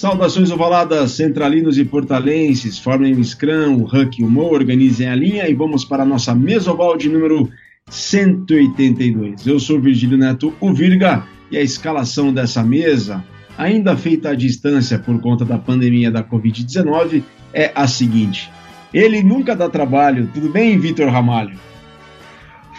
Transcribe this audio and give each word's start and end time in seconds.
Saudações 0.00 0.50
ovaladas, 0.50 1.10
centralinos 1.10 1.76
e 1.76 1.84
portalenses, 1.84 2.78
formem 2.78 3.12
o 3.12 3.22
Scrum, 3.22 3.82
o 3.82 3.84
Huck 3.84 4.18
e 4.18 4.24
o 4.24 4.30
Mo, 4.30 4.50
organizem 4.50 5.06
a 5.06 5.14
linha 5.14 5.46
e 5.46 5.52
vamos 5.52 5.84
para 5.84 6.04
a 6.04 6.06
nossa 6.06 6.34
mesoval 6.34 6.96
de 6.96 7.10
número 7.10 7.50
182. 7.90 9.46
Eu 9.46 9.60
sou 9.60 9.78
Virgílio 9.78 10.16
Neto, 10.16 10.54
o 10.58 10.72
Virga, 10.72 11.24
e 11.50 11.58
a 11.58 11.60
escalação 11.60 12.32
dessa 12.32 12.62
mesa, 12.62 13.22
ainda 13.58 13.94
feita 13.94 14.30
à 14.30 14.34
distância 14.34 14.98
por 14.98 15.20
conta 15.20 15.44
da 15.44 15.58
pandemia 15.58 16.10
da 16.10 16.24
Covid-19, 16.24 17.22
é 17.52 17.70
a 17.74 17.86
seguinte. 17.86 18.50
Ele 18.94 19.22
nunca 19.22 19.54
dá 19.54 19.68
trabalho, 19.68 20.30
tudo 20.32 20.48
bem, 20.48 20.78
Vitor 20.78 21.10
Ramalho? 21.10 21.58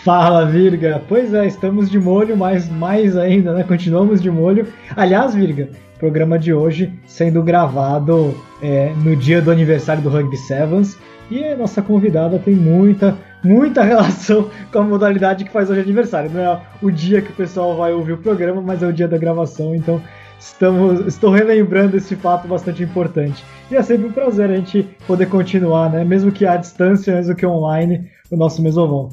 Fala, 0.03 0.47
Virga! 0.47 0.99
Pois 1.07 1.35
é, 1.35 1.45
estamos 1.45 1.87
de 1.87 1.99
molho, 1.99 2.35
mas 2.35 2.67
mais 2.67 3.15
ainda, 3.15 3.53
né? 3.53 3.63
Continuamos 3.63 4.19
de 4.19 4.31
molho. 4.31 4.65
Aliás, 4.95 5.35
Virga, 5.35 5.69
programa 6.01 6.39
de 6.39 6.51
hoje 6.51 6.91
sendo 7.05 7.43
gravado 7.43 8.35
é, 8.59 8.91
no 9.03 9.15
dia 9.15 9.39
do 9.39 9.51
aniversário 9.51 10.01
do 10.01 10.09
Rugby 10.09 10.35
Sevens 10.35 10.97
e 11.29 11.43
a 11.43 11.55
nossa 11.55 11.79
convidada 11.79 12.39
tem 12.39 12.55
muita, 12.55 13.15
muita 13.43 13.83
relação 13.85 14.49
com 14.73 14.79
a 14.79 14.83
modalidade 14.83 15.45
que 15.45 15.51
faz 15.51 15.69
hoje 15.69 15.81
aniversário. 15.81 16.31
Não 16.31 16.41
é 16.41 16.61
o 16.81 16.89
dia 16.89 17.21
que 17.21 17.29
o 17.29 17.35
pessoal 17.35 17.77
vai 17.77 17.93
ouvir 17.93 18.13
o 18.13 18.17
programa, 18.17 18.61
mas 18.63 18.81
é 18.81 18.87
o 18.87 18.91
dia 18.91 19.07
da 19.07 19.17
gravação, 19.17 19.75
então 19.75 20.01
estamos, 20.39 21.05
estou 21.05 21.29
relembrando 21.29 21.95
esse 21.95 22.15
fato 22.15 22.47
bastante 22.47 22.81
importante. 22.81 23.43
E 23.69 23.75
é 23.75 23.83
sempre 23.83 24.07
um 24.07 24.11
prazer 24.11 24.49
a 24.49 24.55
gente 24.55 24.83
poder 25.05 25.27
continuar, 25.27 25.91
né? 25.91 26.03
mesmo 26.03 26.31
que 26.31 26.47
à 26.47 26.57
distância, 26.57 27.15
mesmo 27.15 27.35
que 27.35 27.45
online, 27.45 28.09
o 28.31 28.35
nosso 28.35 28.59
mesovão. 28.59 29.09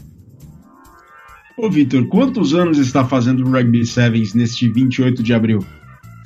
Ô 1.59 1.69
Vitor, 1.69 2.07
quantos 2.07 2.55
anos 2.55 2.79
está 2.79 3.05
fazendo 3.05 3.45
o 3.45 3.51
Rugby 3.51 3.85
Sevens 3.85 4.33
neste 4.33 4.69
28 4.73 5.23
de 5.23 5.35
abril? 5.35 5.59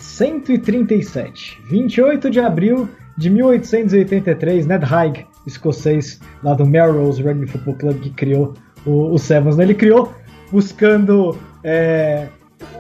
137. 0.03 1.62
28 1.64 2.31
de 2.31 2.41
abril 2.41 2.89
de 3.17 3.31
1883, 3.31 4.67
Ned 4.67 4.84
Haig, 4.84 5.27
escocês 5.47 6.20
lá 6.42 6.55
do 6.55 6.67
Melrose 6.67 7.22
Rugby 7.22 7.47
Football 7.47 7.75
Club, 7.77 8.00
que 8.00 8.11
criou 8.11 8.55
o, 8.84 9.12
o 9.12 9.19
Sevens. 9.19 9.56
Né? 9.56 9.64
Ele 9.64 9.75
criou 9.75 10.12
buscando 10.50 11.39
é, 11.62 12.28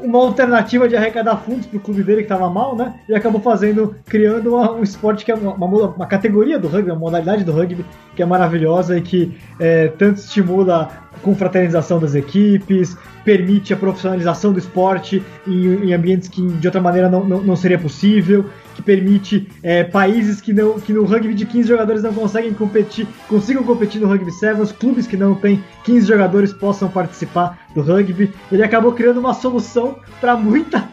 uma 0.02 0.18
alternativa 0.18 0.88
de 0.88 0.96
arrecadar 0.96 1.36
fundos 1.38 1.66
para 1.66 1.76
o 1.76 1.80
clube 1.80 2.02
dele 2.02 2.18
que 2.18 2.24
estava 2.24 2.48
mal, 2.50 2.76
né? 2.76 2.94
E 3.08 3.14
acabou 3.14 3.40
fazendo, 3.40 3.94
criando 4.06 4.54
uma, 4.54 4.72
um 4.72 4.82
esporte 4.82 5.24
que 5.24 5.32
é 5.32 5.34
uma, 5.34 5.54
uma, 5.54 5.88
uma, 5.88 6.06
categoria 6.06 6.58
do 6.58 6.68
rugby, 6.68 6.90
uma 6.90 6.98
modalidade 6.98 7.44
do 7.44 7.52
rugby 7.52 7.84
que 8.14 8.22
é 8.22 8.26
maravilhosa 8.26 8.98
e 8.98 9.02
que 9.02 9.36
é, 9.58 9.88
tanto 9.88 10.18
estimula 10.18 10.90
a 11.14 11.18
confraternização 11.20 11.98
das 11.98 12.14
equipes, 12.14 12.96
permite 13.24 13.72
a 13.72 13.76
profissionalização 13.76 14.52
do 14.52 14.58
esporte 14.58 15.22
em, 15.46 15.86
em 15.86 15.92
ambientes 15.92 16.28
que 16.28 16.42
de 16.42 16.66
outra 16.66 16.80
maneira 16.80 17.08
não, 17.08 17.24
não, 17.24 17.40
não 17.42 17.56
seria 17.56 17.78
possível, 17.78 18.46
que 18.82 18.84
permite 18.84 19.48
é, 19.62 19.84
países 19.84 20.40
que, 20.40 20.52
não, 20.52 20.78
que 20.78 20.92
no 20.92 21.04
rugby 21.04 21.34
de 21.34 21.46
15 21.46 21.68
jogadores 21.68 22.02
não 22.02 22.12
conseguem 22.12 22.52
competir, 22.52 23.06
consigam 23.28 23.62
competir 23.62 24.00
no 24.00 24.08
rugby 24.08 24.32
sevens, 24.32 24.72
clubes 24.72 25.06
que 25.06 25.16
não 25.16 25.34
têm 25.34 25.62
15 25.84 26.06
jogadores 26.06 26.52
possam 26.52 26.88
participar 26.88 27.66
do 27.74 27.80
rugby. 27.80 28.30
Ele 28.50 28.62
acabou 28.62 28.92
criando 28.92 29.20
uma 29.20 29.32
solução 29.32 29.96
para 30.20 30.36
muita, 30.36 30.88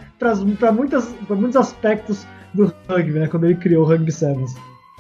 muitas, 0.74 1.14
muitos 1.30 1.56
aspectos 1.56 2.26
do 2.54 2.72
rugby, 2.88 3.20
né, 3.20 3.28
quando 3.28 3.46
ele 3.46 3.56
criou 3.56 3.84
o 3.84 3.88
rugby 3.88 4.12
sevens. 4.12 4.56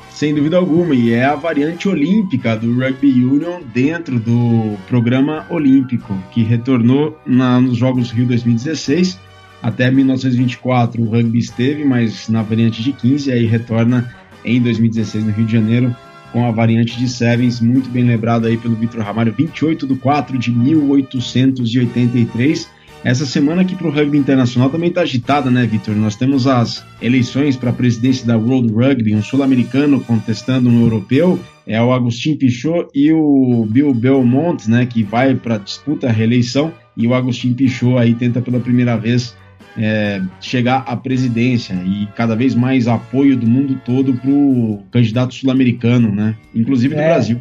Sem 0.09 0.33
dúvida 0.33 0.57
alguma, 0.57 0.95
e 0.95 1.11
é 1.11 1.25
a 1.25 1.35
variante 1.35 1.87
olímpica 1.87 2.55
do 2.55 2.73
Rugby 2.73 3.23
Union 3.23 3.61
dentro 3.73 4.19
do 4.19 4.77
programa 4.87 5.45
olímpico, 5.49 6.17
que 6.31 6.41
retornou 6.41 7.17
na, 7.25 7.59
nos 7.61 7.77
Jogos 7.77 8.11
Rio 8.11 8.25
2016. 8.25 9.19
Até 9.61 9.91
1924 9.91 11.01
o 11.01 11.09
rugby 11.09 11.39
esteve, 11.39 11.83
mas 11.83 12.29
na 12.29 12.41
variante 12.41 12.81
de 12.81 12.93
15, 12.93 13.31
aí 13.31 13.45
retorna 13.45 14.09
em 14.45 14.61
2016 14.61 15.25
no 15.25 15.31
Rio 15.31 15.45
de 15.45 15.51
Janeiro 15.51 15.93
com 16.31 16.45
a 16.45 16.51
variante 16.51 16.97
de 16.97 17.09
Sevens, 17.09 17.59
muito 17.59 17.89
bem 17.89 18.03
lembrado 18.03 18.45
aí 18.45 18.55
pelo 18.55 18.75
Vitor 18.75 19.01
Ramalho, 19.01 19.33
28 19.33 19.87
de 19.87 19.95
4 19.95 20.37
de 20.37 20.51
1883 20.51 22.69
essa 23.03 23.25
semana 23.25 23.61
aqui 23.61 23.75
para 23.75 23.87
o 23.87 23.91
rugby 23.91 24.17
internacional 24.17 24.69
também 24.69 24.89
está 24.89 25.01
agitada, 25.01 25.49
né, 25.49 25.65
Vitor? 25.65 25.95
Nós 25.95 26.17
temos 26.17 26.45
as 26.45 26.85
eleições 27.01 27.55
para 27.55 27.69
a 27.69 27.73
presidência 27.73 28.27
da 28.27 28.37
World 28.37 28.73
Rugby, 28.73 29.15
um 29.15 29.23
sul-americano 29.23 30.01
contestando 30.01 30.69
um 30.69 30.81
europeu, 30.81 31.39
é 31.65 31.81
o 31.81 31.93
Agustin 31.93 32.35
Pichot 32.35 32.89
e 32.93 33.13
o 33.13 33.65
Bill 33.69 33.93
Belmont, 33.93 34.69
né, 34.69 34.85
que 34.85 35.01
vai 35.01 35.33
para 35.33 35.57
disputa 35.57 36.07
a 36.07 36.11
reeleição, 36.11 36.73
e 36.97 37.07
o 37.07 37.13
Agustin 37.13 37.53
Pichot 37.53 37.97
aí 37.97 38.13
tenta 38.13 38.41
pela 38.41 38.59
primeira 38.59 38.97
vez 38.97 39.33
é, 39.77 40.21
chegar 40.41 40.83
à 40.87 40.95
presidência 40.95 41.73
e 41.73 42.07
cada 42.15 42.35
vez 42.35 42.55
mais 42.55 42.87
apoio 42.87 43.37
do 43.37 43.47
mundo 43.47 43.79
todo 43.85 44.13
para 44.13 44.29
o 44.29 44.83
candidato 44.91 45.33
sul-americano, 45.33 46.13
né, 46.13 46.35
inclusive 46.53 46.95
do 46.95 47.01
é. 47.01 47.07
Brasil. 47.07 47.39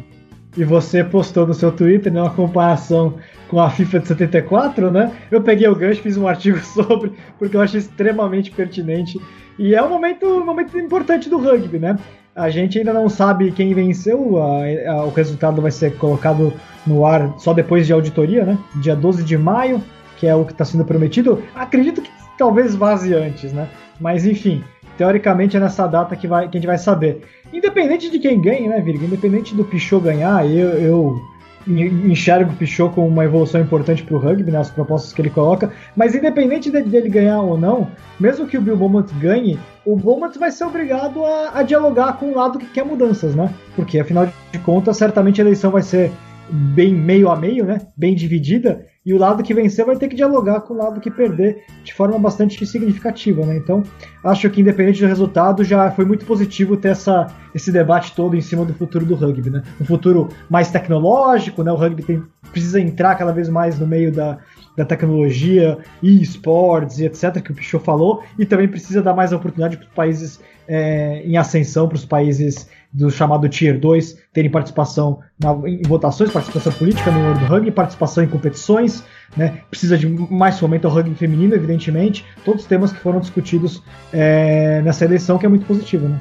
E 0.57 0.63
você 0.63 1.03
postou 1.03 1.45
no 1.45 1.53
seu 1.53 1.71
Twitter 1.71 2.11
né, 2.11 2.21
uma 2.21 2.31
comparação 2.31 3.15
com 3.47 3.59
a 3.59 3.69
FIFA 3.69 3.99
de 3.99 4.07
74, 4.07 4.91
né? 4.91 5.11
Eu 5.29 5.41
peguei 5.41 5.67
o 5.67 5.75
gancho, 5.75 6.01
fiz 6.01 6.17
um 6.17 6.27
artigo 6.29 6.59
sobre, 6.59 7.11
porque 7.37 7.55
eu 7.55 7.61
achei 7.61 7.79
extremamente 7.79 8.51
pertinente. 8.51 9.19
E 9.57 9.75
é 9.75 9.83
um 9.83 9.89
momento, 9.89 10.25
um 10.25 10.45
momento 10.45 10.77
importante 10.77 11.29
do 11.29 11.37
rugby, 11.37 11.79
né? 11.79 11.97
A 12.35 12.49
gente 12.49 12.77
ainda 12.77 12.93
não 12.93 13.09
sabe 13.09 13.51
quem 13.51 13.73
venceu, 13.73 14.41
a, 14.41 14.91
a, 14.91 15.05
o 15.05 15.09
resultado 15.11 15.61
vai 15.61 15.71
ser 15.71 15.97
colocado 15.97 16.53
no 16.85 17.05
ar 17.05 17.33
só 17.37 17.53
depois 17.53 17.85
de 17.85 17.93
auditoria, 17.93 18.45
né? 18.45 18.57
Dia 18.75 18.95
12 18.95 19.23
de 19.23 19.37
maio, 19.37 19.83
que 20.17 20.27
é 20.27 20.35
o 20.35 20.45
que 20.45 20.51
está 20.51 20.63
sendo 20.63 20.85
prometido. 20.85 21.43
Acredito 21.55 22.01
que 22.01 22.09
talvez 22.39 22.73
vaze 22.73 23.13
antes, 23.13 23.53
né? 23.53 23.67
Mas 23.99 24.25
enfim, 24.25 24.63
teoricamente 24.97 25.57
é 25.57 25.59
nessa 25.59 25.85
data 25.85 26.15
que, 26.15 26.27
vai, 26.27 26.47
que 26.47 26.57
a 26.57 26.59
gente 26.59 26.67
vai 26.67 26.77
saber. 26.77 27.21
Independente 27.53 28.09
de 28.09 28.17
quem 28.17 28.41
ganhe, 28.41 28.67
né, 28.67 28.79
Virga? 28.79 29.05
Independente 29.05 29.53
do 29.53 29.65
Pichot 29.65 30.01
ganhar, 30.01 30.49
eu, 30.49 30.69
eu 30.69 31.21
enxergo 31.67 32.51
o 32.51 32.55
Pichot 32.55 32.93
como 32.95 33.07
uma 33.07 33.25
evolução 33.25 33.59
importante 33.59 34.03
para 34.03 34.15
o 34.15 34.19
rugby, 34.19 34.51
né, 34.51 34.59
as 34.59 34.71
propostas 34.71 35.11
que 35.11 35.21
ele 35.21 35.29
coloca, 35.29 35.71
mas 35.95 36.15
independente 36.15 36.71
dele 36.71 37.09
ganhar 37.09 37.41
ou 37.41 37.57
não, 37.57 37.87
mesmo 38.19 38.47
que 38.47 38.57
o 38.57 38.61
Bill 38.61 38.77
Beaumont 38.77 39.13
ganhe, 39.15 39.59
o 39.85 39.95
Beaumont 39.95 40.39
vai 40.39 40.51
ser 40.51 40.63
obrigado 40.63 41.23
a, 41.25 41.59
a 41.59 41.63
dialogar 41.63 42.13
com 42.13 42.31
o 42.31 42.35
lado 42.35 42.57
que 42.57 42.67
quer 42.67 42.85
mudanças, 42.85 43.35
né? 43.35 43.53
Porque 43.75 43.99
afinal 43.99 44.27
de 44.51 44.59
contas, 44.59 44.97
certamente 44.97 45.41
a 45.41 45.43
eleição 45.43 45.71
vai 45.71 45.81
ser 45.81 46.11
bem 46.49 46.93
meio 46.93 47.29
a 47.29 47.35
meio, 47.35 47.65
né? 47.65 47.81
Bem 47.95 48.15
dividida, 48.15 48.85
e 49.05 49.13
o 49.13 49.17
lado 49.17 49.41
que 49.41 49.53
vencer 49.53 49.85
vai 49.85 49.95
ter 49.95 50.07
que 50.07 50.15
dialogar 50.15 50.61
com 50.61 50.73
o 50.73 50.77
lado 50.77 50.99
que 50.99 51.09
perder 51.09 51.63
de 51.83 51.93
forma 51.93 52.19
bastante 52.19 52.65
significativa, 52.65 53.45
né? 53.45 53.55
Então, 53.55 53.81
acho 54.23 54.49
que 54.49 54.59
independente 54.59 55.01
do 55.01 55.07
resultado, 55.07 55.63
já 55.63 55.89
foi 55.91 56.05
muito 56.05 56.25
positivo 56.25 56.75
ter 56.75 56.89
essa, 56.89 57.27
esse 57.55 57.71
debate 57.71 58.13
todo 58.13 58.35
em 58.35 58.41
cima 58.41 58.65
do 58.65 58.73
futuro 58.73 59.05
do 59.05 59.15
rugby, 59.15 59.49
né? 59.49 59.63
Um 59.79 59.85
futuro 59.85 60.29
mais 60.49 60.69
tecnológico, 60.69 61.63
né? 61.63 61.71
O 61.71 61.75
rugby 61.75 62.03
tem, 62.03 62.23
precisa 62.51 62.79
entrar 62.79 63.15
cada 63.15 63.31
vez 63.31 63.47
mais 63.47 63.79
no 63.79 63.87
meio 63.87 64.11
da, 64.11 64.37
da 64.79 64.85
tecnologia 64.85 65.77
e 66.01 66.21
esportes 66.21 66.99
e 66.99 67.05
etc, 67.05 67.41
que 67.41 67.51
o 67.51 67.53
Pichot 67.53 67.83
falou, 67.83 68.23
e 68.37 68.45
também 68.45 68.65
precisa 68.65 69.01
dar 69.01 69.13
mais 69.13 69.33
oportunidade 69.33 69.75
para 69.75 69.85
os 69.85 69.93
países 69.93 70.39
é, 70.69 71.21
em 71.25 71.35
ascensão, 71.35 71.85
para 71.85 71.97
os 71.97 72.05
países 72.05 72.69
do 72.93 73.11
chamado 73.11 73.49
Tier 73.49 73.77
2 73.77 74.17
terem 74.31 74.49
participação 74.49 75.19
na, 75.37 75.51
em 75.67 75.81
votações, 75.81 76.31
participação 76.31 76.71
política 76.71 77.11
no 77.11 77.19
World 77.19 77.43
Rugby, 77.43 77.71
participação 77.71 78.23
em 78.23 78.27
competições, 78.27 79.03
né? 79.35 79.63
precisa 79.69 79.97
de 79.97 80.07
mais 80.07 80.57
fomento 80.57 80.87
ao 80.87 80.93
rugby 80.93 81.13
feminino, 81.13 81.53
evidentemente, 81.53 82.25
todos 82.45 82.61
os 82.61 82.67
temas 82.67 82.93
que 82.93 82.99
foram 82.99 83.19
discutidos 83.19 83.83
é, 84.13 84.81
nessa 84.81 85.03
eleição, 85.03 85.37
que 85.37 85.45
é 85.45 85.49
muito 85.49 85.65
positivo. 85.65 86.07
Né? 86.07 86.17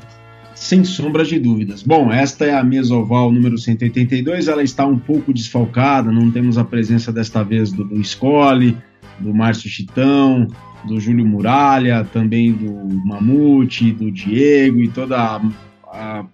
Sem 0.61 0.85
sombra 0.85 1.25
de 1.25 1.39
dúvidas. 1.39 1.83
Bom, 1.83 2.13
esta 2.13 2.45
é 2.45 2.55
a 2.55 2.65
mesa 2.65 2.95
oval 2.95 3.33
número 3.33 3.57
182, 3.57 4.49
ela 4.49 4.63
está 4.63 4.85
um 4.85 4.99
pouco 4.99 5.33
desfalcada, 5.33 6.13
não 6.13 6.31
temos 6.31 6.59
a 6.59 6.65
presença 6.65 7.13
desta 7.13 7.43
vez 7.43 7.73
do, 7.73 8.05
Scully, 8.05 8.77
do 9.19 9.33
Márcio 9.33 9.71
Chitão, 9.71 10.49
do 10.87 11.01
Júlio 11.01 11.25
Muralha, 11.25 12.05
também 12.13 12.53
do 12.53 12.73
Mamute, 13.07 13.93
do 13.93 14.11
Diego 14.11 14.81
e 14.81 14.89
toda 14.89 15.17
a, 15.17 15.43
a 15.87 16.27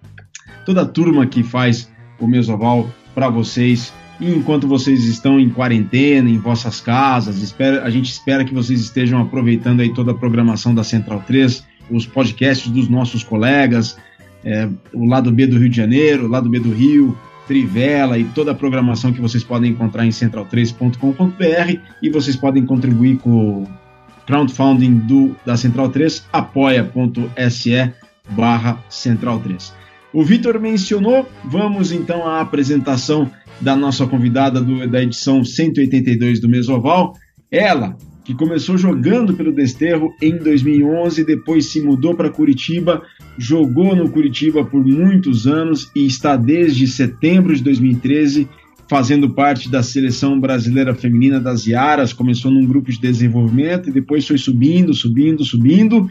toda 0.65 0.81
a 0.81 0.85
turma 0.85 1.25
que 1.27 1.43
faz 1.43 1.89
o 2.19 2.27
Mesoval 2.27 2.89
para 3.13 3.29
vocês. 3.29 3.93
E 4.19 4.29
enquanto 4.29 4.67
vocês 4.67 5.05
estão 5.05 5.39
em 5.39 5.49
quarentena, 5.49 6.29
em 6.29 6.37
vossas 6.37 6.81
casas, 6.81 7.55
a 7.83 7.89
gente 7.89 8.09
espera 8.09 8.43
que 8.43 8.53
vocês 8.53 8.79
estejam 8.79 9.21
aproveitando 9.21 9.81
aí 9.81 9.93
toda 9.93 10.11
a 10.11 10.15
programação 10.15 10.73
da 10.73 10.83
Central 10.83 11.23
3, 11.27 11.63
os 11.91 12.05
podcasts 12.05 12.71
dos 12.71 12.89
nossos 12.89 13.23
colegas, 13.23 13.97
é, 14.45 14.69
o 14.93 15.05
lado 15.05 15.31
B 15.31 15.47
do 15.47 15.57
Rio 15.57 15.69
de 15.69 15.75
Janeiro, 15.75 16.25
o 16.25 16.29
lado 16.29 16.47
B 16.47 16.59
do 16.59 16.71
Rio, 16.71 17.17
Trivela 17.47 18.17
e 18.17 18.23
toda 18.23 18.51
a 18.51 18.55
programação 18.55 19.11
que 19.11 19.21
vocês 19.21 19.43
podem 19.43 19.71
encontrar 19.71 20.05
em 20.05 20.09
central3.com.br 20.09 21.79
e 22.01 22.09
vocês 22.09 22.35
podem 22.35 22.65
contribuir 22.65 23.17
com 23.17 23.63
o 23.63 23.67
crowdfunding 24.25 24.95
do, 24.99 25.35
da 25.45 25.55
Central 25.55 25.89
3, 25.89 26.25
apoia.se 26.33 27.93
barra 28.29 28.83
Central 28.89 29.39
3. 29.39 29.73
O 30.11 30.23
Vitor 30.23 30.59
mencionou, 30.59 31.27
vamos 31.43 31.91
então 31.91 32.27
à 32.27 32.41
apresentação 32.41 33.29
da 33.59 33.75
nossa 33.75 34.07
convidada 34.07 34.61
do, 34.61 34.87
da 34.87 35.03
edição 35.03 35.43
182 35.43 36.39
do 36.39 36.49
Mesoval. 36.49 37.13
Ela, 37.51 37.95
que 38.23 38.33
começou 38.33 38.77
jogando 38.77 39.35
pelo 39.35 39.51
Desterro 39.51 40.13
em 40.21 40.37
2011, 40.37 41.23
depois 41.23 41.67
se 41.67 41.81
mudou 41.81 42.15
para 42.15 42.29
Curitiba, 42.29 43.03
jogou 43.37 43.95
no 43.95 44.09
Curitiba 44.09 44.63
por 44.63 44.85
muitos 44.85 45.47
anos 45.47 45.91
e 45.95 46.05
está 46.05 46.35
desde 46.35 46.87
setembro 46.87 47.55
de 47.55 47.63
2013 47.63 48.47
fazendo 48.87 49.29
parte 49.31 49.69
da 49.69 49.81
seleção 49.81 50.39
brasileira 50.39 50.93
feminina 50.93 51.39
das 51.39 51.65
Iaras, 51.65 52.13
começou 52.13 52.51
num 52.51 52.65
grupo 52.65 52.91
de 52.91 52.99
desenvolvimento 52.99 53.89
e 53.89 53.91
depois 53.91 54.27
foi 54.27 54.37
subindo, 54.37 54.93
subindo, 54.93 55.43
subindo, 55.43 56.09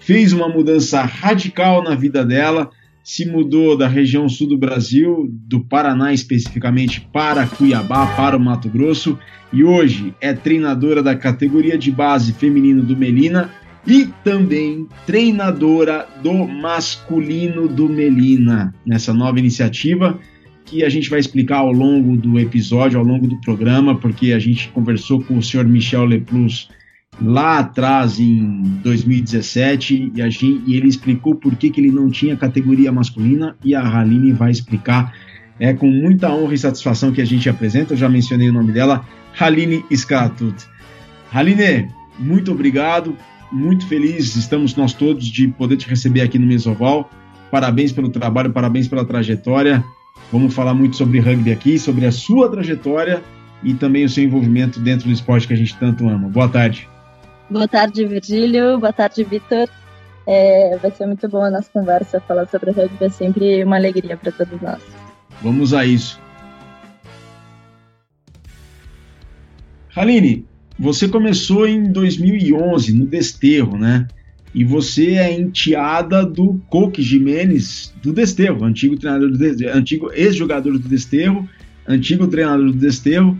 fez 0.00 0.32
uma 0.32 0.48
mudança 0.48 1.02
radical 1.02 1.82
na 1.82 1.94
vida 1.94 2.24
dela, 2.24 2.70
se 3.02 3.24
mudou 3.24 3.76
da 3.76 3.86
região 3.86 4.28
sul 4.28 4.48
do 4.48 4.58
Brasil, 4.58 5.30
do 5.30 5.60
Paraná 5.60 6.12
especificamente, 6.12 7.08
para 7.12 7.46
Cuiabá, 7.46 8.06
para 8.16 8.36
o 8.36 8.40
Mato 8.40 8.68
Grosso, 8.68 9.16
e 9.52 9.62
hoje 9.62 10.12
é 10.20 10.32
treinadora 10.32 11.04
da 11.04 11.14
categoria 11.14 11.78
de 11.78 11.92
base 11.92 12.32
feminino 12.32 12.82
do 12.82 12.96
Melina 12.96 13.50
e 13.86 14.06
também 14.24 14.88
treinadora 15.06 16.08
do 16.22 16.32
masculino 16.46 17.68
do 17.68 17.88
Melina, 17.88 18.74
nessa 18.84 19.14
nova 19.14 19.38
iniciativa 19.38 20.18
que 20.66 20.84
a 20.84 20.88
gente 20.88 21.08
vai 21.08 21.20
explicar 21.20 21.58
ao 21.58 21.72
longo 21.72 22.16
do 22.16 22.38
episódio, 22.38 22.98
ao 22.98 23.04
longo 23.04 23.26
do 23.26 23.40
programa, 23.40 23.96
porque 23.96 24.32
a 24.32 24.38
gente 24.38 24.68
conversou 24.70 25.22
com 25.22 25.38
o 25.38 25.42
senhor 25.42 25.64
Michel 25.64 26.04
Leplus 26.04 26.68
lá 27.22 27.60
atrás, 27.60 28.18
em 28.18 28.62
2017, 28.82 30.12
e, 30.14 30.30
gente, 30.30 30.62
e 30.66 30.74
ele 30.74 30.88
explicou 30.88 31.36
por 31.36 31.54
que, 31.56 31.70
que 31.70 31.80
ele 31.80 31.90
não 31.90 32.10
tinha 32.10 32.36
categoria 32.36 32.92
masculina, 32.92 33.56
e 33.64 33.74
a 33.74 33.80
Haline 33.80 34.32
vai 34.32 34.50
explicar. 34.50 35.14
É 35.58 35.72
com 35.72 35.86
muita 35.86 36.30
honra 36.30 36.52
e 36.52 36.58
satisfação 36.58 37.12
que 37.12 37.22
a 37.22 37.24
gente 37.24 37.48
apresenta, 37.48 37.94
eu 37.94 37.96
já 37.96 38.08
mencionei 38.08 38.50
o 38.50 38.52
nome 38.52 38.72
dela, 38.72 39.06
Haline 39.38 39.84
Skatut. 39.90 40.66
Haline, 41.32 41.88
muito 42.18 42.52
obrigado, 42.52 43.16
muito 43.52 43.86
feliz, 43.86 44.36
estamos 44.36 44.74
nós 44.74 44.92
todos 44.92 45.26
de 45.26 45.48
poder 45.48 45.76
te 45.76 45.88
receber 45.88 46.20
aqui 46.22 46.38
no 46.38 46.46
Mesoval. 46.46 47.10
Parabéns 47.50 47.92
pelo 47.92 48.08
trabalho, 48.08 48.52
parabéns 48.52 48.88
pela 48.88 49.04
trajetória. 49.04 49.84
Vamos 50.32 50.54
falar 50.54 50.74
muito 50.74 50.96
sobre 50.96 51.20
rugby 51.20 51.52
aqui, 51.52 51.78
sobre 51.78 52.06
a 52.06 52.12
sua 52.12 52.50
trajetória 52.50 53.22
e 53.62 53.74
também 53.74 54.04
o 54.04 54.08
seu 54.08 54.24
envolvimento 54.24 54.80
dentro 54.80 55.06
do 55.06 55.12
esporte 55.12 55.46
que 55.46 55.54
a 55.54 55.56
gente 55.56 55.76
tanto 55.76 56.08
ama. 56.08 56.28
Boa 56.28 56.48
tarde. 56.48 56.88
Boa 57.48 57.68
tarde, 57.68 58.04
Virgílio. 58.04 58.78
Boa 58.78 58.92
tarde, 58.92 59.22
Vitor. 59.22 59.68
É, 60.26 60.76
vai 60.82 60.90
ser 60.90 61.06
muito 61.06 61.28
boa 61.28 61.46
a 61.46 61.50
nossa 61.50 61.70
conversa. 61.72 62.20
Falar 62.20 62.46
sobre 62.48 62.72
rugby 62.72 63.04
é 63.04 63.08
sempre 63.08 63.62
uma 63.62 63.76
alegria 63.76 64.16
para 64.16 64.32
todos 64.32 64.60
nós. 64.60 64.82
Vamos 65.40 65.72
a 65.72 65.84
isso. 65.84 66.20
Haline, 69.94 70.44
você 70.78 71.08
começou 71.08 71.66
em 71.66 71.90
2011 71.90 72.92
no 72.92 73.06
Desterro, 73.06 73.78
né? 73.78 74.06
e 74.56 74.64
você 74.64 75.16
é 75.16 75.38
enteada 75.38 76.24
do 76.24 76.58
Coque 76.70 77.02
Jimenez 77.02 77.92
do 78.02 78.10
Desterro, 78.10 78.64
antigo 78.64 78.96
treinador 78.96 79.30
do 79.30 79.36
Desterro, 79.36 79.76
antigo 79.78 80.10
ex-jogador 80.14 80.78
do 80.78 80.88
Desterro, 80.88 81.46
antigo 81.86 82.26
treinador 82.26 82.72
do 82.72 82.78
Desterro. 82.78 83.38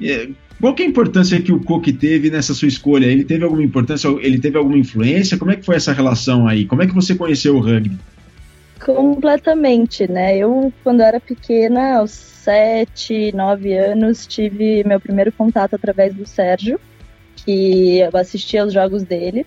É, 0.00 0.28
qual 0.60 0.72
que 0.72 0.84
é 0.84 0.86
a 0.86 0.88
importância 0.88 1.40
que 1.40 1.50
o 1.50 1.58
Coque 1.58 1.92
teve 1.92 2.30
nessa 2.30 2.54
sua 2.54 2.68
escolha? 2.68 3.06
Ele 3.06 3.24
teve 3.24 3.42
alguma 3.42 3.64
importância? 3.64 4.06
Ele 4.20 4.38
teve 4.38 4.56
alguma 4.56 4.78
influência? 4.78 5.36
Como 5.36 5.50
é 5.50 5.56
que 5.56 5.64
foi 5.64 5.74
essa 5.74 5.92
relação 5.92 6.46
aí? 6.46 6.64
Como 6.64 6.80
é 6.80 6.86
que 6.86 6.94
você 6.94 7.16
conheceu 7.16 7.56
o 7.56 7.60
rugby? 7.60 7.98
Completamente, 8.84 10.10
né? 10.10 10.36
Eu, 10.36 10.72
quando 10.82 11.00
era 11.00 11.18
pequena, 11.18 11.98
aos 11.98 12.10
7, 12.10 13.32
9 13.34 13.76
anos, 13.76 14.26
tive 14.26 14.84
meu 14.84 15.00
primeiro 15.00 15.32
contato 15.32 15.74
através 15.74 16.14
do 16.14 16.26
Sérgio, 16.26 16.78
que 17.34 17.98
eu 17.98 18.10
assistia 18.14 18.62
aos 18.62 18.72
jogos 18.72 19.02
dele 19.02 19.46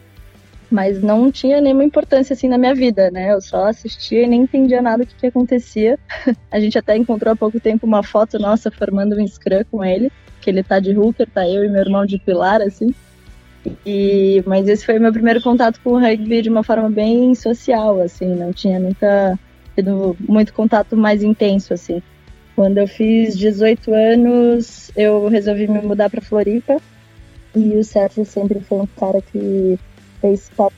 mas 0.69 1.01
não 1.01 1.31
tinha 1.31 1.59
nenhuma 1.59 1.83
importância 1.83 2.33
assim 2.33 2.47
na 2.47 2.57
minha 2.57 2.75
vida, 2.75 3.09
né? 3.09 3.33
Eu 3.33 3.41
só 3.41 3.67
assistia 3.67 4.23
e 4.23 4.27
nem 4.27 4.41
entendia 4.41 4.81
nada 4.81 5.03
do 5.03 5.07
que, 5.07 5.15
que 5.15 5.27
acontecia. 5.27 5.97
A 6.51 6.59
gente 6.59 6.77
até 6.77 6.95
encontrou 6.95 7.33
há 7.33 7.35
pouco 7.35 7.59
tempo 7.59 7.87
uma 7.87 8.03
foto 8.03 8.37
nossa 8.37 8.69
formando 8.69 9.15
um 9.15 9.27
scrum 9.27 9.63
com 9.71 9.83
ele, 9.83 10.11
que 10.39 10.49
ele 10.49 10.63
tá 10.63 10.79
de 10.79 10.95
hooker, 10.97 11.27
tá 11.29 11.47
eu 11.47 11.63
e 11.63 11.69
meu 11.69 11.81
irmão 11.81 12.05
de 12.05 12.19
pilar, 12.19 12.61
assim. 12.61 12.93
E, 13.85 14.41
mas 14.45 14.67
esse 14.67 14.85
foi 14.85 14.99
meu 14.99 15.11
primeiro 15.11 15.41
contato 15.41 15.79
com 15.83 15.91
o 15.91 15.99
rugby 15.99 16.41
de 16.41 16.49
uma 16.49 16.63
forma 16.63 16.89
bem 16.89 17.35
social, 17.35 18.01
assim, 18.01 18.35
não 18.35 18.53
tinha 18.53 18.79
nunca 18.79 19.37
tido 19.75 20.15
muito 20.19 20.53
contato 20.53 20.95
mais 20.95 21.23
intenso, 21.23 21.73
assim. 21.73 22.01
Quando 22.55 22.77
eu 22.77 22.87
fiz 22.87 23.37
18 23.37 23.93
anos, 23.93 24.91
eu 24.95 25.27
resolvi 25.27 25.67
me 25.67 25.81
mudar 25.81 26.09
para 26.09 26.21
Floripa 26.21 26.77
e 27.55 27.75
o 27.75 27.83
Sérgio 27.83 28.25
sempre 28.25 28.59
foi 28.59 28.79
um 28.79 28.87
cara 28.87 29.21
que 29.21 29.79
fez 30.19 30.49
parte 30.55 30.75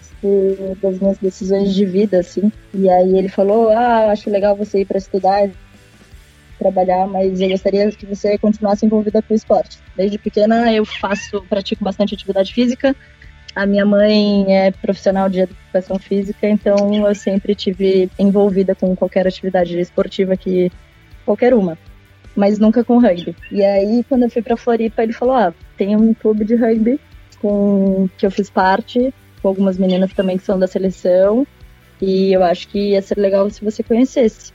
das 0.82 1.00
minhas 1.00 1.18
decisões 1.18 1.74
de 1.74 1.86
vida, 1.86 2.20
assim. 2.20 2.52
E 2.74 2.90
aí 2.90 3.18
ele 3.18 3.30
falou: 3.30 3.70
Ah, 3.70 4.12
acho 4.12 4.30
legal 4.30 4.56
você 4.56 4.82
ir 4.82 4.86
para 4.86 4.98
estudar, 4.98 5.50
trabalhar, 6.62 7.08
mas 7.08 7.42
eu 7.42 7.50
gostaria 7.50 7.92
que 7.92 8.06
você 8.06 8.38
continuasse 8.38 8.86
envolvida 8.86 9.22
com 9.22 9.34
o 9.34 9.36
esporte. 9.36 9.80
Desde 9.98 10.18
pequena 10.18 10.72
eu 10.72 10.86
faço, 10.86 11.42
pratico 11.50 11.84
bastante 11.84 12.14
atividade 12.14 12.54
física. 12.54 12.96
A 13.56 13.66
minha 13.66 13.86
mãe 13.86 14.46
é 14.48 14.72
profissional 14.72 15.28
de 15.28 15.42
educação 15.42 15.98
física, 15.98 16.48
então 16.48 17.08
eu 17.08 17.16
sempre 17.16 17.56
tive 17.56 18.10
envolvida 18.18 18.76
com 18.76 18.96
qualquer 18.96 19.28
atividade 19.28 19.78
esportiva 19.80 20.38
que 20.38 20.72
qualquer 21.26 21.54
uma, 21.54 21.78
mas 22.36 22.60
nunca 22.60 22.84
com 22.84 23.00
rugby. 23.00 23.36
E 23.52 23.64
aí 23.64 24.06
quando 24.08 24.24
eu 24.24 24.30
fui 24.30 24.42
para 24.42 24.56
Floripa, 24.56 25.04
ele 25.04 25.14
falou: 25.14 25.36
"Ah, 25.36 25.54
tem 25.76 25.96
um 25.96 26.14
clube 26.14 26.46
de 26.46 26.56
rugby 26.56 27.00
com 27.42 28.08
que 28.18 28.26
eu 28.26 28.32
fiz 28.32 28.50
parte 28.50 29.14
com 29.42 29.48
algumas 29.48 29.78
meninas 29.78 30.14
também 30.14 30.38
que 30.38 30.44
são 30.44 30.58
da 30.58 30.68
seleção. 30.68 31.46
E 32.02 32.34
eu 32.34 32.44
acho 32.44 32.68
que 32.68 32.92
ia 32.92 33.02
ser 33.02 33.18
legal 33.18 33.50
se 33.50 33.64
você 33.64 33.84
conhecesse. 33.84 34.54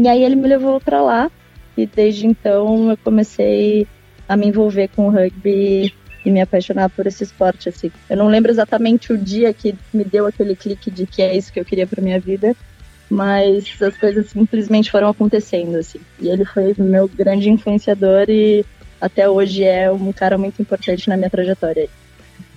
E 0.00 0.08
aí 0.08 0.24
ele 0.24 0.34
me 0.34 0.48
levou 0.48 0.80
para 0.80 1.02
lá 1.02 1.30
e 1.76 1.84
desde 1.84 2.26
então 2.26 2.88
eu 2.88 2.96
comecei 2.96 3.86
a 4.26 4.34
me 4.34 4.46
envolver 4.46 4.88
com 4.96 5.06
o 5.06 5.10
rugby 5.10 5.92
e 6.24 6.30
me 6.30 6.40
apaixonar 6.40 6.88
por 6.88 7.06
esse 7.06 7.22
esporte 7.22 7.68
assim. 7.68 7.90
Eu 8.08 8.16
não 8.16 8.26
lembro 8.28 8.50
exatamente 8.50 9.12
o 9.12 9.18
dia 9.18 9.52
que 9.52 9.74
me 9.92 10.02
deu 10.02 10.24
aquele 10.24 10.56
clique 10.56 10.90
de 10.90 11.04
que 11.04 11.20
é 11.20 11.36
isso 11.36 11.52
que 11.52 11.60
eu 11.60 11.66
queria 11.66 11.86
para 11.86 12.02
minha 12.02 12.18
vida, 12.18 12.56
mas 13.10 13.76
as 13.82 13.94
coisas 13.98 14.30
simplesmente 14.30 14.90
foram 14.90 15.10
acontecendo 15.10 15.76
assim. 15.76 16.00
E 16.18 16.28
ele 16.28 16.46
foi 16.46 16.74
meu 16.78 17.06
grande 17.06 17.50
influenciador 17.50 18.24
e 18.30 18.64
até 18.98 19.28
hoje 19.28 19.64
é 19.64 19.92
um 19.92 20.14
cara 20.14 20.38
muito 20.38 20.62
importante 20.62 21.10
na 21.10 21.16
minha 21.18 21.28
trajetória. 21.28 21.90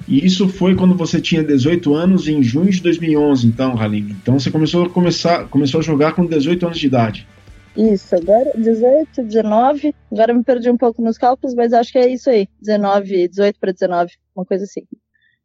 E 0.08 0.26
isso 0.26 0.48
foi 0.48 0.76
quando 0.76 0.96
você 0.96 1.20
tinha 1.20 1.44
18 1.44 1.94
anos, 1.94 2.26
em 2.30 2.42
junho 2.42 2.72
de 2.72 2.82
2011, 2.82 3.48
então, 3.48 3.78
Halim. 3.78 4.16
Então 4.22 4.40
você 4.40 4.50
começou 4.50 4.86
a, 4.86 4.90
começar, 4.90 5.44
começou 5.50 5.82
a 5.82 5.84
jogar 5.84 6.14
com 6.14 6.26
18 6.26 6.66
anos 6.66 6.80
de 6.80 6.88
idade. 6.88 7.28
Isso, 7.76 8.16
agora 8.16 8.52
18, 8.56 9.24
19. 9.24 9.96
Agora 10.12 10.34
me 10.34 10.44
perdi 10.44 10.70
um 10.70 10.78
pouco 10.78 11.02
nos 11.02 11.18
cálculos, 11.18 11.56
mas 11.56 11.74
acho 11.74 11.92
que 11.92 11.98
é 11.98 12.08
isso 12.08 12.30
aí. 12.30 12.48
19, 12.62 13.28
18 13.28 13.60
para 13.60 13.72
19, 13.72 14.12
uma 14.36 14.46
coisa 14.46 14.64
assim. 14.64 14.82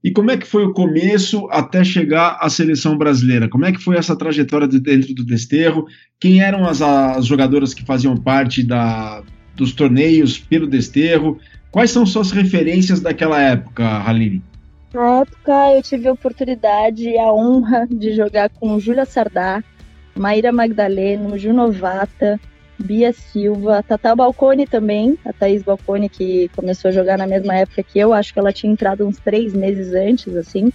E 0.02 0.12
como 0.12 0.30
é 0.30 0.36
que 0.36 0.46
foi 0.46 0.64
o 0.64 0.72
começo 0.72 1.48
até 1.50 1.82
chegar 1.82 2.38
à 2.40 2.48
seleção 2.48 2.96
brasileira? 2.96 3.48
Como 3.48 3.64
é 3.64 3.72
que 3.72 3.82
foi 3.82 3.96
essa 3.96 4.16
trajetória 4.16 4.68
de 4.68 4.78
dentro 4.78 5.12
do 5.12 5.24
Desterro? 5.24 5.86
Quem 6.20 6.40
eram 6.40 6.66
as, 6.66 6.80
as 6.80 7.26
jogadoras 7.26 7.74
que 7.74 7.84
faziam 7.84 8.16
parte 8.16 8.62
da, 8.62 9.22
dos 9.56 9.72
torneios 9.72 10.38
pelo 10.38 10.68
Desterro? 10.68 11.38
Quais 11.70 11.90
são 11.90 12.06
suas 12.06 12.30
referências 12.30 13.00
daquela 13.00 13.40
época, 13.40 13.84
Haline? 14.04 14.42
Na 14.94 15.20
época 15.20 15.52
eu 15.74 15.82
tive 15.82 16.08
a 16.08 16.12
oportunidade 16.12 17.08
e 17.08 17.18
a 17.18 17.32
honra 17.32 17.86
de 17.86 18.14
jogar 18.14 18.48
com 18.50 18.78
Júlia 18.78 19.04
Sardá, 19.04 19.62
Maíra 20.18 20.52
Magdaleno, 20.52 21.38
Junovata, 21.38 22.40
Bia 22.78 23.12
Silva, 23.12 23.82
Tata 23.82 24.14
Balcone 24.14 24.66
também, 24.66 25.18
a 25.24 25.32
Thaís 25.32 25.62
Balcone 25.62 26.08
que 26.08 26.48
começou 26.54 26.90
a 26.90 26.92
jogar 26.92 27.18
na 27.18 27.26
mesma 27.26 27.56
época 27.56 27.82
que 27.82 27.98
eu, 27.98 28.12
acho 28.12 28.32
que 28.32 28.38
ela 28.38 28.52
tinha 28.52 28.72
entrado 28.72 29.06
uns 29.06 29.18
três 29.18 29.52
meses 29.52 29.92
antes, 29.92 30.34
assim. 30.36 30.72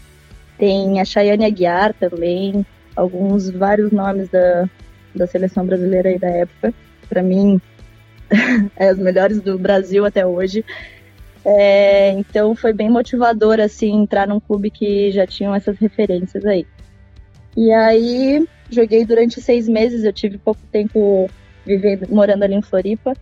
Tem 0.58 1.00
a 1.00 1.06
Chayane 1.06 1.46
Aguiar 1.46 1.94
também, 1.94 2.66
alguns, 2.96 3.50
vários 3.50 3.92
nomes 3.92 4.30
da, 4.30 4.70
da 5.16 5.26
seleção 5.26 5.66
brasileira 5.66 6.10
aí 6.10 6.20
da 6.20 6.30
época. 6.30 6.74
Para 7.08 7.24
mim, 7.24 7.62
é 8.76 8.92
os 8.92 8.98
melhores 8.98 9.42
do 9.42 9.58
Brasil 9.58 10.06
até 10.06 10.26
hoje. 10.26 10.64
É, 11.46 12.12
então 12.12 12.56
foi 12.56 12.72
bem 12.72 12.90
motivador 12.90 13.60
assim 13.60 14.02
entrar 14.02 14.28
num 14.28 14.40
clube 14.40 14.70
que 14.70 15.12
já 15.12 15.28
tinham 15.28 15.54
essas 15.54 15.78
referências 15.78 16.46
aí. 16.46 16.66
E 17.56 17.72
aí 17.72 18.48
joguei 18.70 19.06
durante 19.06 19.42
seis 19.42 19.68
meses, 19.68 20.04
eu 20.04 20.14
tive 20.14 20.38
pouco 20.38 20.62
tempo 20.72 21.30
vivendo, 21.66 22.08
morando 22.10 22.44
ali 22.44 22.56
em 22.56 22.62
Floripa. 22.62 23.14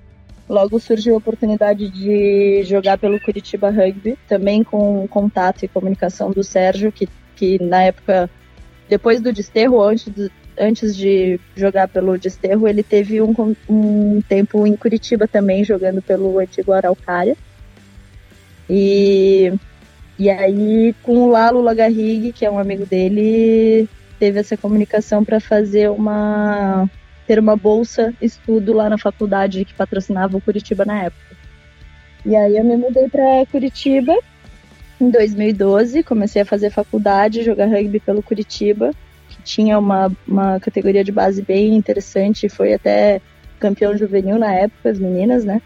Logo 0.49 0.79
surgiu 0.79 1.13
a 1.15 1.17
oportunidade 1.17 1.89
de 1.89 2.63
jogar 2.63 2.97
pelo 2.97 3.19
Curitiba 3.19 3.69
Rugby, 3.69 4.17
também 4.27 4.63
com 4.63 5.07
contato 5.07 5.63
e 5.63 5.67
comunicação 5.67 6.31
do 6.31 6.43
Sérgio, 6.43 6.91
que, 6.91 7.07
que 7.35 7.61
na 7.63 7.83
época, 7.83 8.29
depois 8.89 9.21
do 9.21 9.31
desterro, 9.31 9.81
antes, 9.81 10.07
do, 10.09 10.29
antes 10.59 10.95
de 10.95 11.39
jogar 11.55 11.87
pelo 11.87 12.17
desterro, 12.17 12.67
ele 12.67 12.83
teve 12.83 13.21
um, 13.21 13.33
um 13.69 14.21
tempo 14.27 14.67
em 14.67 14.75
Curitiba 14.75 15.27
também, 15.27 15.63
jogando 15.63 16.01
pelo 16.01 16.39
antigo 16.39 16.73
Araucária. 16.73 17.37
E 18.69 19.53
E 20.19 20.29
aí, 20.29 20.93
com 21.01 21.23
o 21.23 21.29
Lalo 21.31 21.61
Lagarrigue, 21.61 22.31
que 22.31 22.45
é 22.45 22.51
um 22.51 22.59
amigo 22.59 22.85
dele, 22.85 23.89
teve 24.21 24.39
essa 24.39 24.55
comunicação 24.55 25.25
para 25.25 25.39
fazer 25.39 25.89
uma 25.89 26.87
ter 27.25 27.39
uma 27.39 27.57
bolsa 27.57 28.13
estudo 28.21 28.71
lá 28.71 28.87
na 28.87 28.97
faculdade 28.99 29.65
que 29.65 29.73
patrocinava 29.73 30.37
o 30.37 30.41
Curitiba 30.41 30.85
na 30.85 31.05
época. 31.05 31.35
E 32.23 32.35
aí 32.35 32.55
eu 32.55 32.63
me 32.63 32.77
mudei 32.77 33.09
para 33.09 33.47
Curitiba 33.51 34.15
em 34.99 35.09
2012, 35.09 36.03
comecei 36.03 36.43
a 36.43 36.45
fazer 36.45 36.69
faculdade, 36.69 37.41
jogar 37.41 37.65
rugby 37.65 37.99
pelo 37.99 38.21
Curitiba, 38.21 38.91
que 39.27 39.41
tinha 39.41 39.79
uma, 39.79 40.11
uma 40.27 40.59
categoria 40.59 41.03
de 41.03 41.11
base 41.11 41.41
bem 41.41 41.73
interessante, 41.75 42.47
foi 42.47 42.75
até 42.75 43.19
campeão 43.59 43.97
juvenil 43.97 44.37
na 44.37 44.53
época, 44.53 44.91
as 44.91 44.99
meninas, 44.99 45.43
né? 45.43 45.63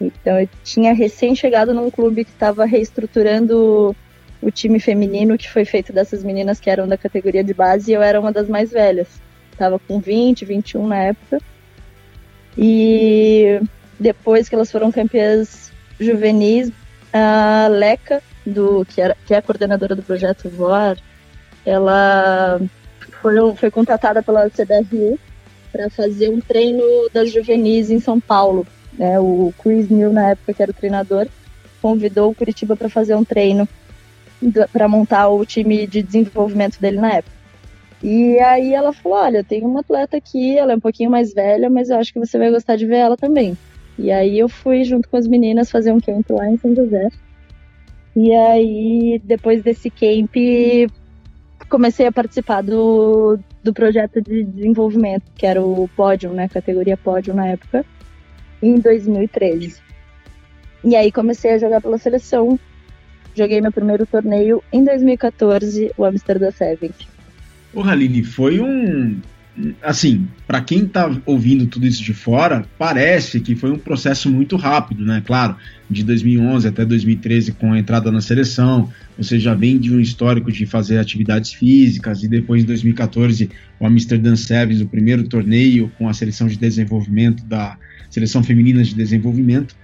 Então 0.00 0.40
eu 0.40 0.48
tinha 0.64 0.94
recém 0.94 1.34
chegado 1.34 1.74
num 1.74 1.90
clube 1.90 2.24
que 2.24 2.30
estava 2.30 2.64
reestruturando 2.64 3.94
o 4.42 4.50
time 4.50 4.80
feminino 4.80 5.38
que 5.38 5.48
foi 5.48 5.64
feito 5.64 5.92
dessas 5.92 6.24
meninas 6.24 6.58
que 6.58 6.68
eram 6.68 6.88
da 6.88 6.98
categoria 6.98 7.44
de 7.44 7.54
base 7.54 7.90
e 7.90 7.94
eu 7.94 8.02
era 8.02 8.20
uma 8.20 8.32
das 8.32 8.48
mais 8.48 8.70
velhas. 8.70 9.06
Tava 9.56 9.78
com 9.78 10.00
20, 10.00 10.44
21 10.44 10.86
na 10.86 10.98
época. 10.98 11.38
E 12.58 13.60
depois 13.98 14.48
que 14.48 14.54
elas 14.54 14.70
foram 14.70 14.90
campeãs 14.90 15.72
juvenis, 15.98 16.72
a 17.12 17.68
Leca, 17.70 18.20
do, 18.44 18.84
que, 18.84 19.00
era, 19.00 19.16
que 19.24 19.32
é 19.32 19.36
a 19.36 19.42
coordenadora 19.42 19.94
do 19.94 20.02
projeto 20.02 20.48
VOR, 20.48 20.96
ela 21.64 22.60
foi, 23.20 23.34
foi 23.54 23.70
contratada 23.70 24.22
pela 24.22 24.50
CBRE 24.50 25.18
para 25.70 25.88
fazer 25.88 26.28
um 26.28 26.40
treino 26.40 26.82
das 27.12 27.32
juvenis 27.32 27.90
em 27.90 28.00
São 28.00 28.18
Paulo. 28.18 28.66
Né? 28.98 29.18
O 29.20 29.54
Chris 29.62 29.88
Neal, 29.88 30.12
na 30.12 30.30
época 30.30 30.52
que 30.52 30.62
era 30.62 30.72
o 30.72 30.74
treinador, 30.74 31.28
convidou 31.80 32.30
o 32.30 32.34
Curitiba 32.34 32.76
para 32.76 32.88
fazer 32.88 33.14
um 33.14 33.24
treino 33.24 33.68
para 34.72 34.88
montar 34.88 35.28
o 35.28 35.44
time 35.44 35.86
de 35.86 36.02
desenvolvimento 36.02 36.80
dele 36.80 37.00
na 37.00 37.14
época. 37.14 37.42
E 38.02 38.38
aí 38.40 38.74
ela 38.74 38.92
falou: 38.92 39.18
Olha, 39.18 39.44
tem 39.44 39.62
uma 39.64 39.80
atleta 39.80 40.16
aqui, 40.16 40.58
ela 40.58 40.72
é 40.72 40.76
um 40.76 40.80
pouquinho 40.80 41.10
mais 41.10 41.32
velha, 41.32 41.70
mas 41.70 41.88
eu 41.88 41.98
acho 41.98 42.12
que 42.12 42.18
você 42.18 42.36
vai 42.36 42.50
gostar 42.50 42.76
de 42.76 42.86
ver 42.86 42.96
ela 42.96 43.16
também. 43.16 43.56
E 43.98 44.10
aí 44.10 44.38
eu 44.38 44.48
fui 44.48 44.82
junto 44.84 45.08
com 45.08 45.16
as 45.16 45.26
meninas 45.26 45.70
fazer 45.70 45.92
um 45.92 46.00
camp 46.00 46.28
lá 46.30 46.48
em 46.48 46.56
São 46.56 46.74
José. 46.74 47.08
E 48.14 48.32
aí, 48.32 49.20
depois 49.24 49.62
desse 49.62 49.88
camp, 49.88 50.34
comecei 51.68 52.06
a 52.06 52.12
participar 52.12 52.62
do, 52.62 53.38
do 53.62 53.72
projeto 53.72 54.20
de 54.20 54.44
desenvolvimento, 54.44 55.24
que 55.36 55.46
era 55.46 55.62
o 55.62 55.88
Pódio, 55.96 56.32
né? 56.32 56.48
Categoria 56.48 56.96
Pódio 56.96 57.32
na 57.32 57.46
época, 57.46 57.84
em 58.62 58.74
2013. 58.74 59.80
E 60.84 60.96
aí 60.96 61.12
comecei 61.12 61.52
a 61.52 61.58
jogar 61.58 61.80
pela 61.80 61.96
seleção. 61.96 62.58
Joguei 63.34 63.60
meu 63.60 63.72
primeiro 63.72 64.06
torneio 64.06 64.62
em 64.72 64.84
2014, 64.84 65.92
o 65.96 66.04
Amsterdã 66.04 66.50
Seven. 66.50 66.90
Ô, 67.72 67.82
Haline, 67.82 68.22
foi 68.22 68.60
um, 68.60 69.18
assim, 69.82 70.26
para 70.46 70.60
quem 70.60 70.86
tá 70.86 71.10
ouvindo 71.26 71.66
tudo 71.66 71.86
isso 71.86 72.02
de 72.02 72.14
fora, 72.14 72.64
parece 72.78 73.40
que 73.40 73.54
foi 73.54 73.70
um 73.70 73.78
processo 73.78 74.30
muito 74.30 74.56
rápido, 74.56 75.04
né? 75.04 75.22
Claro, 75.24 75.56
de 75.90 76.02
2011 76.02 76.68
até 76.68 76.84
2013 76.84 77.52
com 77.52 77.72
a 77.72 77.78
entrada 77.78 78.10
na 78.10 78.20
seleção, 78.20 78.90
você 79.16 79.38
já 79.38 79.54
vem 79.54 79.78
de 79.78 79.94
um 79.94 80.00
histórico 80.00 80.50
de 80.50 80.64
fazer 80.64 80.98
atividades 80.98 81.52
físicas 81.52 82.22
e 82.22 82.28
depois 82.28 82.62
em 82.62 82.66
2014 82.66 83.50
o 83.78 83.86
Amsterdam 83.86 84.36
Sevens, 84.36 84.80
o 84.80 84.86
primeiro 84.86 85.24
torneio 85.28 85.92
com 85.98 86.08
a 86.08 86.14
seleção 86.14 86.46
de 86.46 86.56
desenvolvimento 86.56 87.44
da 87.44 87.76
seleção 88.10 88.42
feminina 88.42 88.82
de 88.82 88.94
desenvolvimento. 88.94 89.76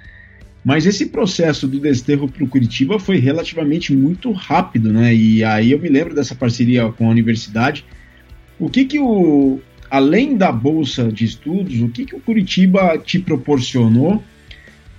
Mas 0.69 0.85
esse 0.85 1.07
processo 1.07 1.67
do 1.67 1.81
desterro 1.81 2.29
para 2.29 2.45
o 2.45 2.47
Curitiba 2.47 3.01
foi 3.01 3.17
relativamente 3.17 3.91
muito 3.91 4.31
rápido, 4.33 4.93
né? 4.93 5.15
E 5.15 5.43
aí 5.43 5.73
eu 5.73 5.79
me 5.79 5.89
lembro 5.89 6.15
dessa 6.15 6.35
parceria 6.35 6.93
com 6.93 7.07
a 7.07 7.11
universidade 7.11 7.87
o 8.59 8.69
que 8.69 8.85
que 8.85 9.01
o 9.01 9.61
além 9.91 10.37
da 10.37 10.53
bolsa 10.53 11.11
de 11.11 11.25
estudos, 11.25 11.81
o 11.81 11.89
que 11.89 12.05
que 12.05 12.15
o 12.15 12.21
Curitiba 12.21 12.99
te 12.99 13.19
proporcionou? 13.19 14.23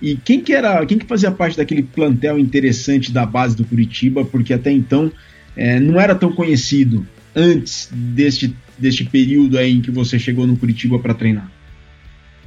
E 0.02 0.16
quem 0.16 0.40
que 0.40 0.52
era, 0.52 0.84
quem 0.84 0.98
que 0.98 1.06
fazia 1.06 1.30
parte 1.30 1.56
daquele 1.56 1.84
plantel 1.84 2.36
interessante 2.36 3.12
da 3.12 3.24
base 3.24 3.54
do 3.54 3.64
Curitiba, 3.64 4.24
porque 4.24 4.52
até 4.52 4.72
então 4.72 5.12
é, 5.56 5.78
não 5.78 6.00
era 6.00 6.16
tão 6.16 6.32
conhecido 6.32 7.06
antes 7.32 7.88
deste, 7.92 8.56
deste 8.76 9.04
período 9.04 9.56
aí 9.56 9.70
em 9.76 9.80
que 9.80 9.92
você 9.92 10.18
chegou 10.18 10.48
no 10.48 10.56
Curitiba 10.56 10.98
para 10.98 11.14
treinar? 11.14 11.59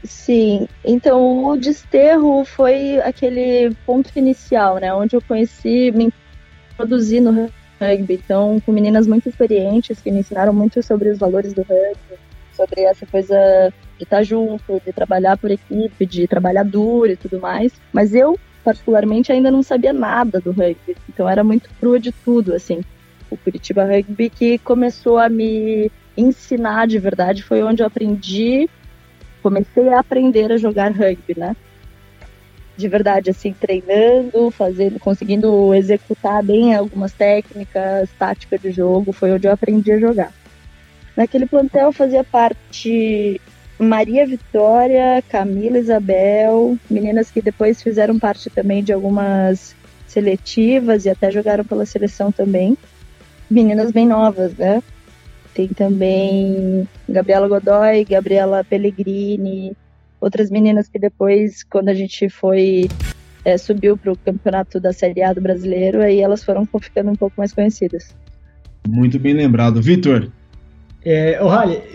Sim, 0.04 0.68
então 0.84 1.46
o 1.46 1.56
desterro 1.56 2.44
foi 2.44 3.00
aquele 3.00 3.74
ponto 3.86 4.12
inicial, 4.18 4.78
né, 4.78 4.94
onde 4.94 5.16
eu 5.16 5.22
conheci, 5.22 5.92
me 5.92 6.12
introduzi 6.74 7.22
no 7.22 7.50
rugby. 7.80 8.16
Então, 8.16 8.60
com 8.66 8.72
meninas 8.72 9.08
muito 9.08 9.30
experientes 9.30 10.02
que 10.02 10.12
me 10.12 10.20
ensinaram 10.20 10.54
muito 10.54 10.84
sobre 10.84 11.10
os 11.10 11.18
valores 11.18 11.54
do 11.54 11.62
rugby, 11.62 12.20
sobre 12.52 12.82
essa 12.82 13.06
coisa 13.06 13.74
de 13.98 14.04
estar 14.04 14.24
junto, 14.24 14.82
de 14.86 14.92
trabalhar 14.92 15.38
por 15.38 15.52
equipe, 15.52 16.06
de 16.06 16.28
trabalhar 16.28 16.64
duro 16.64 17.12
e 17.12 17.16
tudo 17.16 17.40
mais. 17.40 17.72
Mas 17.92 18.14
eu, 18.14 18.38
particularmente, 18.64 19.32
ainda 19.32 19.52
não 19.52 19.64
sabia 19.64 19.94
nada 19.94 20.40
do 20.40 20.52
rugby. 20.52 20.96
Então, 21.10 21.28
era 21.30 21.44
muito 21.44 21.70
crua 21.80 22.00
de 22.00 22.12
tudo, 22.12 22.54
assim. 22.54 22.82
O 23.30 23.38
Curitiba 23.38 23.84
Rugby 23.84 24.30
que 24.30 24.58
começou 24.60 25.18
a 25.18 25.28
me 25.28 25.92
ensinar 26.16 26.88
de 26.88 27.00
verdade 27.00 27.42
foi 27.42 27.64
onde 27.64 27.82
eu 27.82 27.88
aprendi, 27.88 28.70
comecei 29.44 29.90
a 29.90 30.00
aprender 30.00 30.52
a 30.52 30.58
jogar 30.58 30.92
rugby, 30.92 31.38
né? 31.38 31.56
de 32.76 32.88
verdade, 32.88 33.30
assim, 33.30 33.54
treinando, 33.54 34.50
fazendo, 34.50 35.00
conseguindo 35.00 35.74
executar 35.74 36.44
bem 36.44 36.74
algumas 36.74 37.14
técnicas, 37.14 38.10
tática 38.18 38.58
de 38.58 38.72
jogo, 38.72 39.12
foi 39.12 39.32
onde 39.32 39.48
eu 39.48 39.52
aprendi 39.52 39.92
a 39.92 40.00
jogar. 40.00 40.32
Naquele 41.16 41.46
plantel 41.46 41.92
fazia 41.92 42.24
parte 42.24 43.40
Maria 43.78 44.26
Vitória, 44.26 45.24
Camila 45.30 45.78
Isabel, 45.78 46.78
meninas 46.90 47.30
que 47.30 47.42
depois 47.42 47.82
fizeram 47.82 48.18
parte 48.18 48.50
também 48.50 48.84
de 48.84 48.92
algumas 48.92 49.76
seletivas 50.08 51.06
e 51.06 51.10
até 51.10 51.30
jogaram 51.30 51.64
pela 51.64 51.86
seleção 51.86 52.32
também. 52.32 52.76
Meninas 53.50 53.92
bem 53.92 54.08
novas, 54.08 54.56
né? 54.56 54.82
Tem 55.54 55.68
também 55.68 56.88
Gabriela 57.08 57.48
Godoy, 57.48 58.06
Gabriela 58.06 58.64
Pellegrini, 58.64 59.76
outras 60.20 60.50
meninas 60.50 60.88
que 60.88 60.98
depois, 60.98 61.64
quando 61.64 61.90
a 61.90 61.94
gente 61.94 62.30
foi 62.30 62.88
é, 63.46 63.58
subiu 63.58 63.98
para 63.98 64.12
o 64.12 64.18
campeonato 64.18 64.80
da 64.80 64.94
Série 64.94 65.22
A 65.22 65.34
do 65.34 65.42
brasileiro, 65.42 66.02
aí 66.02 66.20
elas 66.20 66.44
foram 66.44 66.68
ficando 66.80 67.12
um 67.12 67.16
pouco 67.16 67.36
mais 67.38 67.54
conhecidas. 67.54 68.16
Muito 68.88 69.20
bem 69.20 69.34
lembrado. 69.34 69.82
Vitor? 69.82 70.30
É, 71.06 71.38
oh, 71.42 71.50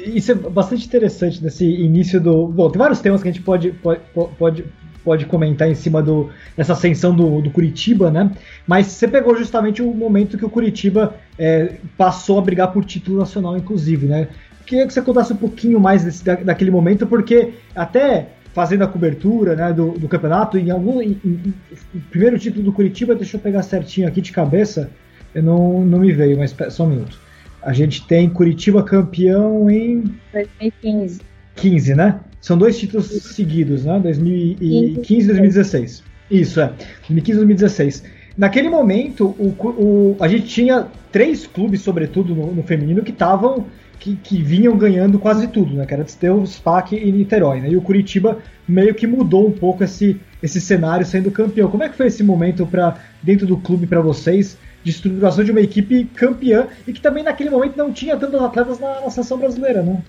isso 0.06 0.32
é 0.32 0.34
bastante 0.34 0.86
interessante 0.86 1.42
nesse 1.42 1.64
início 1.64 2.20
do. 2.20 2.46
Bom, 2.46 2.70
tem 2.70 2.78
vários 2.78 3.00
temas 3.00 3.22
que 3.22 3.28
a 3.28 3.32
gente 3.32 3.42
pode, 3.42 3.72
pode, 3.72 4.00
pode, 4.38 4.64
pode 5.08 5.24
comentar 5.24 5.70
em 5.70 5.74
cima 5.74 6.02
do, 6.02 6.28
dessa 6.54 6.74
ascensão 6.74 7.16
do, 7.16 7.40
do 7.40 7.50
Curitiba, 7.50 8.10
né? 8.10 8.30
Mas 8.66 8.88
você 8.88 9.08
pegou 9.08 9.34
justamente 9.34 9.80
o 9.80 9.90
momento 9.94 10.36
que 10.36 10.44
o 10.44 10.50
Curitiba 10.50 11.14
é, 11.38 11.76
passou 11.96 12.38
a 12.38 12.42
brigar 12.42 12.70
por 12.74 12.84
título 12.84 13.16
nacional, 13.16 13.56
inclusive, 13.56 14.06
né? 14.06 14.28
queria 14.66 14.86
que 14.86 14.92
você 14.92 15.00
contasse 15.00 15.32
um 15.32 15.36
pouquinho 15.36 15.80
mais 15.80 16.04
desse, 16.04 16.22
da, 16.22 16.34
daquele 16.34 16.70
momento, 16.70 17.06
porque 17.06 17.54
até 17.74 18.28
fazendo 18.52 18.84
a 18.84 18.86
cobertura 18.86 19.56
né, 19.56 19.72
do, 19.72 19.92
do 19.92 20.06
campeonato, 20.06 20.58
em 20.58 20.70
algum. 20.70 21.00
Em, 21.00 21.18
em, 21.24 21.54
o 21.94 22.00
primeiro 22.10 22.38
título 22.38 22.64
do 22.64 22.72
Curitiba, 22.72 23.14
deixa 23.14 23.38
eu 23.38 23.40
pegar 23.40 23.62
certinho 23.62 24.06
aqui 24.06 24.20
de 24.20 24.30
cabeça, 24.30 24.90
eu 25.34 25.42
não, 25.42 25.86
não 25.86 26.00
me 26.00 26.12
veio, 26.12 26.36
mas 26.36 26.54
só 26.68 26.84
um 26.84 26.90
minuto. 26.90 27.18
A 27.62 27.72
gente 27.72 28.06
tem 28.06 28.28
Curitiba 28.28 28.82
campeão 28.82 29.70
em. 29.70 30.14
2015. 30.34 31.20
15, 31.60 31.94
né? 31.94 32.20
São 32.40 32.56
dois 32.56 32.78
títulos 32.78 33.06
seguidos, 33.06 33.84
né? 33.84 33.98
2015 34.00 35.24
e 35.24 35.26
2016. 35.26 36.04
Isso, 36.30 36.60
é. 36.60 36.66
2015 36.66 37.30
e 37.30 37.34
2016. 37.34 38.04
Naquele 38.36 38.68
momento, 38.68 39.34
o, 39.38 39.54
o, 39.60 40.16
a 40.20 40.28
gente 40.28 40.46
tinha 40.46 40.86
três 41.10 41.46
clubes, 41.46 41.80
sobretudo 41.82 42.34
no, 42.34 42.54
no 42.54 42.62
feminino, 42.62 43.02
que 43.02 43.10
estavam 43.10 43.66
que, 43.98 44.14
que, 44.14 44.40
vinham 44.40 44.76
ganhando 44.76 45.18
quase 45.18 45.48
tudo, 45.48 45.74
né? 45.74 45.84
Que 45.84 45.94
era 45.94 46.04
Desterro, 46.04 46.46
SPAC 46.46 46.94
e 46.94 47.10
Niterói, 47.10 47.60
né? 47.60 47.70
E 47.70 47.76
o 47.76 47.82
Curitiba 47.82 48.38
meio 48.66 48.94
que 48.94 49.06
mudou 49.06 49.48
um 49.48 49.50
pouco 49.50 49.82
esse, 49.82 50.20
esse 50.42 50.60
cenário 50.60 51.04
sendo 51.04 51.30
campeão. 51.30 51.68
Como 51.68 51.82
é 51.82 51.88
que 51.88 51.96
foi 51.96 52.06
esse 52.06 52.22
momento 52.22 52.64
para 52.64 52.96
dentro 53.20 53.46
do 53.46 53.56
clube 53.56 53.86
para 53.86 54.00
vocês 54.00 54.56
de 54.84 54.90
estruturação 54.90 55.42
de 55.42 55.50
uma 55.50 55.60
equipe 55.60 56.04
campeã 56.14 56.68
e 56.86 56.92
que 56.92 57.00
também 57.00 57.24
naquele 57.24 57.50
momento 57.50 57.76
não 57.76 57.92
tinha 57.92 58.16
tantos 58.16 58.40
atletas 58.40 58.78
na, 58.78 59.00
na 59.00 59.10
seleção 59.10 59.36
brasileira, 59.36 59.82
né? 59.82 60.00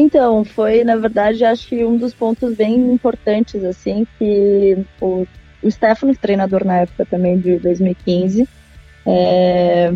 Então, 0.00 0.44
foi, 0.44 0.84
na 0.84 0.94
verdade, 0.94 1.44
acho 1.44 1.66
que 1.66 1.84
um 1.84 1.96
dos 1.96 2.14
pontos 2.14 2.54
bem 2.54 2.92
importantes, 2.92 3.64
assim, 3.64 4.06
que 4.16 4.78
o, 5.00 5.26
o 5.60 5.68
Stefano, 5.68 6.14
treinador 6.14 6.64
na 6.64 6.82
época 6.82 7.04
também 7.04 7.36
de 7.36 7.58
2015, 7.58 8.48
é, 9.04 9.92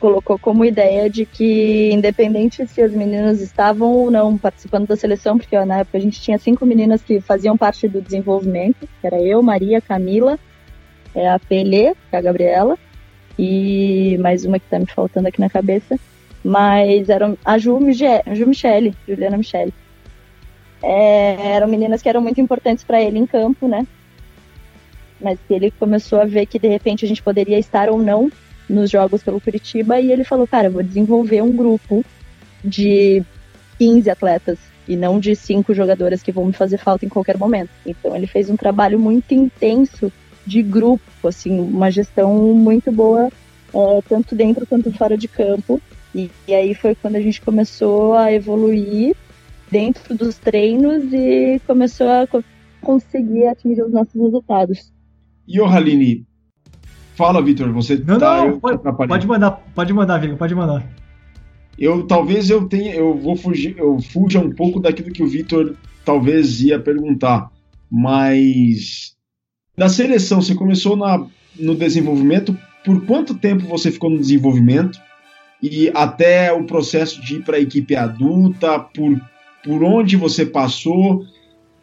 colocou 0.00 0.40
como 0.40 0.64
ideia 0.64 1.08
de 1.08 1.24
que, 1.24 1.88
independente 1.92 2.66
se 2.66 2.82
as 2.82 2.90
meninas 2.90 3.40
estavam 3.40 3.92
ou 3.92 4.10
não 4.10 4.36
participando 4.36 4.88
da 4.88 4.96
seleção, 4.96 5.38
porque 5.38 5.56
na 5.64 5.78
época 5.78 5.98
a 5.98 6.00
gente 6.00 6.20
tinha 6.20 6.36
cinco 6.36 6.66
meninas 6.66 7.00
que 7.00 7.20
faziam 7.20 7.56
parte 7.56 7.86
do 7.86 8.02
desenvolvimento, 8.02 8.88
que 9.00 9.06
era 9.06 9.22
eu, 9.22 9.40
Maria, 9.40 9.80
Camila, 9.80 10.36
é, 11.14 11.28
a 11.28 11.38
Pelé, 11.38 11.94
que 12.10 12.16
é 12.16 12.18
a 12.18 12.22
Gabriela, 12.22 12.76
e 13.38 14.18
mais 14.18 14.44
uma 14.44 14.58
que 14.58 14.68
tá 14.68 14.80
me 14.80 14.86
faltando 14.86 15.28
aqui 15.28 15.40
na 15.40 15.48
cabeça. 15.48 15.96
Mas 16.44 17.08
eram 17.08 17.38
a 17.44 17.56
Ju, 17.56 17.78
Ju 18.32 18.46
Michele, 18.46 18.94
Juliana 19.08 19.38
Michele. 19.38 19.72
É, 20.82 21.52
eram 21.52 21.66
meninas 21.66 22.02
que 22.02 22.08
eram 22.08 22.20
muito 22.20 22.40
importantes 22.40 22.84
para 22.84 23.00
ele 23.00 23.18
em 23.18 23.26
campo, 23.26 23.66
né? 23.66 23.86
Mas 25.20 25.38
ele 25.48 25.70
começou 25.70 26.20
a 26.20 26.26
ver 26.26 26.44
que 26.44 26.58
de 26.58 26.68
repente 26.68 27.04
a 27.04 27.08
gente 27.08 27.22
poderia 27.22 27.58
estar 27.58 27.88
ou 27.88 27.98
não 27.98 28.30
nos 28.68 28.90
jogos 28.90 29.22
pelo 29.22 29.40
Curitiba 29.40 29.98
e 29.98 30.12
ele 30.12 30.24
falou: 30.24 30.46
Cara, 30.46 30.68
vou 30.68 30.82
desenvolver 30.82 31.42
um 31.42 31.52
grupo 31.52 32.04
de 32.62 33.22
15 33.78 34.10
atletas 34.10 34.58
e 34.86 34.96
não 34.96 35.18
de 35.18 35.34
cinco 35.34 35.72
jogadoras 35.72 36.22
que 36.22 36.32
vão 36.32 36.44
me 36.44 36.52
fazer 36.52 36.78
falta 36.78 37.06
em 37.06 37.08
qualquer 37.08 37.38
momento. 37.38 37.70
Então 37.86 38.14
ele 38.14 38.26
fez 38.26 38.50
um 38.50 38.56
trabalho 38.56 38.98
muito 38.98 39.32
intenso 39.32 40.12
de 40.46 40.62
grupo, 40.62 41.02
assim, 41.26 41.58
uma 41.58 41.90
gestão 41.90 42.34
muito 42.54 42.92
boa, 42.92 43.30
é, 43.74 44.02
tanto 44.08 44.34
dentro 44.34 44.66
quanto 44.66 44.92
fora 44.92 45.16
de 45.16 45.26
campo. 45.26 45.80
E, 46.14 46.30
e, 46.46 46.54
aí 46.54 46.74
foi 46.74 46.94
quando 46.94 47.16
a 47.16 47.20
gente 47.20 47.40
começou 47.40 48.14
a 48.14 48.32
evoluir 48.32 49.16
dentro 49.70 50.14
dos 50.14 50.38
treinos 50.38 51.12
e 51.12 51.60
começou 51.66 52.08
a 52.08 52.26
co 52.26 52.42
conseguir 52.80 53.46
atingir 53.46 53.82
os 53.82 53.92
nossos 53.92 54.14
resultados. 54.14 54.92
E 55.48 55.58
o 55.58 55.64
Haline, 55.64 56.26
fala, 57.14 57.42
Vitor, 57.42 57.72
você 57.72 57.96
não, 57.96 58.18
tá, 58.18 58.44
não, 58.44 58.60
pode, 58.60 58.78
pode 59.08 59.26
mandar, 59.26 59.50
pode 59.74 59.92
mandar, 59.92 60.18
Vitor, 60.18 60.36
pode 60.36 60.54
mandar. 60.54 60.86
Eu 61.78 62.06
talvez 62.06 62.50
eu 62.50 62.68
tenha, 62.68 62.94
eu 62.94 63.16
vou 63.16 63.36
fugir, 63.36 63.74
eu 63.78 63.98
fuja 64.00 64.38
um 64.38 64.50
pouco 64.50 64.78
daquilo 64.78 65.10
que 65.10 65.22
o 65.22 65.26
Vitor 65.26 65.74
talvez 66.04 66.60
ia 66.60 66.78
perguntar, 66.78 67.50
mas 67.90 69.16
da 69.76 69.88
seleção 69.88 70.40
você 70.40 70.54
começou 70.54 70.94
na, 70.94 71.26
no 71.58 71.74
desenvolvimento. 71.74 72.56
Por 72.84 73.04
quanto 73.06 73.34
tempo 73.34 73.66
você 73.66 73.90
ficou 73.90 74.10
no 74.10 74.18
desenvolvimento 74.18 75.00
e 75.68 75.90
até 75.94 76.52
o 76.52 76.64
processo 76.64 77.20
de 77.20 77.36
ir 77.36 77.42
para 77.42 77.56
a 77.56 77.60
equipe 77.60 77.94
adulta? 77.96 78.78
Por 78.78 79.20
por 79.64 79.82
onde 79.82 80.14
você 80.14 80.44
passou? 80.44 81.24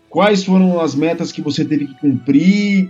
Quais 0.08 0.44
foram 0.44 0.80
as 0.80 0.94
metas 0.94 1.32
que 1.32 1.42
você 1.42 1.66
teve 1.66 1.88
que 1.88 2.00
cumprir? 2.00 2.90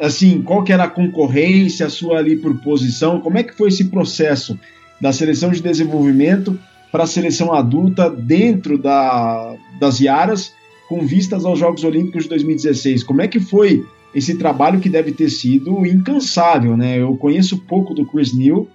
Assim, 0.00 0.40
qual 0.40 0.64
que 0.64 0.72
era 0.72 0.84
a 0.84 0.88
concorrência 0.88 1.90
sua 1.90 2.18
ali 2.18 2.36
por 2.36 2.58
posição? 2.62 3.20
Como 3.20 3.36
é 3.36 3.42
que 3.42 3.54
foi 3.54 3.68
esse 3.68 3.90
processo? 3.90 4.58
da 5.00 5.12
seleção 5.12 5.50
de 5.50 5.62
desenvolvimento 5.62 6.58
para 6.92 7.04
a 7.04 7.06
seleção 7.06 7.52
adulta 7.52 8.10
dentro 8.10 8.76
da, 8.76 9.56
das 9.80 10.00
Iaras, 10.00 10.52
com 10.88 11.06
vistas 11.06 11.44
aos 11.44 11.58
Jogos 11.58 11.84
Olímpicos 11.84 12.24
de 12.24 12.28
2016. 12.30 13.04
Como 13.04 13.22
é 13.22 13.28
que 13.28 13.40
foi 13.40 13.84
esse 14.14 14.36
trabalho 14.36 14.80
que 14.80 14.88
deve 14.88 15.12
ter 15.12 15.30
sido 15.30 15.86
incansável, 15.86 16.76
né? 16.76 17.00
Eu 17.00 17.16
conheço 17.16 17.64
pouco 17.64 17.94
do 17.94 18.04
Chris 18.04 18.34
Neal, 18.34 18.66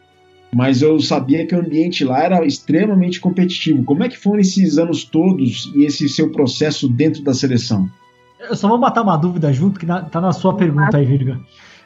mas 0.56 0.82
eu 0.82 0.98
sabia 1.02 1.46
que 1.46 1.54
o 1.54 1.60
ambiente 1.60 2.06
lá 2.06 2.24
era 2.24 2.46
extremamente 2.46 3.20
competitivo. 3.20 3.84
Como 3.84 4.06
é 4.06 4.08
que 4.08 4.18
foram 4.18 4.40
esses 4.40 4.78
anos 4.78 5.04
todos 5.04 5.70
e 5.76 5.84
esse 5.84 6.08
seu 6.08 6.32
processo 6.32 6.88
dentro 6.88 7.22
da 7.22 7.34
seleção? 7.34 7.90
Eu 8.40 8.56
só 8.56 8.70
vou 8.70 8.78
matar 8.78 9.02
uma 9.02 9.18
dúvida 9.18 9.52
junto, 9.52 9.78
que 9.78 9.86
está 9.86 10.22
na 10.22 10.32
sua 10.32 10.56
pergunta 10.56 10.96
aí, 10.96 11.06
Virga. 11.06 11.38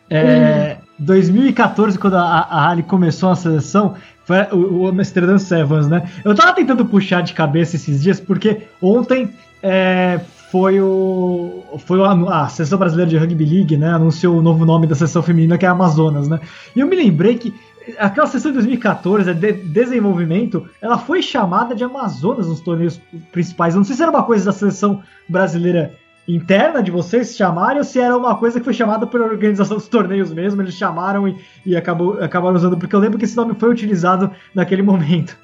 É, 0.08 0.78
2014, 1.00 1.98
quando 1.98 2.18
a, 2.18 2.22
a 2.22 2.68
Rally 2.68 2.84
começou 2.84 3.32
a 3.32 3.36
seleção, 3.36 3.96
foi 4.24 4.38
o, 4.52 4.82
o 4.82 4.88
Amsterdam 4.88 5.40
Sevens, 5.40 5.88
né? 5.88 6.08
Eu 6.24 6.36
tava 6.36 6.54
tentando 6.54 6.86
puxar 6.86 7.22
de 7.22 7.34
cabeça 7.34 7.76
esses 7.76 8.04
dias, 8.04 8.20
porque 8.20 8.62
ontem 8.80 9.30
é, 9.64 10.20
foi 10.52 10.80
o 10.80 11.64
foi 11.80 12.02
a, 12.04 12.44
a 12.44 12.50
seleção 12.50 12.78
brasileira 12.78 13.10
de 13.10 13.18
rugby 13.18 13.46
league, 13.46 13.78
né? 13.78 13.90
Anunciou 13.90 14.38
o 14.38 14.42
novo 14.42 14.66
nome 14.66 14.86
da 14.86 14.96
seleção 14.96 15.24
feminina 15.24 15.58
que 15.58 15.66
é 15.66 15.70
a 15.70 15.72
Amazonas, 15.72 16.28
né? 16.28 16.40
E 16.76 16.80
eu 16.80 16.88
me 16.88 16.96
lembrei 16.96 17.36
que 17.36 17.54
aquela 17.98 18.28
seleção 18.28 18.52
de 18.52 18.58
2014, 18.58 19.34
de 19.34 19.54
desenvolvimento, 19.54 20.68
ela 20.82 20.98
foi 20.98 21.22
chamada 21.22 21.76
de 21.76 21.84
Amazonas 21.84 22.48
nos 22.48 22.62
torneios 22.62 23.00
principais. 23.32 23.74
Eu 23.74 23.80
não 23.80 23.86
sei 23.86 23.96
se 23.96 24.02
era 24.02 24.12
uma 24.12 24.24
coisa 24.24 24.46
da 24.46 24.52
seleção 24.52 25.02
brasileira 25.28 25.96
interna 26.28 26.84
de 26.84 26.92
vocês 26.92 27.36
chamarem 27.36 27.80
ou 27.80 27.84
se 27.84 28.00
era 28.00 28.16
uma 28.16 28.36
coisa 28.36 28.60
que 28.60 28.66
foi 28.66 28.74
chamada 28.74 29.08
pela 29.08 29.26
organização 29.26 29.78
dos 29.78 29.88
torneios 29.88 30.32
mesmo, 30.32 30.62
eles 30.62 30.76
chamaram 30.76 31.28
e, 31.28 31.36
e 31.66 31.76
acabou, 31.76 32.22
acabaram 32.22 32.56
usando, 32.56 32.78
porque 32.78 32.96
eu 32.96 33.00
lembro 33.00 33.18
que 33.18 33.26
esse 33.26 33.36
nome 33.36 33.56
foi 33.56 33.70
utilizado 33.70 34.32
naquele 34.54 34.84
momento. 34.84 35.36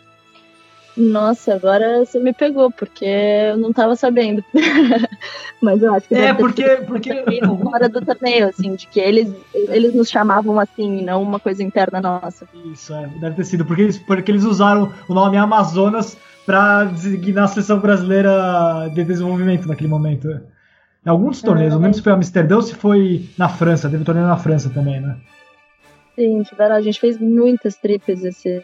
Nossa, 0.98 1.56
agora 1.56 2.06
você 2.06 2.20
me 2.20 2.32
pegou, 2.32 2.72
porque 2.72 3.06
eu 3.06 3.58
não 3.58 3.74
tava 3.74 3.96
sabendo. 3.96 4.44
Mas 5.62 5.84
eu 5.84 5.94
acho 5.94 6.08
que. 6.08 6.16
É, 6.16 6.34
porque. 6.34 6.64
porque... 6.88 7.12
Fora 7.62 7.90
do 7.90 8.02
torneio, 8.02 8.48
assim, 8.48 8.76
de 8.76 8.88
que 8.88 9.00
eles, 9.00 9.34
eles 9.54 9.94
nos 9.94 10.10
chamavam 10.10 10.60
assim, 10.60 11.04
não 11.04 11.22
uma 11.22 11.40
coisa 11.40 11.62
interna 11.62 12.00
nossa. 12.00 12.48
Isso, 12.72 12.94
é, 12.94 13.08
deve 13.20 13.36
ter 13.36 13.44
sido, 13.44 13.66
porque 13.66 13.82
eles, 13.82 13.98
porque 13.98 14.32
eles 14.32 14.46
usaram 14.46 14.92
o 15.10 15.14
nome 15.14 15.36
Amazonas 15.36 16.18
para 16.46 16.86
designar 16.86 17.46
a 17.46 17.48
seleção 17.48 17.80
brasileira 17.80 18.90
de 18.94 19.04
desenvolvimento 19.04 19.68
naquele 19.68 19.90
momento. 19.90 20.30
Em 21.06 21.10
alguns 21.10 21.42
torneios, 21.42 21.74
não 21.74 21.82
lembro 21.82 21.98
se 21.98 22.02
foi 22.02 22.14
Amsterdã 22.14 22.56
ou 22.56 22.62
se 22.62 22.74
foi 22.74 23.30
na 23.38 23.50
França, 23.50 23.90
teve 23.90 24.04
torneio 24.04 24.28
na 24.28 24.38
França 24.38 24.70
também, 24.70 25.02
né? 25.02 25.18
Sim, 26.16 26.42
tiveram, 26.44 26.76
a 26.76 26.82
gente 26.82 27.00
fez 27.00 27.20
muitas 27.20 27.76
trips 27.76 28.24
esse, 28.24 28.64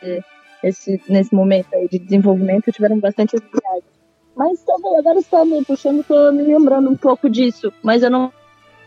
esse, 0.64 1.02
nesse 1.10 1.34
momento 1.34 1.74
aí 1.74 1.88
de 1.88 2.00
desenvolvimento, 2.00 2.72
tiveram 2.72 3.00
bastante 3.00 3.38
viagens. 3.38 3.92
Mas 4.36 4.64
também, 4.64 4.98
agora 4.98 5.16
você 5.16 5.26
está 5.26 5.44
me 5.46 5.64
puxando, 5.66 6.04
tô 6.04 6.32
me 6.32 6.44
lembrando 6.44 6.90
um 6.90 6.96
pouco 6.96 7.30
disso, 7.30 7.72
mas 7.84 8.02
eu 8.02 8.10
não 8.10 8.32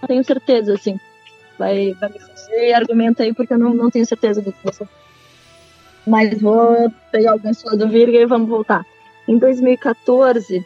tenho 0.06 0.24
certeza, 0.24 0.74
assim. 0.74 0.98
Vai, 1.58 1.92
vai 1.92 2.08
me 2.08 2.18
fazer 2.18 2.72
argumento 2.72 3.22
aí, 3.22 3.32
porque 3.32 3.54
eu 3.54 3.58
não, 3.58 3.74
não 3.74 3.90
tenho 3.90 4.06
certeza 4.06 4.40
do 4.40 4.52
que 4.52 4.64
você. 4.64 4.86
Mas 6.06 6.40
vou 6.40 6.90
pegar 7.10 7.32
alguns 7.32 7.62
lá 7.64 7.74
do 7.74 7.88
Virga 7.88 8.18
e 8.18 8.26
vamos 8.26 8.48
voltar. 8.48 8.84
Em 9.28 9.38
2014, 9.38 10.64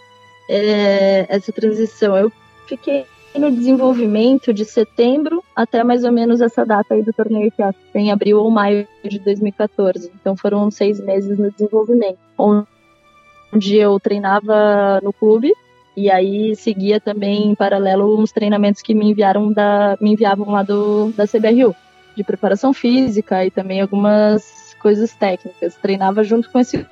é, 0.49 1.27
essa 1.29 1.53
transição, 1.53 2.17
eu 2.17 2.33
fiquei 2.67 3.07
no 3.35 3.51
desenvolvimento 3.51 4.53
de 4.53 4.65
setembro 4.65 5.43
até 5.55 5.85
mais 5.85 6.05
ou 6.05 6.13
menos 6.13 6.41
essa 6.41 6.65
data 6.65 6.95
aí 6.95 7.03
do 7.03 7.13
torneio 7.13 7.51
que 7.51 7.63
foi 7.93 8.01
em 8.01 8.11
abril 8.11 8.39
ou 8.39 8.51
maio 8.51 8.87
de 9.05 9.19
2014. 9.19 10.11
Então 10.21 10.37
foram 10.37 10.71
seis 10.71 11.01
meses 11.01 11.39
no 11.39 11.51
desenvolvimento, 11.51 12.19
onde 12.37 13.77
eu 13.77 13.99
treinava 14.01 15.01
no 15.03 15.13
clube 15.13 15.53
e 15.97 16.11
aí 16.11 16.55
seguia 16.55 17.01
também 17.01 17.49
em 17.49 17.55
paralelo 17.55 18.19
uns 18.19 18.33
treinamentos 18.33 18.83
que 18.83 18.95
me 18.95 19.11
enviaram 19.11 19.53
da 19.53 19.97
me 20.01 20.13
enviavam 20.13 20.51
lá 20.51 20.63
do 20.63 21.13
da 21.13 21.27
CBRU 21.27 21.75
de 22.17 22.25
preparação 22.25 22.73
física 22.73 23.45
e 23.45 23.51
também 23.51 23.81
algumas 23.81 24.75
coisas 24.81 25.13
técnicas. 25.15 25.77
Treinava 25.77 26.25
junto 26.25 26.51
com 26.51 26.59
esse 26.59 26.87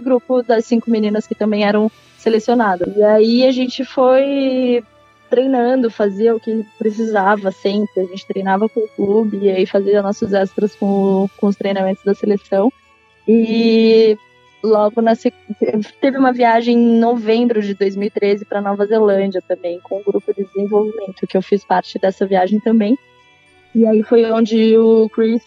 grupo 0.00 0.42
das 0.42 0.64
cinco 0.64 0.90
meninas 0.90 1.26
que 1.26 1.34
também 1.34 1.64
eram 1.64 1.90
selecionadas. 2.18 2.96
E 2.96 3.02
aí 3.02 3.46
a 3.46 3.52
gente 3.52 3.84
foi 3.84 4.82
treinando, 5.26 5.90
fazia 5.90 6.34
o 6.34 6.40
que 6.40 6.64
precisava 6.78 7.50
sempre. 7.50 8.00
A 8.00 8.04
gente 8.04 8.26
treinava 8.26 8.68
com 8.68 8.80
o 8.80 8.88
clube 8.88 9.38
e 9.42 9.50
aí 9.50 9.66
fazia 9.66 10.02
nossos 10.02 10.32
extras 10.32 10.74
com, 10.74 11.28
com 11.36 11.46
os 11.46 11.56
treinamentos 11.56 12.04
da 12.04 12.14
seleção. 12.14 12.72
E 13.28 14.16
logo 14.62 15.00
na 15.00 15.12
teve 16.00 16.18
uma 16.18 16.32
viagem 16.32 16.76
em 16.76 16.98
novembro 16.98 17.62
de 17.62 17.74
2013 17.74 18.44
para 18.44 18.60
Nova 18.60 18.86
Zelândia 18.86 19.42
também, 19.46 19.80
com 19.80 19.98
um 19.98 20.02
grupo 20.02 20.32
de 20.34 20.44
desenvolvimento, 20.44 21.26
que 21.26 21.36
eu 21.36 21.42
fiz 21.42 21.64
parte 21.64 21.98
dessa 21.98 22.26
viagem 22.26 22.60
também. 22.60 22.98
E 23.74 23.86
aí 23.86 24.02
foi 24.02 24.30
onde 24.30 24.76
o 24.78 25.08
Chris, 25.10 25.42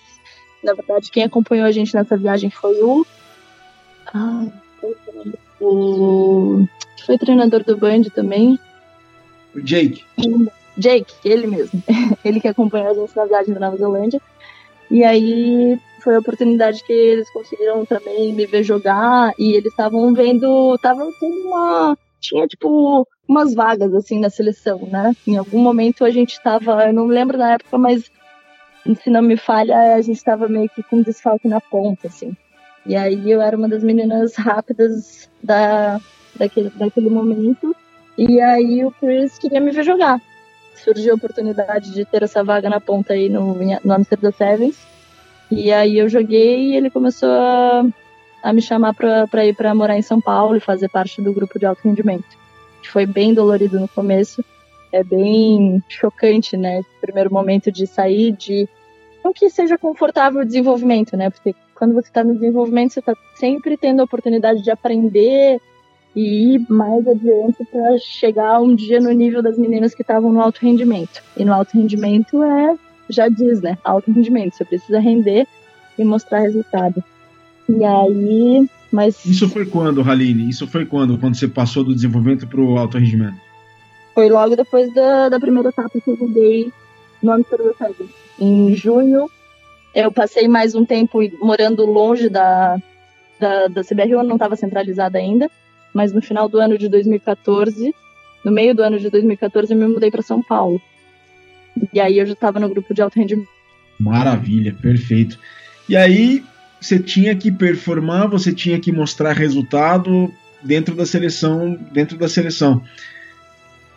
na 0.64 0.74
verdade, 0.74 1.10
quem 1.12 1.24
acompanhou 1.24 1.66
a 1.66 1.72
gente 1.72 1.96
nessa 1.96 2.16
viagem 2.16 2.50
foi 2.50 2.82
o. 2.82 3.06
Ah, 4.14 4.46
o. 5.60 6.66
Foi 7.06 7.18
treinador 7.18 7.64
do 7.64 7.78
Band 7.78 8.04
também. 8.14 8.60
O 9.56 9.62
Jake. 9.62 10.04
Jake, 10.78 11.14
ele 11.24 11.48
mesmo. 11.48 11.82
ele 12.24 12.40
que 12.40 12.48
acompanhou 12.48 12.92
a 12.92 12.94
gente 12.94 13.16
na 13.16 13.26
viagem 13.26 13.54
da 13.54 13.60
Nova 13.60 13.78
Zelândia. 13.78 14.22
E 14.90 15.04
aí 15.04 15.80
foi 16.02 16.16
a 16.16 16.20
oportunidade 16.20 16.84
que 16.84 16.94
eles 16.94 17.30
conseguiram 17.32 17.86
também 17.86 18.34
me 18.34 18.46
ver 18.46 18.64
jogar 18.64 19.34
e 19.38 19.54
eles 19.54 19.72
estavam 19.72 20.14
vendo, 20.14 20.76
estavam 20.76 21.12
tendo 21.20 21.48
uma 21.48 21.98
tinha 22.20 22.46
tipo 22.48 23.08
umas 23.28 23.54
vagas 23.54 23.94
assim 23.94 24.20
na 24.20 24.30
seleção, 24.30 24.80
né? 24.92 25.16
Em 25.28 25.38
algum 25.38 25.60
momento 25.60 26.04
a 26.04 26.10
gente 26.10 26.34
estava, 26.34 26.88
eu 26.88 26.94
não 26.94 27.06
lembro 27.08 27.38
na 27.38 27.54
época, 27.54 27.78
mas 27.78 28.12
se 29.02 29.10
não 29.10 29.22
me 29.22 29.38
falha, 29.38 29.96
a 29.96 30.02
gente 30.02 30.18
estava 30.18 30.48
meio 30.48 30.70
que 30.70 30.82
com 30.84 31.02
desfalque 31.02 31.48
na 31.48 31.62
ponta, 31.62 32.08
assim. 32.08 32.36
E 32.86 32.96
aí 32.96 33.30
eu 33.30 33.42
era 33.42 33.56
uma 33.56 33.70
das 33.70 33.84
meninas 33.84 34.36
rápidas 34.36 35.30
da, 35.44 36.00
daquele, 36.36 36.70
daquele 36.72 37.10
momento. 37.10 37.76
E 38.20 38.42
aí 38.42 38.84
o 38.84 38.92
Chris 38.92 39.38
queria 39.38 39.62
me 39.62 39.72
ver 39.72 39.86
jogar. 39.86 40.22
Surgiu 40.76 41.14
a 41.14 41.16
oportunidade 41.16 41.94
de 41.94 42.04
ter 42.04 42.22
essa 42.22 42.44
vaga 42.44 42.70
na 42.70 42.82
ponta 42.82 43.14
aí 43.14 43.30
no, 43.30 43.56
no 43.56 43.94
Amsterdam 43.94 44.34
Sevens. 44.34 44.78
E 45.50 45.72
aí 45.72 45.98
eu 45.98 46.10
joguei 46.10 46.72
e 46.72 46.76
ele 46.76 46.90
começou 46.90 47.30
a, 47.30 47.86
a 48.44 48.52
me 48.52 48.62
chamar 48.62 48.94
para 48.94 49.46
ir 49.46 49.56
para 49.56 49.74
morar 49.74 49.98
em 49.98 50.02
São 50.02 50.20
Paulo 50.20 50.58
e 50.58 50.60
fazer 50.60 50.90
parte 50.90 51.22
do 51.22 51.32
grupo 51.32 51.58
de 51.58 51.66
alto 51.66 51.80
rendimento. 51.86 52.38
Foi 52.92 53.06
bem 53.06 53.34
dolorido 53.34 53.80
no 53.80 53.88
começo. 53.88 54.44
É 54.92 55.02
bem 55.02 55.82
chocante, 55.88 56.58
né? 56.58 56.82
Primeiro 57.00 57.32
momento 57.32 57.72
de 57.72 57.88
sair 57.88 58.34
de 58.34 58.68
com 59.24 59.32
que 59.32 59.50
seja 59.50 59.78
confortável 59.78 60.42
o 60.42 60.46
desenvolvimento, 60.46 61.16
né? 61.16 61.30
Porque 61.30 61.56
quando 61.74 61.94
você 61.94 62.10
está 62.10 62.22
no 62.22 62.34
desenvolvimento, 62.34 62.92
você 62.92 63.00
está 63.00 63.16
sempre 63.36 63.78
tendo 63.78 64.02
a 64.02 64.06
oportunidade 64.06 64.62
de 64.62 64.72
aprender 64.72 65.62
e 66.16 66.56
ir 66.56 66.66
mais 66.70 67.08
adiante 67.08 67.64
para 67.72 67.98
chegar 68.00 68.60
um 68.62 68.76
dia 68.76 69.00
no 69.00 69.12
nível 69.12 69.42
das 69.42 69.58
meninas 69.58 69.94
que 69.94 70.02
estavam 70.02 70.32
no 70.32 70.42
alto 70.42 70.60
rendimento. 70.62 71.22
E 71.38 71.46
no 71.46 71.54
alto 71.54 71.78
rendimento 71.78 72.44
é, 72.44 72.76
já 73.10 73.28
diz, 73.30 73.62
né? 73.62 73.78
Alto 73.84 74.12
rendimento. 74.12 74.56
Você 74.56 74.66
precisa 74.66 75.00
render 75.00 75.48
e 75.98 76.04
mostrar 76.04 76.40
resultado. 76.40 77.04
E 77.68 77.84
aí, 77.86 78.68
mas. 78.92 79.24
Isso 79.26 79.48
foi 79.50 79.66
quando, 79.66 80.02
Haline? 80.02 80.50
Isso 80.50 80.68
foi 80.68 80.86
quando? 80.86 81.18
Quando 81.18 81.36
você 81.36 81.48
passou 81.48 81.84
do 81.84 81.94
desenvolvimento 81.94 82.48
para 82.48 82.60
o 82.60 82.78
alto 82.78 82.98
rendimento? 82.98 83.38
Foi 84.16 84.30
logo 84.30 84.56
depois 84.56 84.94
da, 84.94 85.30
da 85.30 85.40
primeira 85.40 85.70
etapa 85.70 86.00
que 86.02 86.10
eu 86.10 86.18
joguei 86.18 86.74
no 87.22 87.32
Amsterdã 87.32 87.72
Sevens. 87.78 88.10
Em 88.40 88.76
junho, 88.76 89.30
eu 89.94 90.12
passei 90.12 90.48
mais 90.48 90.74
um 90.74 90.84
tempo 90.84 91.20
morando 91.40 91.86
longe 91.86 92.30
da, 92.30 92.78
da, 93.40 93.68
da 93.68 93.84
CBRU, 93.84 94.24
não 94.24 94.36
estava 94.36 94.56
centralizada 94.56 95.18
ainda, 95.18 95.50
mas 95.94 96.14
no 96.14 96.22
final 96.22 96.48
do 96.48 96.60
ano 96.60 96.78
de 96.78 96.88
2014, 96.88 97.94
no 98.44 98.52
meio 98.52 98.74
do 98.76 98.82
ano 98.82 99.00
de 99.00 99.10
2014, 99.10 99.74
eu 99.74 99.78
me 99.78 99.88
mudei 99.88 100.12
para 100.12 100.22
São 100.22 100.42
Paulo. 100.42 100.82
E 101.94 102.00
aí 102.00 102.18
eu 102.18 102.26
já 102.26 102.34
estava 102.34 102.60
no 102.60 102.70
grupo 102.70 102.94
de 102.94 103.02
alto 103.02 103.20
rendimento. 103.20 103.50
Maravilha, 104.00 104.76
perfeito. 104.82 105.38
E 105.88 105.96
aí 105.96 106.44
você 106.80 107.00
tinha 107.00 107.36
que 107.36 107.52
performar, 107.52 108.30
você 108.30 108.54
tinha 108.54 108.80
que 108.80 108.92
mostrar 108.92 109.34
resultado 109.34 110.32
dentro 110.64 110.96
da 110.96 111.06
seleção, 111.06 111.78
dentro 111.92 112.18
da 112.18 112.28
seleção. 112.28 112.82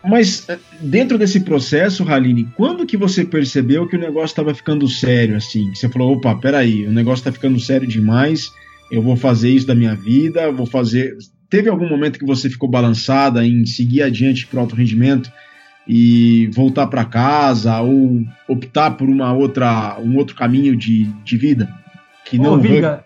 Mas 0.03 0.47
eh, 0.49 0.59
dentro 0.81 1.17
desse 1.17 1.39
processo, 1.39 2.07
Haline, 2.07 2.49
quando 2.55 2.85
que 2.85 2.97
você 2.97 3.23
percebeu 3.23 3.87
que 3.87 3.95
o 3.95 3.99
negócio 3.99 4.33
estava 4.33 4.53
ficando 4.53 4.87
sério 4.89 5.37
assim? 5.37 5.73
Você 5.73 5.87
falou, 5.87 6.13
opa, 6.13 6.35
peraí, 6.35 6.85
o 6.85 6.91
negócio 6.91 7.21
está 7.21 7.31
ficando 7.31 7.59
sério 7.59 7.87
demais, 7.87 8.51
eu 8.91 9.01
vou 9.01 9.15
fazer 9.15 9.49
isso 9.49 9.65
da 9.65 9.75
minha 9.75 9.95
vida, 9.95 10.51
vou 10.51 10.65
fazer. 10.65 11.15
Teve 11.53 11.69
algum 11.69 11.87
momento 11.87 12.17
que 12.17 12.25
você 12.25 12.49
ficou 12.49 12.67
balançada 12.67 13.45
em 13.45 13.63
seguir 13.63 14.01
adiante 14.01 14.47
para 14.47 14.57
o 14.57 14.61
alto 14.61 14.75
rendimento 14.75 15.31
e 15.87 16.49
voltar 16.51 16.87
para 16.87 17.05
casa 17.05 17.79
ou 17.79 18.23
optar 18.47 18.97
por 18.97 19.07
uma 19.07 19.31
outra, 19.33 19.99
um 19.99 20.17
outro 20.17 20.35
caminho 20.35 20.75
de, 20.75 21.03
de 21.23 21.37
vida? 21.37 21.69
Que 22.25 22.39
não 22.39 22.53
Ô, 22.53 22.57
Viga, 22.57 23.05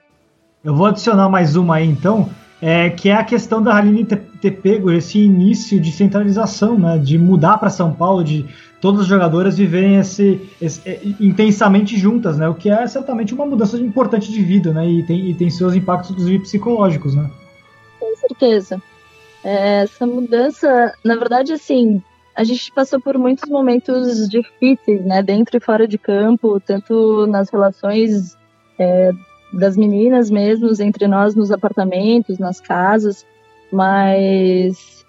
eu 0.64 0.74
vou 0.74 0.86
adicionar 0.86 1.28
mais 1.28 1.58
uma 1.58 1.76
aí 1.76 1.90
então 1.90 2.30
é, 2.62 2.90
que 2.90 3.10
é 3.10 3.16
a 3.16 3.24
questão 3.26 3.62
da 3.62 3.76
Haline 3.76 4.06
ter, 4.06 4.22
ter, 4.40 4.52
pego 4.52 4.94
esse 4.94 5.20
início 5.20 5.78
de 5.78 5.92
centralização, 5.92 6.80
né, 6.80 6.98
de 6.98 7.18
mudar 7.18 7.58
para 7.58 7.70
São 7.70 7.92
Paulo, 7.92 8.24
de 8.24 8.46
todas 8.80 9.02
as 9.02 9.08
jogadoras 9.08 9.58
viverem 9.58 9.98
esse, 9.98 10.40
esse 10.62 10.88
é, 10.88 11.02
intensamente 11.20 11.98
juntas, 11.98 12.38
né, 12.38 12.48
o 12.48 12.56
que 12.56 12.70
é 12.70 12.88
certamente 12.88 13.34
uma 13.34 13.46
mudança 13.46 13.78
importante 13.78 14.32
de 14.32 14.42
vida, 14.42 14.72
né, 14.72 14.90
e 14.90 15.04
tem, 15.04 15.32
e 15.32 15.34
tem 15.34 15.50
seus 15.50 15.76
impactos 15.76 16.12
inclusive 16.12 16.40
psicológicos, 16.40 17.14
né. 17.14 17.30
Certeza. 18.28 18.82
É, 19.44 19.84
essa 19.84 20.06
mudança, 20.06 20.94
na 21.04 21.16
verdade, 21.16 21.54
assim, 21.54 22.02
a 22.36 22.44
gente 22.44 22.72
passou 22.72 23.00
por 23.00 23.18
muitos 23.18 23.50
momentos 23.50 24.30
difíceis, 24.30 25.04
né, 25.06 25.24
dentro 25.24 25.58
e 25.58 25.60
fora 25.60 25.88
de 25.88 25.98
campo, 25.98 26.60
tanto 26.60 27.26
nas 27.28 27.50
relações 27.50 28.38
é, 28.78 29.12
das 29.54 29.78
meninas 29.78 30.30
mesmo, 30.30 30.70
entre 30.82 31.08
nós 31.08 31.34
nos 31.34 31.52
apartamentos, 31.52 32.38
nas 32.38 32.60
casas, 32.60 33.26
mas 33.72 35.06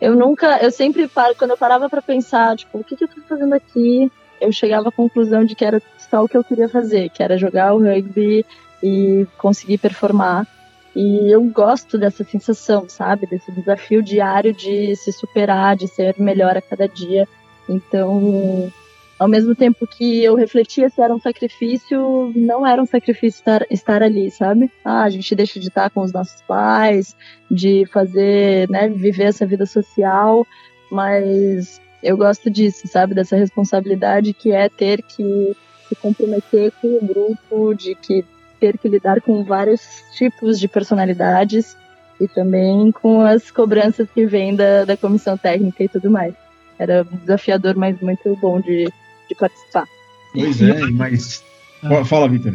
eu 0.00 0.14
nunca, 0.14 0.58
eu 0.62 0.70
sempre 0.70 1.06
paro, 1.06 1.34
quando 1.36 1.50
eu 1.50 1.58
parava 1.58 1.88
para 1.88 2.02
pensar, 2.02 2.56
tipo, 2.56 2.78
o 2.78 2.84
que, 2.84 2.96
que 2.96 3.04
eu 3.04 3.08
tô 3.08 3.20
fazendo 3.22 3.52
aqui? 3.54 4.10
Eu 4.40 4.50
chegava 4.50 4.88
à 4.88 4.92
conclusão 4.92 5.44
de 5.44 5.54
que 5.54 5.64
era 5.64 5.82
só 6.10 6.24
o 6.24 6.28
que 6.28 6.36
eu 6.36 6.42
queria 6.42 6.68
fazer, 6.68 7.10
que 7.10 7.22
era 7.22 7.36
jogar 7.36 7.74
o 7.74 7.78
rugby 7.78 8.44
e 8.82 9.26
conseguir 9.36 9.78
performar. 9.78 10.46
E 10.94 11.30
eu 11.30 11.42
gosto 11.44 11.96
dessa 11.96 12.24
sensação, 12.24 12.88
sabe? 12.88 13.26
Desse 13.26 13.52
desafio 13.52 14.02
diário 14.02 14.52
de 14.52 14.96
se 14.96 15.12
superar, 15.12 15.76
de 15.76 15.86
ser 15.86 16.16
melhor 16.18 16.56
a 16.56 16.62
cada 16.62 16.88
dia. 16.88 17.28
Então, 17.68 18.72
ao 19.18 19.28
mesmo 19.28 19.54
tempo 19.54 19.86
que 19.86 20.24
eu 20.24 20.34
refletia 20.34 20.88
se 20.88 21.00
era 21.00 21.14
um 21.14 21.20
sacrifício, 21.20 22.32
não 22.34 22.66
era 22.66 22.82
um 22.82 22.86
sacrifício 22.86 23.38
estar, 23.38 23.66
estar 23.70 24.02
ali, 24.02 24.30
sabe? 24.30 24.70
Ah, 24.84 25.02
a 25.02 25.10
gente 25.10 25.34
deixa 25.34 25.60
de 25.60 25.68
estar 25.68 25.90
com 25.90 26.00
os 26.00 26.12
nossos 26.12 26.40
pais, 26.42 27.14
de 27.50 27.84
fazer, 27.92 28.68
né, 28.68 28.88
viver 28.88 29.24
essa 29.24 29.46
vida 29.46 29.66
social, 29.66 30.46
mas 30.90 31.80
eu 32.02 32.16
gosto 32.16 32.50
disso, 32.50 32.88
sabe? 32.88 33.14
Dessa 33.14 33.36
responsabilidade 33.36 34.32
que 34.32 34.52
é 34.52 34.68
ter 34.68 35.02
que 35.02 35.54
se 35.88 35.94
comprometer 35.96 36.72
com 36.80 36.88
o 36.88 37.06
grupo, 37.06 37.74
de 37.74 37.94
que 37.94 38.24
ter 38.60 38.76
que 38.78 38.88
lidar 38.88 39.20
com 39.22 39.42
vários 39.42 40.04
tipos 40.12 40.60
de 40.60 40.68
personalidades 40.68 41.76
e 42.20 42.28
também 42.28 42.92
com 42.92 43.22
as 43.22 43.50
cobranças 43.50 44.08
que 44.10 44.26
vêm 44.26 44.54
da, 44.54 44.84
da 44.84 44.96
comissão 44.96 45.38
técnica 45.38 45.82
e 45.82 45.88
tudo 45.88 46.10
mais. 46.10 46.34
Era 46.78 47.04
desafiador, 47.04 47.74
mas 47.76 47.98
muito 48.00 48.36
bom 48.36 48.60
de, 48.60 48.84
de 49.28 49.34
participar. 49.34 49.86
Pois 50.32 50.60
é, 50.60 50.86
mas. 50.90 51.42
Ah. 51.82 52.04
Fala, 52.04 52.28
Vitor. 52.28 52.54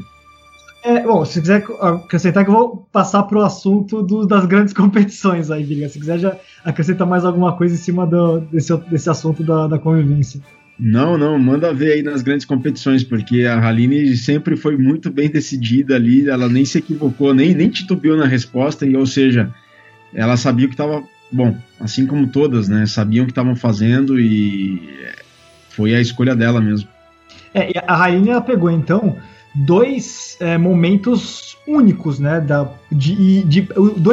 É, 0.84 1.02
bom, 1.02 1.26
se 1.26 1.42
quiser 1.42 1.66
acrescentar 1.82 2.44
que 2.44 2.52
eu 2.52 2.54
vou 2.54 2.88
passar 2.92 3.24
para 3.24 3.40
o 3.40 3.42
assunto 3.42 4.04
do, 4.04 4.26
das 4.28 4.46
grandes 4.46 4.72
competições 4.74 5.50
aí, 5.50 5.64
Viga. 5.64 5.90
Se 5.90 6.00
quiser 6.00 6.20
já 6.20 6.38
acrescentar 6.64 7.08
mais 7.08 7.26
alguma 7.26 7.58
coisa 7.58 7.74
em 7.74 7.78
cima 7.78 8.06
do, 8.06 8.42
desse, 8.42 8.76
desse 8.78 9.10
assunto 9.10 9.44
da, 9.44 9.66
da 9.68 9.80
convivência. 9.80 10.40
Não, 10.78 11.18
não, 11.18 11.40
manda 11.40 11.74
ver 11.74 11.94
aí 11.94 12.04
nas 12.04 12.22
grandes 12.22 12.46
competições, 12.46 13.04
porque 13.04 13.44
a 13.44 13.58
Haline 13.58 14.16
sempre 14.18 14.58
foi 14.58 14.78
muito 14.78 15.10
bem 15.10 15.30
decidida 15.30 15.96
ali, 15.96 16.28
ela 16.28 16.50
nem 16.50 16.66
se 16.66 16.80
equivocou, 16.80 17.34
nem, 17.34 17.54
nem 17.54 17.70
titubeou 17.70 18.18
na 18.18 18.26
resposta, 18.26 18.86
e, 18.86 18.96
ou 18.96 19.06
seja, 19.06 19.54
ela 20.14 20.36
sabia 20.36 20.66
o 20.66 20.70
que 20.70 20.74
estava. 20.74 21.04
Bom, 21.32 21.58
assim 21.80 22.06
como 22.06 22.28
todas, 22.28 22.68
né? 22.68 22.86
Sabiam 22.86 23.24
o 23.24 23.26
que 23.26 23.32
estavam 23.32 23.56
fazendo 23.56 24.20
e 24.20 24.82
foi 25.70 25.96
a 25.96 26.02
escolha 26.02 26.36
dela 26.36 26.62
mesmo. 26.62 26.88
É, 27.54 27.72
a 27.88 27.96
Rainha 27.96 28.34
ela 28.34 28.42
pegou 28.42 28.70
então 28.70 29.18
dois 29.56 30.38
é, 30.42 30.58
momentos 30.58 31.55
únicos, 31.68 32.20
né, 32.20 32.40
da, 32.40 32.70
de, 32.92 33.44
de, 33.44 33.68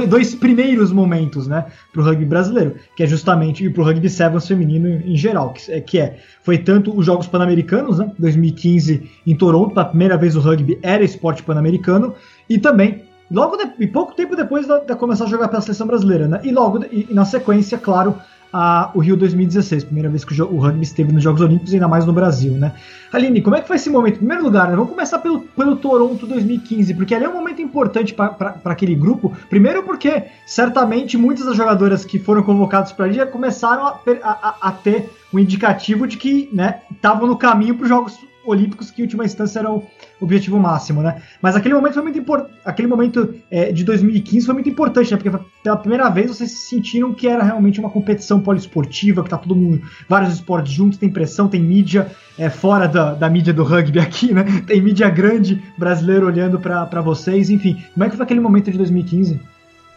dois 0.09 0.35
primeiros 0.35 0.91
momentos, 0.93 1.47
né, 1.47 1.67
para 1.93 2.03
o 2.03 2.05
rugby 2.05 2.25
brasileiro, 2.25 2.77
que 2.97 3.03
é 3.03 3.07
justamente 3.07 3.65
e 3.65 3.71
para 3.71 3.83
o 3.83 3.85
rugby 3.85 4.09
sevens 4.09 4.47
feminino 4.47 4.89
em 5.05 5.17
geral, 5.17 5.53
que 5.53 5.73
é, 5.73 5.81
que 5.81 5.99
é 5.99 6.19
foi 6.43 6.59
tanto 6.59 6.97
os 6.97 7.05
Jogos 7.05 7.27
Pan-Americanos, 7.27 7.99
né, 7.99 8.11
2015 8.19 9.11
em 9.27 9.37
Toronto, 9.37 9.75
pela 9.75 9.87
primeira 9.87 10.17
vez 10.17 10.35
o 10.37 10.41
rugby 10.41 10.79
era 10.83 11.05
esporte 11.05 11.43
pan-americano, 11.43 12.15
e 12.49 12.59
também 12.59 13.03
logo 13.31 13.57
de, 13.57 13.87
pouco 13.87 14.15
tempo 14.15 14.35
depois 14.35 14.67
de, 14.67 14.81
de, 14.81 14.95
começar 14.97 15.25
a 15.25 15.29
jogar 15.29 15.49
pela 15.49 15.61
seleção 15.61 15.87
brasileira, 15.87 16.27
né, 16.27 16.41
e 16.43 16.51
logo 16.51 16.85
e, 16.91 17.09
e 17.11 17.15
na 17.15 17.25
sequência, 17.25 17.77
claro, 17.79 18.17
a, 18.53 18.91
o 18.95 19.01
Rio 19.01 19.17
2016, 19.17 19.85
primeira 19.85 20.11
vez 20.11 20.25
que 20.25 20.41
o, 20.41 20.53
o, 20.53 20.59
rugby 20.59 20.83
esteve 20.83 21.13
nos 21.13 21.23
Jogos 21.23 21.41
Olímpicos, 21.41 21.73
ainda 21.73 21.89
mais 21.89 22.05
no 22.05 22.13
Brasil, 22.13 22.53
né? 22.53 22.75
Aline, 23.13 23.41
como 23.41 23.57
é 23.57 23.61
que 23.61 23.67
foi 23.67 23.77
esse 23.77 23.89
momento? 23.89 24.17
Em 24.17 24.19
primeiro 24.19 24.43
lugar, 24.43 24.69
né, 24.69 24.77
vamos 24.77 24.91
começar 24.91 25.19
pelo, 25.19 25.41
pelo 25.41 25.77
Toronto 25.77 26.27
2015, 26.27 26.95
porque 26.95 27.15
ali 27.15 27.25
é 27.25 27.29
um 27.29 27.35
momento 27.35 27.63
importante 27.63 28.13
para 28.13 28.61
aquele 28.65 28.95
grupo. 28.95 29.35
Primeiro 29.49 29.83
porque, 29.83 30.25
certamente, 30.47 31.17
muitas 31.17 31.47
das 31.47 31.57
jogadoras 31.57 32.05
que 32.05 32.19
foram 32.19 32.43
convocadas 32.43 32.93
para 32.93 33.07
ali 33.07 33.15
já 33.15 33.27
começaram 33.27 33.87
a, 33.87 34.01
a, 34.23 34.57
a, 34.69 34.73
ter 34.73 35.11
um 35.33 35.39
indicativo 35.39 36.07
de 36.07 36.17
que 36.17 36.51
estavam 36.91 37.23
né, 37.23 37.29
no 37.29 37.37
caminho 37.37 37.75
para 37.75 37.85
os 37.85 37.89
Jogos 37.89 38.19
Olímpicos, 38.45 38.91
que 38.91 39.01
em 39.01 39.05
última 39.05 39.25
instância 39.25 39.61
era 39.61 39.71
o 39.71 39.85
objetivo 40.25 40.59
máximo, 40.59 41.03
né? 41.03 41.23
Mas 41.41 41.57
aquele 41.57 41.75
momento 41.75 41.95
foi 41.95 42.03
muito 42.03 42.19
importante. 42.19 42.53
Aquele 42.65 42.89
momento 42.89 43.35
é, 43.51 43.73
de 43.73 43.85
2015 43.85 44.47
foi 44.47 44.55
muito 44.55 44.69
importante, 44.69 45.11
né? 45.11 45.17
Porque 45.17 45.45
pela 45.63 45.77
primeira 45.77 46.09
vez 46.09 46.29
vocês 46.29 46.51
sentiram 46.51 47.13
que 47.13 47.27
era 47.27 47.43
realmente 47.43 47.81
uma 47.81 47.91
competição 47.91 48.41
poliesportiva, 48.41 49.23
que 49.23 49.31
tá 49.31 49.39
todo 49.39 49.55
mundo, 49.55 49.83
vários 50.09 50.35
esportes 50.35 50.73
juntos, 50.73 50.99
tem 50.99 51.11
pressão, 51.11 51.49
tem 51.49 51.61
mídia 51.61 52.11
é, 52.39 52.49
fora 52.49 52.87
da, 52.87 53.15
da 53.15 53.29
mídia 53.29 53.53
do 53.53 53.65
rugby 53.65 53.99
aqui, 53.99 54.33
né? 54.33 54.45
Tem 54.67 54.81
mídia 54.81 55.09
grande 55.11 55.63
brasileira 55.77 56.25
olhando 56.25 56.59
para 56.59 57.01
vocês, 57.01 57.51
enfim. 57.51 57.83
Como 57.93 58.05
é 58.05 58.11
que 58.11 58.17
foi 58.17 58.25
aquele 58.25 58.41
momento 58.41 58.71
de 58.71 58.79
2015? 58.79 59.41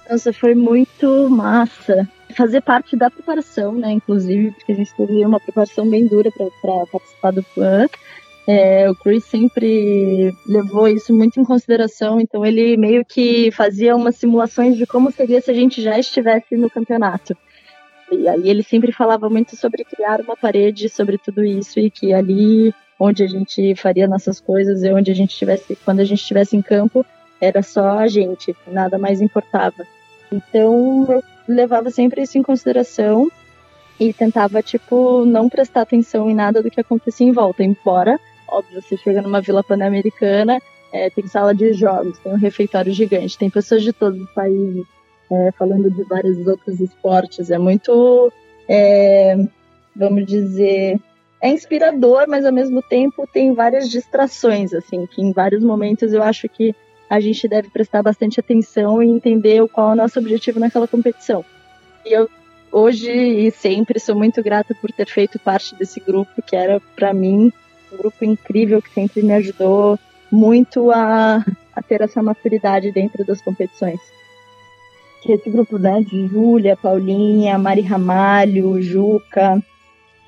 Nossa, 0.09 0.31
foi 0.31 0.53
muito 0.53 1.29
massa. 1.29 2.07
Fazer 2.35 2.61
parte 2.61 2.95
da 2.95 3.09
preparação, 3.09 3.73
né? 3.73 3.91
Inclusive, 3.91 4.51
porque 4.51 4.71
a 4.71 4.75
gente 4.75 4.93
teve 4.95 5.25
uma 5.25 5.39
preparação 5.39 5.89
bem 5.89 6.07
dura 6.07 6.29
para 6.61 6.85
participar 6.85 7.31
do 7.31 7.43
PAN. 7.55 7.88
É, 8.47 8.89
o 8.89 8.95
Chris 8.95 9.23
sempre 9.25 10.36
levou 10.45 10.88
isso 10.88 11.12
muito 11.13 11.39
em 11.39 11.43
consideração, 11.43 12.21
então 12.21 12.45
ele 12.45 12.77
meio 12.77 13.03
que 13.03 13.49
fazia 13.51 13.95
umas 13.95 14.17
simulações 14.17 14.77
de 14.77 14.86
como 14.86 15.12
seria 15.12 15.41
se 15.41 15.49
a 15.49 15.53
gente 15.53 15.81
já 15.81 15.97
estivesse 15.97 16.55
no 16.55 16.69
campeonato. 16.69 17.36
E 18.12 18.27
aí 18.27 18.47
ele 18.47 18.62
sempre 18.62 18.91
falava 18.91 19.29
muito 19.29 19.55
sobre 19.55 19.84
criar 19.84 20.21
uma 20.21 20.38
parede 20.38 20.89
sobre 20.89 21.17
tudo 21.17 21.43
isso 21.43 21.79
e 21.79 21.89
que 21.89 22.13
ali 22.13 22.71
onde 22.99 23.23
a 23.23 23.27
gente 23.27 23.75
faria 23.75 24.08
nossas 24.08 24.39
coisas 24.39 24.84
e 24.84 24.91
onde 24.91 25.10
a 25.10 25.15
gente 25.15 25.31
estivesse, 25.31 25.75
quando 25.84 26.01
a 26.01 26.05
gente 26.05 26.21
estivesse 26.21 26.55
em 26.55 26.62
campo, 26.62 27.03
era 27.41 27.63
só 27.63 27.97
a 27.97 28.08
gente, 28.08 28.55
nada 28.67 28.99
mais 28.99 29.21
importava. 29.21 29.86
Então 30.31 31.08
eu 31.10 31.23
levava 31.47 31.89
sempre 31.89 32.21
isso 32.21 32.38
em 32.38 32.43
consideração 32.43 33.27
e 33.99 34.13
tentava 34.13 34.62
tipo 34.62 35.25
não 35.25 35.49
prestar 35.49 35.81
atenção 35.81 36.29
em 36.29 36.36
nada 36.36 36.62
do 36.62 36.69
que 36.69 36.79
acontecia 36.79 37.27
em 37.27 37.31
volta, 37.31 37.63
embora 37.63 38.19
óbvio, 38.47 38.81
você 38.81 38.97
chega 38.97 39.21
numa 39.21 39.41
vila 39.41 39.63
pan-americana, 39.63 40.62
é, 40.91 41.10
tem 41.10 41.27
sala 41.27 41.53
de 41.53 41.73
jogos, 41.73 42.17
tem 42.19 42.31
um 42.31 42.38
refeitório 42.38 42.93
gigante, 42.93 43.38
tem 43.38 43.49
pessoas 43.49 43.84
de 43.84 43.91
todos 43.91 44.21
os 44.21 44.31
países 44.31 44.86
é, 45.31 45.51
falando 45.51 45.89
de 45.89 46.03
vários 46.03 46.45
outros 46.47 46.79
esportes. 46.79 47.51
É 47.51 47.58
muito, 47.58 48.31
é, 48.67 49.36
vamos 49.95 50.25
dizer, 50.25 50.99
é 51.41 51.49
inspirador, 51.49 52.25
mas 52.27 52.45
ao 52.45 52.53
mesmo 52.53 52.81
tempo 52.81 53.27
tem 53.31 53.53
várias 53.53 53.89
distrações, 53.89 54.73
assim, 54.73 55.05
que 55.05 55.21
em 55.21 55.31
vários 55.31 55.63
momentos 55.63 56.13
eu 56.13 56.23
acho 56.23 56.47
que 56.47 56.75
a 57.10 57.19
gente 57.19 57.47
deve 57.47 57.69
prestar 57.69 58.01
bastante 58.01 58.39
atenção 58.39 59.01
e 59.01 59.08
entender 59.08 59.67
qual 59.69 59.91
é 59.91 59.93
o 59.93 59.95
nosso 59.95 60.17
objetivo 60.17 60.60
naquela 60.60 60.88
competição. 60.88 61.45
E 62.05 62.13
eu 62.13 62.29
hoje 62.71 63.12
e 63.12 63.51
sempre 63.51 63.99
sou 63.99 64.15
muito 64.15 64.43
grata 64.43 64.75
por 64.81 64.91
ter 64.91 65.08
feito 65.08 65.39
parte 65.39 65.75
desse 65.75 65.99
grupo, 65.99 66.41
que 66.41 66.55
era 66.55 66.81
para 66.95 67.13
mim 67.13 67.51
um 67.95 67.97
grupo 67.97 68.23
incrível 68.23 68.81
que 68.81 68.89
sempre 68.91 69.23
me 69.23 69.34
ajudou 69.34 69.97
muito 70.31 70.91
a, 70.91 71.43
a 71.73 71.81
ter 71.81 72.01
essa 72.01 72.21
maturidade 72.21 72.91
dentro 72.91 73.25
das 73.25 73.41
competições. 73.41 73.99
Que 75.21 75.31
esse 75.31 75.49
grupo 75.49 75.77
né, 75.77 76.01
de 76.01 76.27
Júlia, 76.27 76.77
Paulinha, 76.77 77.58
Mari 77.58 77.81
Ramalho, 77.81 78.81
Juca. 78.81 79.63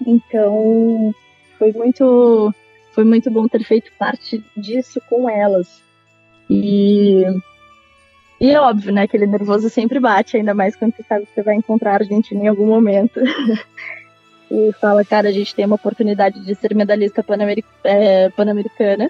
Então, 0.05 1.13
foi 1.59 1.71
muito, 1.71 2.53
foi 2.93 3.03
muito 3.03 3.29
bom 3.29 3.47
ter 3.47 3.63
feito 3.63 3.91
parte 3.99 4.43
disso 4.55 4.99
com 5.09 5.29
elas. 5.29 5.83
E, 6.49 7.23
e 8.39 8.51
é 8.51 8.59
óbvio, 8.59 8.93
né? 8.93 9.03
Aquele 9.03 9.27
nervoso 9.27 9.69
sempre 9.69 9.99
bate, 9.99 10.37
ainda 10.37 10.53
mais 10.53 10.75
quando 10.75 10.95
você 10.95 11.03
sabe 11.03 11.25
que 11.25 11.33
você 11.33 11.43
vai 11.43 11.55
encontrar 11.55 11.91
a 11.91 11.95
Argentina 11.95 12.45
em 12.45 12.47
algum 12.47 12.65
momento. 12.65 13.19
e 14.49 14.71
fala, 14.79 15.03
cara, 15.03 15.29
a 15.29 15.31
gente 15.31 15.53
tem 15.53 15.65
uma 15.65 15.75
oportunidade 15.75 16.39
de 16.39 16.55
ser 16.55 16.73
medalhista 16.73 17.23
é, 17.83 18.29
pan-americana. 18.29 19.09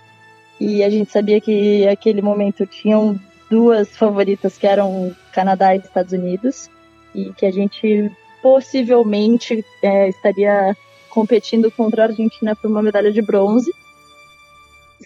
E 0.60 0.84
a 0.84 0.90
gente 0.90 1.12
sabia 1.12 1.40
que 1.40 1.88
aquele 1.88 2.22
momento 2.22 2.66
tinham 2.66 3.20
duas 3.50 3.96
favoritas 3.96 4.58
que 4.58 4.66
eram 4.66 5.16
Canadá 5.32 5.76
e 5.76 5.80
Estados 5.80 6.12
Unidos. 6.12 6.70
E 7.14 7.32
que 7.34 7.46
a 7.46 7.52
gente 7.52 8.12
possivelmente 8.42 9.64
é, 9.84 10.10
estaria 10.10 10.76
competindo 11.10 11.72
contra 11.72 12.04
a 12.04 12.08
Argentina 12.08 12.56
por 12.56 12.70
uma 12.70 12.82
medalha 12.82 13.12
de 13.12 13.22
bronze. 13.22 13.72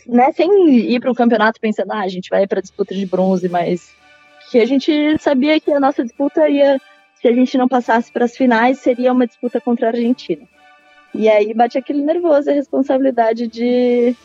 Né, 0.08 0.32
sem 0.32 0.78
ir 0.94 1.00
para 1.00 1.12
o 1.12 1.16
campeonato 1.16 1.60
pensando, 1.60 1.92
ah, 1.92 2.02
a 2.02 2.08
gente 2.08 2.30
vai 2.30 2.48
para 2.48 2.62
disputa 2.62 2.96
de 2.96 3.06
bronze, 3.06 3.48
mas 3.50 3.94
que 4.50 4.60
a 4.60 4.66
gente 4.66 5.18
sabia 5.20 5.60
que 5.60 5.72
a 5.72 5.80
nossa 5.80 6.04
disputa 6.04 6.50
ia, 6.50 6.78
se 7.22 7.28
a 7.28 7.34
gente 7.34 7.58
não 7.58 7.68
passasse 7.68 8.12
para 8.12 8.26
as 8.26 8.36
finais, 8.36 8.80
seria 8.80 9.14
uma 9.14 9.28
disputa 9.28 9.62
contra 9.62 9.88
a 9.88 9.90
Argentina. 9.92 10.42
E 11.14 11.30
aí 11.30 11.54
bate 11.54 11.78
aquele 11.78 12.02
nervoso, 12.02 12.50
a 12.50 12.54
responsabilidade 12.54 13.48
de, 13.48 14.16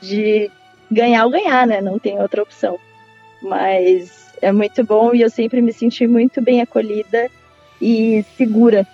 de 0.00 0.50
ganhar 0.90 1.24
ou 1.24 1.30
ganhar, 1.30 1.66
né? 1.66 1.80
Não 1.80 1.98
tem 1.98 2.20
outra 2.20 2.42
opção. 2.42 2.78
Mas 3.42 4.32
é 4.40 4.52
muito 4.52 4.84
bom 4.84 5.14
e 5.14 5.22
eu 5.22 5.30
sempre 5.30 5.60
me 5.60 5.72
senti 5.72 6.06
muito 6.06 6.40
bem 6.40 6.60
acolhida 6.60 7.28
e 7.80 8.24
segura 8.36 8.86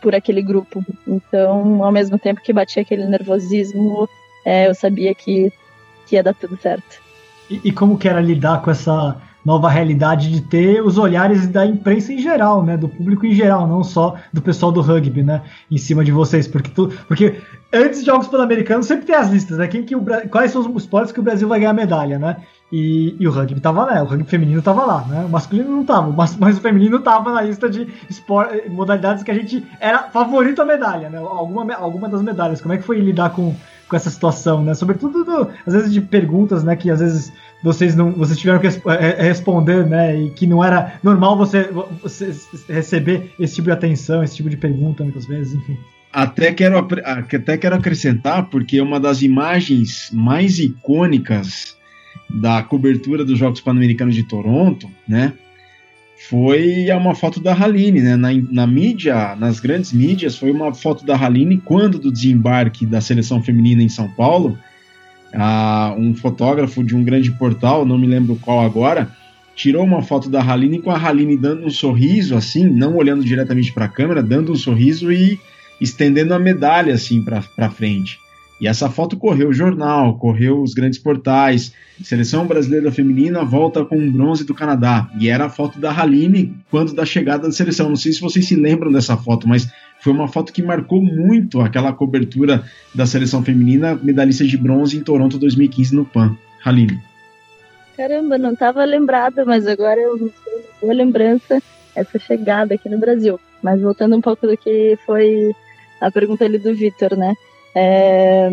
por 0.00 0.14
aquele 0.14 0.42
grupo. 0.42 0.84
Então, 1.06 1.82
ao 1.82 1.90
mesmo 1.90 2.18
tempo 2.18 2.40
que 2.40 2.52
batia 2.52 2.82
aquele 2.82 3.06
nervosismo, 3.06 4.08
é, 4.44 4.68
eu 4.68 4.74
sabia 4.74 5.14
que, 5.14 5.52
que 6.06 6.16
ia 6.16 6.22
dar 6.22 6.34
tudo 6.34 6.56
certo. 6.60 7.00
E, 7.50 7.60
e, 7.64 7.72
como 7.72 7.98
que 7.98 8.08
era 8.08 8.20
lidar 8.20 8.62
com 8.62 8.70
essa 8.70 9.20
nova 9.44 9.68
realidade 9.68 10.30
de 10.30 10.40
ter 10.40 10.82
os 10.82 10.98
olhares 10.98 11.46
da 11.46 11.64
imprensa 11.64 12.12
em 12.12 12.18
geral, 12.18 12.62
né, 12.62 12.76
do 12.76 12.88
público 12.88 13.26
em 13.26 13.32
geral, 13.32 13.66
não 13.66 13.82
só 13.82 14.16
do 14.32 14.42
pessoal 14.42 14.70
do 14.70 14.80
rugby, 14.80 15.22
né, 15.22 15.42
em 15.70 15.78
cima 15.78 16.04
de 16.04 16.12
vocês, 16.12 16.46
porque 16.46 16.70
tu, 16.70 16.88
porque 17.08 17.36
antes 17.72 18.00
de 18.00 18.06
jogos 18.06 18.28
pan-americanos 18.28 18.86
sempre 18.86 19.06
tem 19.06 19.14
as 19.14 19.30
listas, 19.30 19.58
né, 19.58 19.66
quem 19.66 19.84
que 19.84 19.96
o, 19.96 20.04
quais 20.30 20.50
são 20.50 20.60
os 20.60 20.82
esportes 20.82 21.12
que 21.12 21.20
o 21.20 21.22
Brasil 21.22 21.48
vai 21.48 21.60
ganhar 21.60 21.72
medalha, 21.72 22.18
né? 22.18 22.36
E, 22.72 23.16
e, 23.18 23.26
o 23.26 23.32
rugby 23.32 23.60
tava 23.60 23.84
lá, 23.84 24.00
o 24.00 24.06
rugby 24.06 24.30
feminino 24.30 24.62
tava 24.62 24.84
lá, 24.84 25.04
né? 25.04 25.24
O 25.24 25.28
masculino 25.28 25.70
não 25.70 25.84
tava, 25.84 26.12
mas, 26.12 26.36
mas 26.36 26.56
o 26.56 26.60
feminino 26.60 27.00
tava 27.00 27.32
na 27.32 27.42
lista 27.42 27.68
de 27.68 27.88
esport, 28.08 28.68
modalidades 28.68 29.24
que 29.24 29.30
a 29.30 29.34
gente 29.34 29.66
era 29.80 30.04
favorito 30.04 30.62
a 30.62 30.64
medalha, 30.64 31.10
né? 31.10 31.18
Alguma, 31.18 31.74
alguma 31.74 32.08
das 32.08 32.22
medalhas. 32.22 32.60
Como 32.60 32.72
é 32.72 32.78
que 32.78 32.84
foi 32.84 33.00
lidar 33.00 33.30
com, 33.30 33.56
com 33.88 33.96
essa 33.96 34.08
situação, 34.08 34.62
né? 34.62 34.74
Sobretudo, 34.74 35.24
do, 35.24 35.50
às 35.66 35.74
vezes, 35.74 35.92
de 35.92 36.00
perguntas, 36.00 36.62
né? 36.62 36.76
Que 36.76 36.92
às 36.92 37.00
vezes 37.00 37.32
vocês 37.62 37.94
não 37.94 38.12
vocês 38.12 38.38
tiveram 38.38 38.58
que 38.58 38.66
é, 38.66 38.72
é, 39.18 39.22
responder, 39.22 39.86
né? 39.86 40.18
E 40.18 40.30
que 40.30 40.46
não 40.46 40.64
era 40.64 40.98
normal 41.02 41.36
você, 41.36 41.70
você 42.02 42.32
receber 42.68 43.32
esse 43.38 43.56
tipo 43.56 43.66
de 43.66 43.72
atenção, 43.72 44.22
esse 44.22 44.36
tipo 44.36 44.48
de 44.48 44.56
pergunta, 44.56 45.02
muitas 45.02 45.26
vezes, 45.26 45.54
enfim. 45.54 45.76
Até 46.12 46.52
quero, 46.52 46.76
até 47.04 47.56
quero 47.56 47.76
acrescentar, 47.76 48.46
porque 48.46 48.80
uma 48.80 48.98
das 48.98 49.22
imagens 49.22 50.10
mais 50.12 50.58
icônicas 50.58 51.76
da 52.28 52.62
cobertura 52.62 53.24
dos 53.24 53.38
Jogos 53.38 53.60
Pan-Americanos 53.60 54.14
de 54.14 54.24
Toronto, 54.24 54.90
né? 55.06 55.32
Foi 56.28 56.86
uma 56.90 57.14
foto 57.14 57.40
da 57.40 57.54
Haline, 57.54 58.00
né? 58.00 58.16
Na, 58.16 58.28
na, 58.50 58.66
mídia, 58.66 59.34
nas 59.36 59.58
grandes 59.58 59.92
mídias, 59.92 60.36
foi 60.36 60.50
uma 60.50 60.74
foto 60.74 61.04
da 61.04 61.16
Haline 61.16 61.58
quando 61.58 61.98
do 61.98 62.12
desembarque 62.12 62.84
da 62.84 63.00
seleção 63.00 63.42
feminina 63.42 63.82
em 63.82 63.88
São 63.88 64.08
Paulo. 64.08 64.58
Ah, 65.32 65.94
um 65.96 66.14
fotógrafo 66.14 66.82
de 66.82 66.94
um 66.94 67.04
grande 67.04 67.30
portal, 67.32 67.86
não 67.86 67.98
me 67.98 68.06
lembro 68.06 68.36
qual 68.36 68.60
agora, 68.60 69.10
tirou 69.54 69.84
uma 69.84 70.02
foto 70.02 70.28
da 70.28 70.42
Haline 70.42 70.80
com 70.80 70.90
a 70.90 70.96
Haline 70.96 71.36
dando 71.36 71.66
um 71.66 71.70
sorriso, 71.70 72.34
assim, 72.34 72.64
não 72.64 72.96
olhando 72.96 73.24
diretamente 73.24 73.72
para 73.72 73.84
a 73.84 73.88
câmera, 73.88 74.22
dando 74.22 74.52
um 74.52 74.56
sorriso 74.56 75.12
e 75.12 75.38
estendendo 75.80 76.34
a 76.34 76.38
medalha 76.38 76.94
assim 76.94 77.22
para 77.22 77.70
frente. 77.70 78.18
E 78.60 78.68
essa 78.68 78.90
foto 78.90 79.16
correu 79.16 79.48
o 79.48 79.54
jornal, 79.54 80.18
correu 80.18 80.62
os 80.62 80.74
grandes 80.74 80.98
portais. 80.98 81.72
Seleção 82.02 82.46
brasileira 82.46 82.92
feminina 82.92 83.42
volta 83.42 83.84
com 83.86 84.12
bronze 84.12 84.44
do 84.44 84.54
Canadá. 84.54 85.10
E 85.18 85.30
era 85.30 85.46
a 85.46 85.48
foto 85.48 85.80
da 85.80 85.90
Haline 85.90 86.54
quando 86.70 86.92
da 86.92 87.06
chegada 87.06 87.44
da 87.44 87.52
seleção. 87.52 87.88
Não 87.88 87.96
sei 87.96 88.12
se 88.12 88.20
vocês 88.20 88.46
se 88.46 88.54
lembram 88.54 88.92
dessa 88.92 89.16
foto, 89.16 89.48
mas 89.48 89.66
foi 90.00 90.12
uma 90.12 90.28
foto 90.28 90.52
que 90.52 90.62
marcou 90.62 91.00
muito 91.00 91.60
aquela 91.60 91.92
cobertura 91.92 92.64
da 92.94 93.06
seleção 93.06 93.42
feminina 93.42 93.94
medalhista 93.94 94.44
de 94.44 94.56
bronze 94.56 94.96
em 94.96 95.02
Toronto 95.02 95.38
2015 95.38 95.94
no 95.94 96.04
PAN. 96.04 96.36
Haline. 96.64 97.00
Caramba, 97.96 98.38
não 98.38 98.52
estava 98.52 98.84
lembrada, 98.84 99.44
mas 99.44 99.66
agora 99.66 100.00
eu 100.00 100.16
uma 100.16 100.30
boa 100.80 100.94
lembrança 100.94 101.62
essa 101.94 102.18
chegada 102.18 102.74
aqui 102.74 102.88
no 102.88 102.98
Brasil. 102.98 103.38
Mas 103.62 103.80
voltando 103.80 104.16
um 104.16 104.20
pouco 104.20 104.46
do 104.46 104.56
que 104.56 104.98
foi 105.04 105.54
a 106.00 106.10
pergunta 106.10 106.44
ali 106.44 106.58
do 106.58 106.74
Vitor, 106.74 107.16
né? 107.16 107.34
É, 107.74 108.50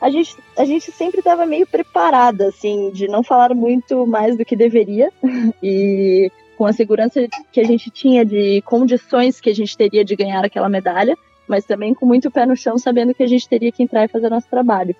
a, 0.00 0.10
gente, 0.10 0.36
a 0.56 0.64
gente 0.64 0.90
sempre 0.90 1.18
estava 1.18 1.44
meio 1.44 1.66
preparada, 1.66 2.48
assim, 2.48 2.90
de 2.90 3.06
não 3.06 3.22
falar 3.22 3.54
muito 3.54 4.06
mais 4.06 4.36
do 4.36 4.44
que 4.44 4.56
deveria. 4.56 5.10
e 5.62 6.30
com 6.56 6.66
a 6.66 6.72
segurança 6.72 7.26
que 7.52 7.60
a 7.60 7.64
gente 7.64 7.90
tinha 7.90 8.24
de 8.24 8.62
condições 8.62 9.40
que 9.40 9.50
a 9.50 9.54
gente 9.54 9.76
teria 9.76 10.04
de 10.04 10.16
ganhar 10.16 10.44
aquela 10.44 10.68
medalha, 10.68 11.16
mas 11.46 11.64
também 11.64 11.94
com 11.94 12.06
muito 12.06 12.30
pé 12.30 12.46
no 12.46 12.56
chão, 12.56 12.78
sabendo 12.78 13.14
que 13.14 13.22
a 13.22 13.26
gente 13.26 13.48
teria 13.48 13.72
que 13.72 13.82
entrar 13.82 14.04
e 14.04 14.08
fazer 14.08 14.30
nosso 14.30 14.48
trabalho. 14.48 14.94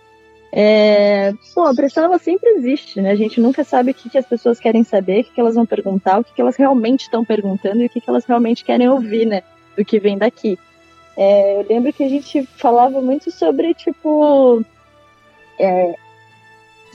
É, 0.56 1.32
a 1.56 1.74
pressão 1.74 2.04
ela 2.04 2.18
sempre 2.18 2.48
existe, 2.50 3.00
né? 3.00 3.10
A 3.10 3.16
gente 3.16 3.40
nunca 3.40 3.64
sabe 3.64 3.90
o 3.90 3.94
que, 3.94 4.08
que 4.08 4.18
as 4.18 4.26
pessoas 4.26 4.60
querem 4.60 4.84
saber, 4.84 5.20
o 5.20 5.24
que, 5.24 5.32
que 5.32 5.40
elas 5.40 5.56
vão 5.56 5.66
perguntar, 5.66 6.20
o 6.20 6.24
que, 6.24 6.32
que 6.32 6.40
elas 6.40 6.54
realmente 6.54 7.02
estão 7.02 7.24
perguntando 7.24 7.82
e 7.82 7.86
o 7.86 7.90
que, 7.90 8.00
que 8.00 8.08
elas 8.08 8.24
realmente 8.24 8.64
querem 8.64 8.88
ouvir, 8.88 9.26
né? 9.26 9.42
Do 9.76 9.84
que 9.84 9.98
vem 9.98 10.16
daqui. 10.16 10.56
É, 11.16 11.56
eu 11.56 11.66
lembro 11.68 11.92
que 11.92 12.04
a 12.04 12.08
gente 12.08 12.46
falava 12.56 13.00
muito 13.00 13.32
sobre, 13.32 13.74
tipo, 13.74 14.64
é, 15.58 15.96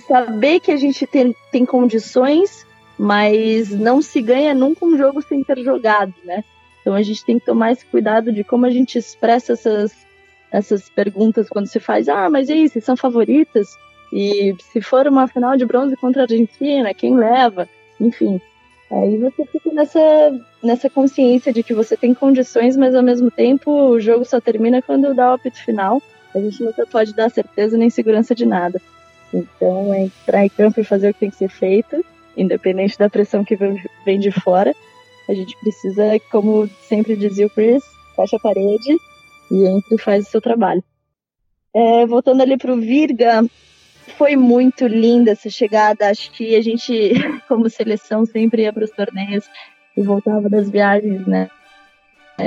saber 0.08 0.60
que 0.62 0.72
a 0.72 0.78
gente 0.78 1.06
tem, 1.06 1.36
tem 1.52 1.66
condições, 1.66 2.66
mas 3.00 3.70
não 3.70 4.02
se 4.02 4.22
ganha 4.22 4.54
nunca 4.54 4.86
um 4.86 4.98
jogo 4.98 5.22
sem 5.22 5.42
ter 5.42 5.64
jogado, 5.64 6.14
né? 6.26 6.44
Então 6.82 6.94
a 6.94 7.02
gente 7.02 7.24
tem 7.24 7.40
que 7.40 7.46
tomar 7.46 7.72
esse 7.72 7.86
cuidado 7.86 8.32
de 8.34 8.44
como 8.44 8.66
a 8.66 8.70
gente 8.70 8.98
expressa 8.98 9.54
essas, 9.54 9.96
essas 10.52 10.90
perguntas 10.90 11.48
quando 11.48 11.68
se 11.68 11.80
faz, 11.80 12.10
ah, 12.10 12.30
mas 12.30 12.50
e 12.50 12.54
aí, 12.54 12.68
vocês 12.68 12.84
são 12.84 12.98
favoritas? 12.98 13.70
E 14.12 14.54
se 14.60 14.82
for 14.82 15.08
uma 15.08 15.28
final 15.28 15.56
de 15.56 15.66
bronze 15.66 15.96
contra 15.96 16.24
a 16.24 16.26
Argentina, 16.26 16.94
quem 16.94 17.16
leva? 17.16 17.70
Enfim, 18.02 18.42
Aí 18.92 19.18
você 19.18 19.46
fica 19.46 19.72
nessa, 19.72 20.00
nessa 20.64 20.90
consciência 20.90 21.54
de 21.54 21.62
que 21.62 21.76
você 21.76 21.96
tem 21.96 22.12
condições, 22.14 22.76
mas 22.76 22.96
ao 22.96 23.04
mesmo 23.04 23.30
tempo 23.30 23.72
o 23.72 24.00
jogo 24.00 24.26
só 24.26 24.42
termina 24.42 24.82
quando 24.82 25.14
dá 25.14 25.30
o 25.30 25.34
apito 25.36 25.64
final. 25.64 26.02
A 26.34 26.40
gente 26.40 26.64
nunca 26.64 26.88
pode 26.88 27.14
dar 27.14 27.30
certeza 27.30 27.78
nem 27.78 27.90
segurança 27.92 28.34
de 28.34 28.48
nada. 28.48 28.82
Então 29.32 29.94
é 29.94 30.06
entrar 30.06 30.44
em 30.44 30.50
campo 30.50 30.80
e 30.80 30.84
fazer 30.84 31.12
o 31.12 31.14
que 31.14 31.20
tem 31.20 31.30
que 31.30 31.36
ser 31.36 31.50
feito, 31.50 32.04
independente 32.42 32.98
da 32.98 33.10
pressão 33.10 33.44
que 33.44 33.58
vem 34.06 34.20
de 34.20 34.32
fora. 34.32 34.74
A 35.28 35.34
gente 35.34 35.56
precisa, 35.60 36.04
como 36.32 36.68
sempre 36.88 37.16
dizia 37.16 37.46
o 37.46 37.50
Chris, 37.50 37.84
fecha 38.16 38.38
a 38.38 38.40
parede 38.40 38.98
e 39.52 39.66
entra 39.66 39.96
e 39.96 40.00
faz 40.00 40.28
o 40.28 40.32
seu 40.32 40.42
trabalho. 40.42 40.84
É, 41.74 42.06
voltando 42.06 42.42
ali 42.42 42.58
para 42.58 42.74
o 42.74 42.80
Virga, 42.80 43.46
foi 44.18 44.36
muito 44.36 44.88
linda 44.88 45.32
essa 45.32 45.50
chegada. 45.50 46.10
Acho 46.10 46.32
que 46.32 46.56
a 46.56 46.62
gente, 46.62 46.92
como 47.48 47.70
seleção, 47.70 48.26
sempre 48.26 48.64
ia 48.64 48.74
para 48.74 48.86
os 48.86 48.92
torneios 48.92 49.46
e 49.96 50.02
voltava 50.02 50.50
das 50.50 50.70
viagens, 50.70 51.28
né? 51.28 51.50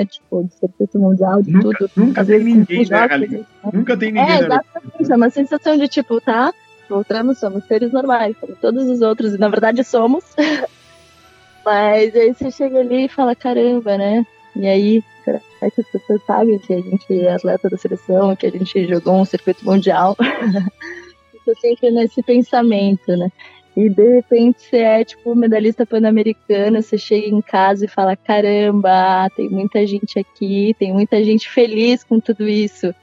Tipo, 0.07 0.44
do 0.44 0.50
circuito 0.50 0.98
mundial, 0.98 1.42
de 1.42 1.52
nunca, 1.52 1.78
tudo. 1.78 1.90
Nunca 1.96 2.22
Às 2.22 2.26
tem 2.26 2.38
vezes, 2.38 2.55
ninguém, 2.55 2.78
né, 2.78 2.85
jogos, 2.85 3.12
ali? 3.12 3.28
né? 3.28 3.44
Nunca 3.72 3.96
tem 3.96 4.12
ninguém. 4.12 4.37
É, 4.37 4.40
né? 4.40 4.46
exatamente. 4.46 5.12
É 5.12 5.16
uma 5.16 5.31
sensação 5.31 5.76
de 5.76 5.87
tipo, 5.87 6.20
tá? 6.20 6.52
Voltamos, 6.88 7.38
somos 7.38 7.64
seres 7.64 7.92
normais, 7.92 8.37
como 8.38 8.55
todos 8.57 8.85
os 8.88 9.01
outros, 9.01 9.35
e 9.35 9.38
na 9.38 9.49
verdade 9.49 9.83
somos. 9.85 10.25
Mas 11.64 12.14
aí 12.14 12.35
você 12.35 12.51
chega 12.51 12.81
ali 12.81 13.05
e 13.05 13.09
fala, 13.09 13.35
caramba, 13.37 13.97
né? 13.97 14.27
E 14.57 14.66
aí, 14.66 15.05
será 15.25 15.40
que 15.61 15.81
as 15.81 15.88
pessoas 15.88 16.23
sabem 16.27 16.59
que 16.59 16.75
a 16.75 16.81
gente 16.81 17.21
é 17.21 17.33
atleta 17.33 17.71
da 17.71 17.77
seleção, 17.77 18.37
que 18.37 18.47
a 18.47 18.51
gente 18.51 18.87
jogou 18.87 19.14
um 19.14 19.25
circuito 19.25 19.64
mundial? 19.64 20.16
Tô 21.45 21.55
sempre 21.57 21.90
nesse 21.90 22.23
pensamento, 22.23 23.16
né? 23.16 23.31
E 23.77 23.88
de 23.88 24.16
repente 24.16 24.61
você 24.61 24.79
é 24.79 25.05
tipo 25.05 25.35
medalhista 25.35 25.87
pan-americana, 25.87 26.83
você 26.83 26.99
chega 26.99 27.27
em 27.27 27.40
casa 27.40 27.87
e 27.87 27.88
fala: 27.88 28.14
caramba, 28.14 29.29
tem 29.35 29.49
muita 29.49 29.87
gente 29.87 30.18
aqui, 30.18 30.77
tem 30.79 30.92
muita 30.92 31.25
gente 31.25 31.49
feliz 31.49 32.05
com 32.05 32.21
tudo 32.21 32.47
isso. 32.47 32.95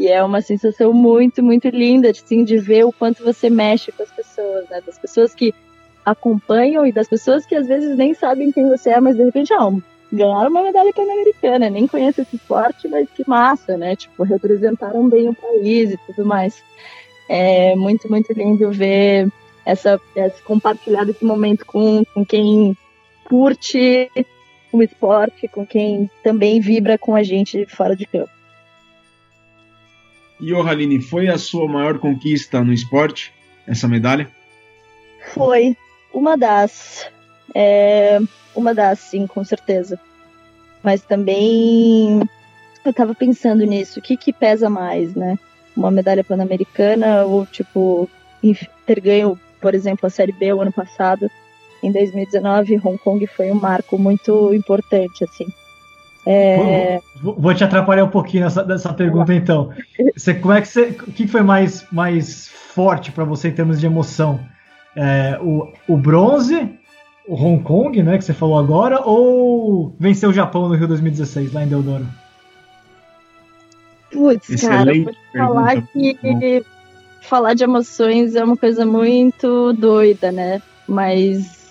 E 0.00 0.08
é 0.08 0.24
uma 0.24 0.40
sensação 0.40 0.94
muito, 0.94 1.42
muito 1.42 1.68
linda 1.68 2.08
assim, 2.08 2.42
de 2.42 2.56
ver 2.56 2.86
o 2.86 2.92
quanto 2.92 3.22
você 3.22 3.50
mexe 3.50 3.92
com 3.92 4.02
as 4.02 4.10
pessoas, 4.10 4.66
né? 4.70 4.80
Das 4.80 4.98
pessoas 4.98 5.34
que 5.34 5.54
acompanham 6.06 6.86
e 6.86 6.90
das 6.90 7.06
pessoas 7.06 7.44
que 7.44 7.54
às 7.54 7.66
vezes 7.66 7.98
nem 7.98 8.14
sabem 8.14 8.50
quem 8.50 8.66
você 8.66 8.88
é, 8.88 8.98
mas 8.98 9.16
de 9.16 9.24
repente, 9.24 9.52
ah, 9.52 9.70
ganharam 10.10 10.48
uma 10.48 10.62
medalha 10.62 10.90
pan-americana, 10.94 11.68
nem 11.68 11.86
conhecem 11.86 12.22
esse 12.22 12.36
esporte, 12.36 12.88
mas 12.88 13.10
que 13.10 13.28
massa, 13.28 13.76
né? 13.76 13.94
Tipo, 13.94 14.22
representaram 14.22 15.06
bem 15.06 15.28
o 15.28 15.34
país 15.34 15.90
e 15.90 15.98
tudo 16.06 16.24
mais. 16.24 16.62
É 17.28 17.76
muito, 17.76 18.08
muito 18.08 18.32
lindo 18.32 18.72
ver 18.72 19.28
essa, 19.66 20.00
esse 20.16 20.40
compartilhar 20.44 21.04
desse 21.04 21.26
momento 21.26 21.66
com, 21.66 22.02
com 22.14 22.24
quem 22.24 22.74
curte 23.24 24.10
o 24.72 24.82
esporte, 24.82 25.46
com 25.46 25.66
quem 25.66 26.10
também 26.24 26.58
vibra 26.58 26.96
com 26.96 27.14
a 27.14 27.22
gente 27.22 27.66
fora 27.66 27.94
de 27.94 28.06
campo. 28.06 28.39
E, 30.40 30.54
Haline, 30.54 31.00
foi 31.00 31.28
a 31.28 31.36
sua 31.36 31.68
maior 31.68 31.98
conquista 31.98 32.64
no 32.64 32.72
esporte, 32.72 33.32
essa 33.66 33.86
medalha? 33.86 34.30
Foi 35.34 35.76
uma 36.12 36.36
das. 36.36 37.06
É, 37.54 38.18
uma 38.54 38.74
das, 38.74 38.98
sim, 38.98 39.26
com 39.26 39.44
certeza. 39.44 40.00
Mas 40.82 41.02
também 41.02 42.20
eu 42.84 42.92
tava 42.92 43.14
pensando 43.14 43.64
nisso, 43.64 43.98
o 43.98 44.02
que 44.02 44.16
que 44.16 44.32
pesa 44.32 44.70
mais, 44.70 45.14
né? 45.14 45.38
Uma 45.76 45.90
medalha 45.90 46.24
pan-americana 46.24 47.24
ou, 47.24 47.44
tipo, 47.46 48.08
ter 48.86 49.00
ganho, 49.00 49.38
por 49.60 49.74
exemplo, 49.74 50.06
a 50.06 50.10
Série 50.10 50.32
B 50.32 50.52
o 50.52 50.62
ano 50.62 50.72
passado. 50.72 51.30
Em 51.82 51.92
2019, 51.92 52.80
Hong 52.82 52.98
Kong 52.98 53.26
foi 53.26 53.50
um 53.50 53.54
marco 53.54 53.98
muito 53.98 54.54
importante, 54.54 55.24
assim. 55.24 55.46
É... 56.26 57.00
Vou, 57.22 57.34
vou, 57.34 57.54
te 57.54 57.64
atrapalhar 57.64 58.04
um 58.04 58.10
pouquinho 58.10 58.44
nessa, 58.44 58.64
nessa 58.64 58.92
pergunta, 58.92 59.34
então. 59.34 59.70
Você, 60.14 60.34
como 60.34 60.52
é 60.52 60.60
que 60.60 60.68
você, 60.68 60.96
o 61.06 61.12
que 61.12 61.26
foi 61.26 61.42
mais, 61.42 61.86
mais 61.90 62.48
forte 62.48 63.10
para 63.10 63.24
você 63.24 63.48
em 63.48 63.52
termos 63.52 63.80
de 63.80 63.86
emoção? 63.86 64.40
É, 64.94 65.38
o, 65.40 65.72
o 65.88 65.96
bronze, 65.96 66.78
o 67.26 67.34
Hong 67.34 67.62
Kong, 67.62 68.02
né, 68.02 68.18
que 68.18 68.24
você 68.24 68.34
falou 68.34 68.58
agora, 68.58 69.00
ou 69.02 69.94
vencer 69.98 70.28
o 70.28 70.32
Japão 70.32 70.68
no 70.68 70.74
Rio 70.74 70.88
2016, 70.88 71.52
lá 71.52 71.62
em 71.62 71.68
Deodoro? 71.68 72.06
Putz, 74.10 74.60
cara, 74.62 74.92
vou 74.92 75.12
te 75.12 75.38
falar 75.38 75.82
que 75.82 76.64
falar 77.22 77.54
de 77.54 77.62
emoções 77.62 78.34
é 78.34 78.42
uma 78.42 78.56
coisa 78.56 78.84
muito 78.84 79.72
doida, 79.74 80.32
né? 80.32 80.60
Mas 80.88 81.70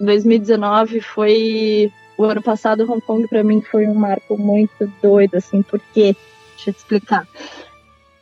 2019 0.00 1.00
foi 1.00 1.92
o 2.16 2.24
ano 2.24 2.42
passado 2.42 2.90
Hong 2.90 3.00
Kong 3.00 3.26
para 3.26 3.42
mim 3.42 3.60
foi 3.60 3.86
um 3.86 3.94
marco 3.94 4.36
muito 4.36 4.90
doido, 5.02 5.36
assim, 5.36 5.62
porque 5.62 6.16
deixa 6.54 6.70
eu 6.70 6.74
te 6.74 6.78
explicar. 6.78 7.26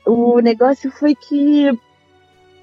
O 0.06 0.40
negócio 0.40 0.90
foi 0.90 1.14
que 1.14 1.70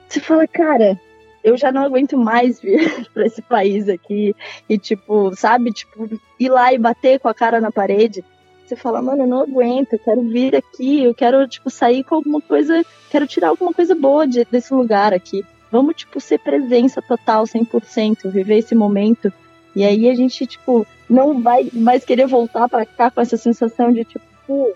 você 0.08 0.20
fala, 0.20 0.48
cara, 0.48 1.00
eu 1.44 1.58
já 1.58 1.72
não 1.72 1.84
aguento 1.84 2.18
mais 2.18 2.60
vir 2.60 3.08
para 3.14 3.26
esse 3.26 3.42
país 3.42 3.88
aqui 3.88 4.36
e 4.68 4.78
tipo, 4.78 5.36
sabe, 5.36 5.72
tipo, 5.72 6.10
ir 6.40 6.50
lá 6.50 6.74
e 6.74 6.78
bater 6.78 7.20
com 7.20 7.28
a 7.28 7.34
cara 7.34 7.62
na 7.62 7.72
parede. 7.72 8.24
Você 8.66 8.76
fala, 8.76 9.02
mano, 9.02 9.24
eu 9.24 9.28
não 9.28 9.42
aguento, 9.42 9.94
eu 9.94 10.00
quero 10.00 10.22
vir 10.24 10.54
aqui, 10.54 11.04
eu 11.04 11.16
quero, 11.16 11.48
tipo, 11.48 11.70
sair 11.70 12.04
com 12.04 12.16
alguma 12.16 12.42
coisa, 12.42 12.86
quero 13.10 13.26
tirar 13.26 13.48
alguma 13.48 13.74
coisa 13.74 13.96
boa 13.96 14.28
de, 14.28 14.44
desse 14.44 14.74
lugar 14.74 15.14
aqui. 15.14 15.46
Vamos, 15.72 15.96
tipo, 15.96 16.20
ser 16.20 16.40
presença 16.40 17.02
total, 17.02 17.46
100%, 17.46 18.30
viver 18.30 18.58
esse 18.58 18.76
momento. 18.76 19.32
E 19.78 19.84
aí 19.84 20.10
a 20.10 20.16
gente, 20.16 20.48
tipo, 20.48 20.88
não 21.08 21.40
vai 21.40 21.70
mais 21.72 22.04
querer 22.04 22.26
voltar 22.26 22.68
para 22.68 22.84
cá 22.84 23.12
com 23.12 23.22
essa 23.22 23.38
sensação 23.38 23.94
de, 23.94 24.04
tipo, 24.04 24.26
pô, 24.48 24.74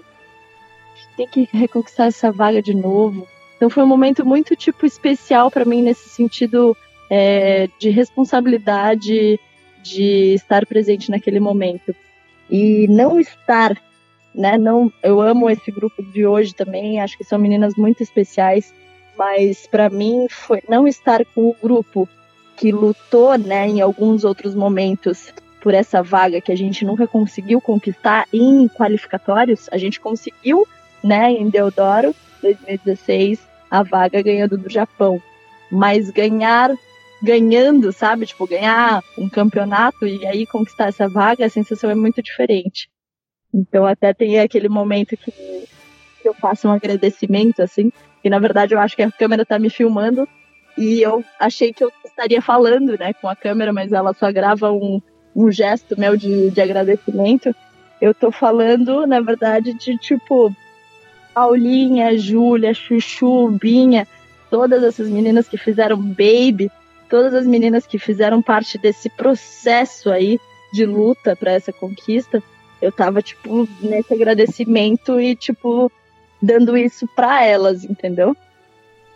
tem 1.17 1.27
que 1.27 1.49
reconquistar 1.51 2.05
essa 2.05 2.31
vaga 2.31 2.61
de 2.61 2.75
novo. 2.75 3.27
Então 3.57 3.67
foi 3.67 3.81
um 3.81 3.87
momento 3.87 4.23
muito, 4.23 4.55
tipo, 4.55 4.85
especial 4.85 5.49
para 5.49 5.65
mim 5.65 5.81
nesse 5.81 6.07
sentido 6.07 6.77
é, 7.09 7.67
de 7.79 7.89
responsabilidade 7.89 9.39
de 9.81 10.35
estar 10.35 10.67
presente 10.67 11.09
naquele 11.09 11.39
momento 11.39 11.95
e 12.47 12.87
não 12.87 13.19
estar, 13.19 13.75
né? 14.35 14.55
Não, 14.55 14.93
eu 15.01 15.19
amo 15.19 15.49
esse 15.49 15.71
grupo 15.71 16.03
de 16.03 16.27
hoje 16.27 16.53
também, 16.53 17.01
acho 17.01 17.17
que 17.17 17.23
são 17.23 17.39
meninas 17.39 17.73
muito 17.75 18.03
especiais, 18.03 18.71
mas 19.17 19.65
para 19.65 19.89
mim 19.89 20.27
foi 20.29 20.61
não 20.69 20.87
estar 20.87 21.25
com 21.25 21.49
o 21.49 21.55
grupo 21.59 22.07
que 22.55 22.71
lutou, 22.71 23.37
né, 23.37 23.67
em 23.67 23.81
alguns 23.81 24.23
outros 24.23 24.53
momentos 24.53 25.33
por 25.61 25.73
essa 25.73 26.01
vaga 26.01 26.41
que 26.41 26.51
a 26.51 26.55
gente 26.55 26.83
nunca 26.83 27.07
conseguiu 27.07 27.61
conquistar 27.61 28.27
em 28.33 28.67
qualificatórios, 28.67 29.69
a 29.71 29.77
gente 29.77 29.99
conseguiu, 29.99 30.67
né, 31.03 31.31
em 31.31 31.49
Deodoro 31.49 32.15
2016, 32.41 33.39
a 33.69 33.83
vaga 33.83 34.21
ganhando 34.21 34.57
do 34.57 34.69
Japão. 34.69 35.21
Mas 35.71 36.09
ganhar 36.09 36.71
ganhando, 37.21 37.91
sabe? 37.91 38.25
Tipo, 38.25 38.47
ganhar 38.47 39.03
um 39.17 39.29
campeonato 39.29 40.07
e 40.07 40.25
aí 40.25 40.45
conquistar 40.45 40.87
essa 40.87 41.07
vaga, 41.07 41.45
a 41.45 41.49
sensação 41.49 41.89
é 41.89 41.95
muito 41.95 42.21
diferente. 42.21 42.89
Então 43.53 43.85
até 43.85 44.13
tem 44.13 44.39
aquele 44.39 44.67
momento 44.67 45.15
que, 45.15 45.31
eu 46.23 46.33
faço 46.35 46.67
um 46.67 46.71
agradecimento, 46.71 47.61
assim, 47.61 47.91
que 48.21 48.29
na 48.29 48.39
verdade 48.39 48.73
eu 48.73 48.79
acho 48.79 48.95
que 48.95 49.01
a 49.01 49.11
câmera 49.11 49.45
tá 49.45 49.57
me 49.57 49.69
filmando 49.69 50.27
e 50.77 51.01
eu 51.01 51.23
achei 51.39 51.73
que 51.73 51.83
eu 51.83 51.91
estaria 52.05 52.41
falando, 52.41 52.97
né, 52.97 53.13
com 53.13 53.27
a 53.27 53.35
câmera, 53.35 53.73
mas 53.73 53.91
ela 53.91 54.13
só 54.13 54.31
grava 54.31 54.71
um, 54.71 55.01
um 55.35 55.51
gesto 55.51 55.99
meu 55.99 56.15
de, 56.15 56.49
de 56.49 56.61
agradecimento. 56.61 57.55
Eu 57.99 58.13
tô 58.13 58.31
falando, 58.31 59.05
na 59.05 59.19
verdade, 59.19 59.73
de 59.73 59.97
tipo, 59.97 60.53
Paulinha, 61.33 62.17
Júlia, 62.17 62.73
Chuchu, 62.73 63.49
Binha, 63.51 64.07
todas 64.49 64.83
essas 64.83 65.07
meninas 65.07 65.47
que 65.47 65.57
fizeram 65.57 65.97
Baby, 65.97 66.71
todas 67.09 67.33
as 67.33 67.45
meninas 67.45 67.85
que 67.85 67.99
fizeram 67.99 68.41
parte 68.41 68.77
desse 68.77 69.09
processo 69.09 70.09
aí 70.09 70.39
de 70.73 70.85
luta 70.85 71.35
para 71.35 71.51
essa 71.51 71.71
conquista, 71.71 72.41
eu 72.81 72.91
tava, 72.91 73.21
tipo, 73.21 73.67
nesse 73.81 74.13
agradecimento 74.13 75.19
e, 75.19 75.35
tipo, 75.35 75.91
dando 76.41 76.75
isso 76.75 77.07
para 77.15 77.45
elas, 77.45 77.83
entendeu? 77.83 78.35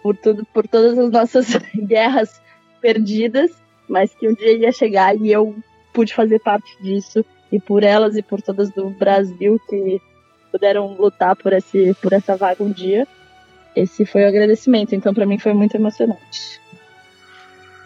Por 0.05 0.15
tudo, 0.15 0.45
por 0.53 0.67
todas 0.67 0.95
as 0.95 1.09
nossas 1.09 1.47
guerras 1.75 2.39
perdidas, 2.79 3.49
mas 3.89 4.13
que 4.13 4.29
um 4.29 4.35
dia 4.35 4.55
ia 4.55 4.71
chegar 4.71 5.15
e 5.15 5.31
eu 5.31 5.55
pude 5.91 6.13
fazer 6.13 6.37
parte 6.41 6.71
disso 6.79 7.25
e 7.51 7.59
por 7.59 7.81
elas 7.81 8.15
e 8.15 8.21
por 8.21 8.39
todas 8.39 8.69
do 8.69 8.91
Brasil 8.91 9.59
que 9.67 9.99
puderam 10.51 10.93
lutar 10.93 11.35
por 11.35 11.53
esse 11.53 11.95
por 12.03 12.13
essa 12.13 12.37
vaga 12.37 12.63
um 12.63 12.71
dia. 12.71 13.07
Esse 13.75 14.05
foi 14.05 14.23
o 14.23 14.27
agradecimento, 14.27 14.93
então 14.93 15.11
para 15.11 15.25
mim 15.25 15.39
foi 15.39 15.55
muito 15.55 15.73
emocionante. 15.73 16.61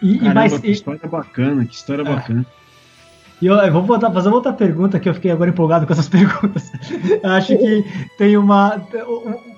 E, 0.02 0.18
Caramba, 0.18 0.30
e 0.30 0.34
mais, 0.34 0.58
que 0.58 0.70
história 0.70 1.08
bacana, 1.08 1.64
que 1.64 1.74
história 1.74 2.02
é. 2.02 2.04
bacana. 2.04 2.44
E 3.40 3.46
eu, 3.46 3.54
eu 3.54 3.72
vou 3.72 3.82
botar, 3.82 4.10
fazer 4.10 4.28
outra 4.28 4.52
pergunta 4.52 5.00
que 5.00 5.08
eu 5.08 5.14
fiquei 5.14 5.30
agora 5.30 5.48
empolgado 5.48 5.86
com 5.86 5.92
essas 5.94 6.08
perguntas. 6.10 6.70
Eu 7.22 7.30
acho 7.30 7.56
que 7.56 7.82
tem 8.18 8.36
uma. 8.36 8.78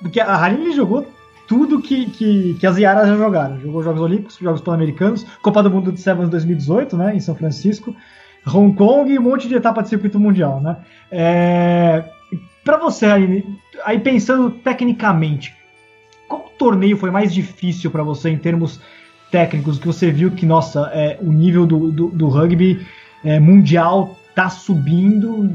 Porque 0.00 0.20
a 0.20 0.40
Haline 0.40 0.70
jogou 0.76 1.04
tudo 1.46 1.80
que, 1.80 2.06
que, 2.06 2.54
que 2.54 2.66
as 2.66 2.78
Iaras 2.78 3.08
já 3.08 3.16
jogaram. 3.16 3.60
Jogou 3.60 3.82
Jogos 3.82 4.00
Olímpicos, 4.00 4.38
Jogos 4.38 4.60
Pan-Americanos, 4.60 5.24
Copa 5.42 5.62
do 5.62 5.70
Mundo 5.70 5.92
de 5.92 6.00
Sevens 6.00 6.28
2018, 6.28 6.96
né, 6.96 7.14
em 7.14 7.20
São 7.20 7.34
Francisco, 7.34 7.94
Hong 8.46 8.74
Kong 8.76 9.12
e 9.12 9.18
um 9.18 9.22
monte 9.22 9.48
de 9.48 9.54
etapa 9.54 9.82
de 9.82 9.88
circuito 9.88 10.18
mundial, 10.18 10.60
né? 10.60 10.78
É, 11.10 12.04
para 12.64 12.76
você, 12.76 13.06
Haline, 13.06 13.58
aí 13.84 13.98
pensando 14.00 14.50
tecnicamente, 14.50 15.54
qual 16.28 16.50
torneio 16.58 16.96
foi 16.96 17.10
mais 17.10 17.32
difícil 17.32 17.90
para 17.90 18.02
você 18.02 18.30
em 18.30 18.38
termos 18.38 18.80
técnicos 19.30 19.78
que 19.78 19.86
você 19.86 20.10
viu 20.10 20.30
que, 20.30 20.44
nossa, 20.44 20.90
é, 20.92 21.18
o 21.20 21.32
nível 21.32 21.66
do, 21.66 21.90
do, 21.90 22.08
do 22.08 22.28
rugby 22.28 22.84
é, 23.24 23.38
mundial 23.38 24.16
tá 24.34 24.48
subindo 24.48 25.46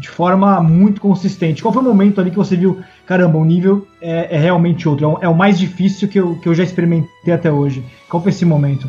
de 0.00 0.08
forma 0.08 0.60
muito 0.60 1.00
consistente. 1.00 1.62
Qual 1.62 1.72
foi 1.72 1.82
o 1.82 1.86
momento 1.86 2.20
ali 2.20 2.30
que 2.30 2.36
você 2.36 2.56
viu, 2.56 2.82
caramba, 3.06 3.38
o 3.38 3.44
nível 3.44 3.86
é, 4.00 4.36
é 4.36 4.38
realmente 4.38 4.88
outro, 4.88 5.18
é 5.20 5.28
o, 5.28 5.32
é 5.32 5.34
mais 5.34 5.58
difícil 5.58 6.08
que 6.08 6.18
eu, 6.18 6.38
que 6.40 6.48
eu 6.48 6.54
já 6.54 6.64
experimentei 6.64 7.32
até 7.32 7.50
hoje? 7.50 7.84
Qual 8.08 8.22
foi 8.22 8.30
esse 8.30 8.44
momento? 8.44 8.88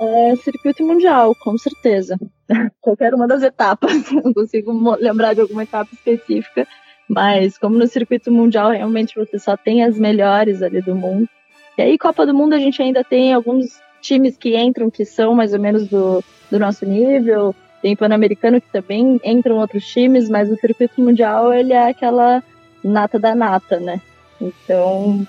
É 0.00 0.36
circuito 0.36 0.84
mundial, 0.84 1.34
com 1.34 1.56
certeza. 1.56 2.18
qualquer 2.80 3.14
uma 3.14 3.26
das 3.26 3.42
etapas. 3.42 4.10
Não 4.12 4.32
consigo 4.32 4.72
lembrar 4.96 5.34
de 5.34 5.40
alguma 5.40 5.62
etapa 5.62 5.90
específica, 5.92 6.66
mas 7.08 7.58
como 7.58 7.78
no 7.78 7.86
circuito 7.86 8.30
mundial 8.30 8.70
realmente 8.70 9.14
você 9.14 9.38
só 9.38 9.56
tem 9.56 9.82
as 9.82 9.98
melhores 9.98 10.62
ali 10.62 10.80
do 10.80 10.94
mundo. 10.94 11.28
E 11.76 11.82
aí, 11.82 11.98
Copa 11.98 12.26
do 12.26 12.34
Mundo, 12.34 12.54
a 12.54 12.58
gente 12.58 12.82
ainda 12.82 13.02
tem 13.02 13.32
alguns 13.32 13.80
times 14.02 14.36
que 14.36 14.56
entram 14.56 14.90
que 14.90 15.06
são 15.06 15.34
mais 15.34 15.54
ou 15.54 15.60
menos 15.60 15.88
do, 15.88 16.22
do 16.50 16.58
nosso 16.58 16.84
nível. 16.84 17.54
Tem 17.82 17.96
Pan-Americano 17.96 18.60
que 18.60 18.70
também 18.70 19.20
entram 19.24 19.58
outros 19.58 19.84
times, 19.84 20.30
mas 20.30 20.48
o 20.48 20.56
circuito 20.56 21.00
mundial 21.02 21.52
ele 21.52 21.72
é 21.72 21.90
aquela 21.90 22.42
nata 22.82 23.18
da 23.18 23.34
nata, 23.34 23.80
né? 23.80 24.00
Então, 24.40 25.26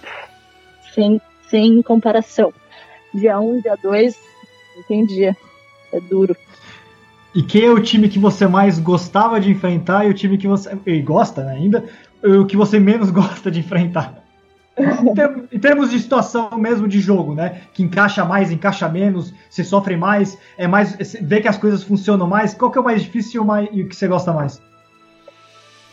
sem, 0.93 1.19
sem 1.49 1.81
comparação. 1.81 2.53
Dia 3.13 3.39
1, 3.39 3.49
um, 3.49 3.59
dia 3.59 3.75
2, 3.81 4.15
entendi. 4.77 5.25
É 5.25 5.99
duro. 6.09 6.35
E 7.35 7.41
quem 7.41 7.65
é 7.65 7.71
o 7.71 7.81
time 7.81 8.07
que 8.07 8.19
você 8.19 8.47
mais 8.47 8.79
gostava 8.79 9.39
de 9.39 9.49
enfrentar 9.49 10.05
e 10.05 10.09
o 10.09 10.13
time 10.13 10.37
que 10.37 10.47
você. 10.47 10.77
E 10.85 11.01
gosta 11.01 11.43
né, 11.43 11.53
ainda? 11.53 11.85
O 12.23 12.45
que 12.45 12.55
você 12.55 12.79
menos 12.79 13.09
gosta 13.11 13.49
de 13.49 13.59
enfrentar? 13.59 14.22
Em 15.51 15.59
termos 15.59 15.91
de 15.91 15.99
situação 15.99 16.57
mesmo 16.57 16.87
de 16.87 16.99
jogo, 16.99 17.35
né? 17.35 17.61
Que 17.73 17.83
encaixa 17.83 18.25
mais, 18.25 18.51
encaixa 18.51 18.89
menos, 18.89 19.33
você 19.49 19.63
sofre 19.63 19.95
mais, 19.95 20.37
é 20.57 20.67
mais. 20.67 20.95
vê 21.21 21.41
que 21.41 21.47
as 21.47 21.57
coisas 21.57 21.83
funcionam 21.83 22.27
mais. 22.27 22.53
Qual 22.53 22.71
que 22.71 22.77
é 22.77 22.81
o 22.81 22.83
mais 22.83 23.03
difícil 23.03 23.45
e 23.71 23.83
o 23.83 23.89
que 23.89 23.95
você 23.95 24.07
gosta 24.07 24.33
mais? 24.33 24.61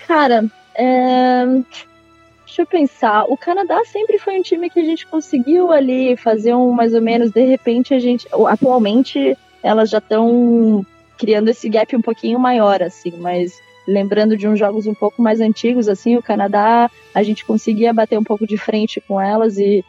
Cara, 0.06 0.44
é... 0.74 1.44
deixa 2.46 2.62
eu 2.62 2.66
pensar. 2.66 3.24
O 3.24 3.36
Canadá 3.36 3.82
sempre 3.84 4.18
foi 4.18 4.38
um 4.38 4.42
time 4.42 4.70
que 4.70 4.80
a 4.80 4.84
gente 4.84 5.06
conseguiu 5.06 5.70
ali 5.70 6.16
fazer 6.16 6.54
um 6.54 6.72
mais 6.72 6.94
ou 6.94 7.02
menos. 7.02 7.30
De 7.30 7.44
repente, 7.44 7.92
a 7.92 7.98
gente. 7.98 8.26
Atualmente, 8.46 9.36
elas 9.62 9.90
já 9.90 9.98
estão 9.98 10.84
criando 11.18 11.48
esse 11.48 11.68
gap 11.68 11.94
um 11.94 12.00
pouquinho 12.00 12.38
maior, 12.38 12.82
assim, 12.82 13.12
mas 13.18 13.52
lembrando 13.86 14.36
de 14.36 14.46
uns 14.46 14.58
jogos 14.58 14.86
um 14.86 14.94
pouco 14.94 15.22
mais 15.22 15.40
antigos, 15.40 15.88
assim, 15.88 16.16
o 16.16 16.22
Canadá, 16.22 16.90
a 17.14 17.22
gente 17.22 17.44
conseguia 17.44 17.92
bater 17.92 18.18
um 18.18 18.24
pouco 18.24 18.46
de 18.46 18.56
frente 18.56 19.00
com 19.00 19.20
elas 19.20 19.58
e, 19.58 19.84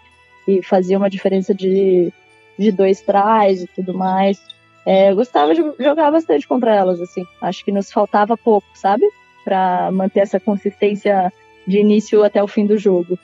e 0.47 0.61
fazia 0.61 0.97
uma 0.97 1.09
diferença 1.09 1.53
de, 1.53 2.11
de 2.57 2.71
dois 2.71 3.01
trás 3.01 3.61
e 3.61 3.67
tudo 3.67 3.93
mais. 3.93 4.41
É, 4.85 5.11
eu 5.11 5.15
gostava 5.15 5.53
de 5.53 5.61
jogar 5.79 6.11
bastante 6.11 6.47
contra 6.47 6.75
elas, 6.75 6.99
assim. 6.99 7.23
Acho 7.41 7.63
que 7.63 7.71
nos 7.71 7.91
faltava 7.91 8.35
pouco, 8.35 8.67
sabe? 8.73 9.05
Para 9.43 9.91
manter 9.91 10.21
essa 10.21 10.39
consistência 10.39 11.31
de 11.67 11.79
início 11.79 12.23
até 12.23 12.41
o 12.41 12.47
fim 12.47 12.65
do 12.65 12.77
jogo. 12.77 13.17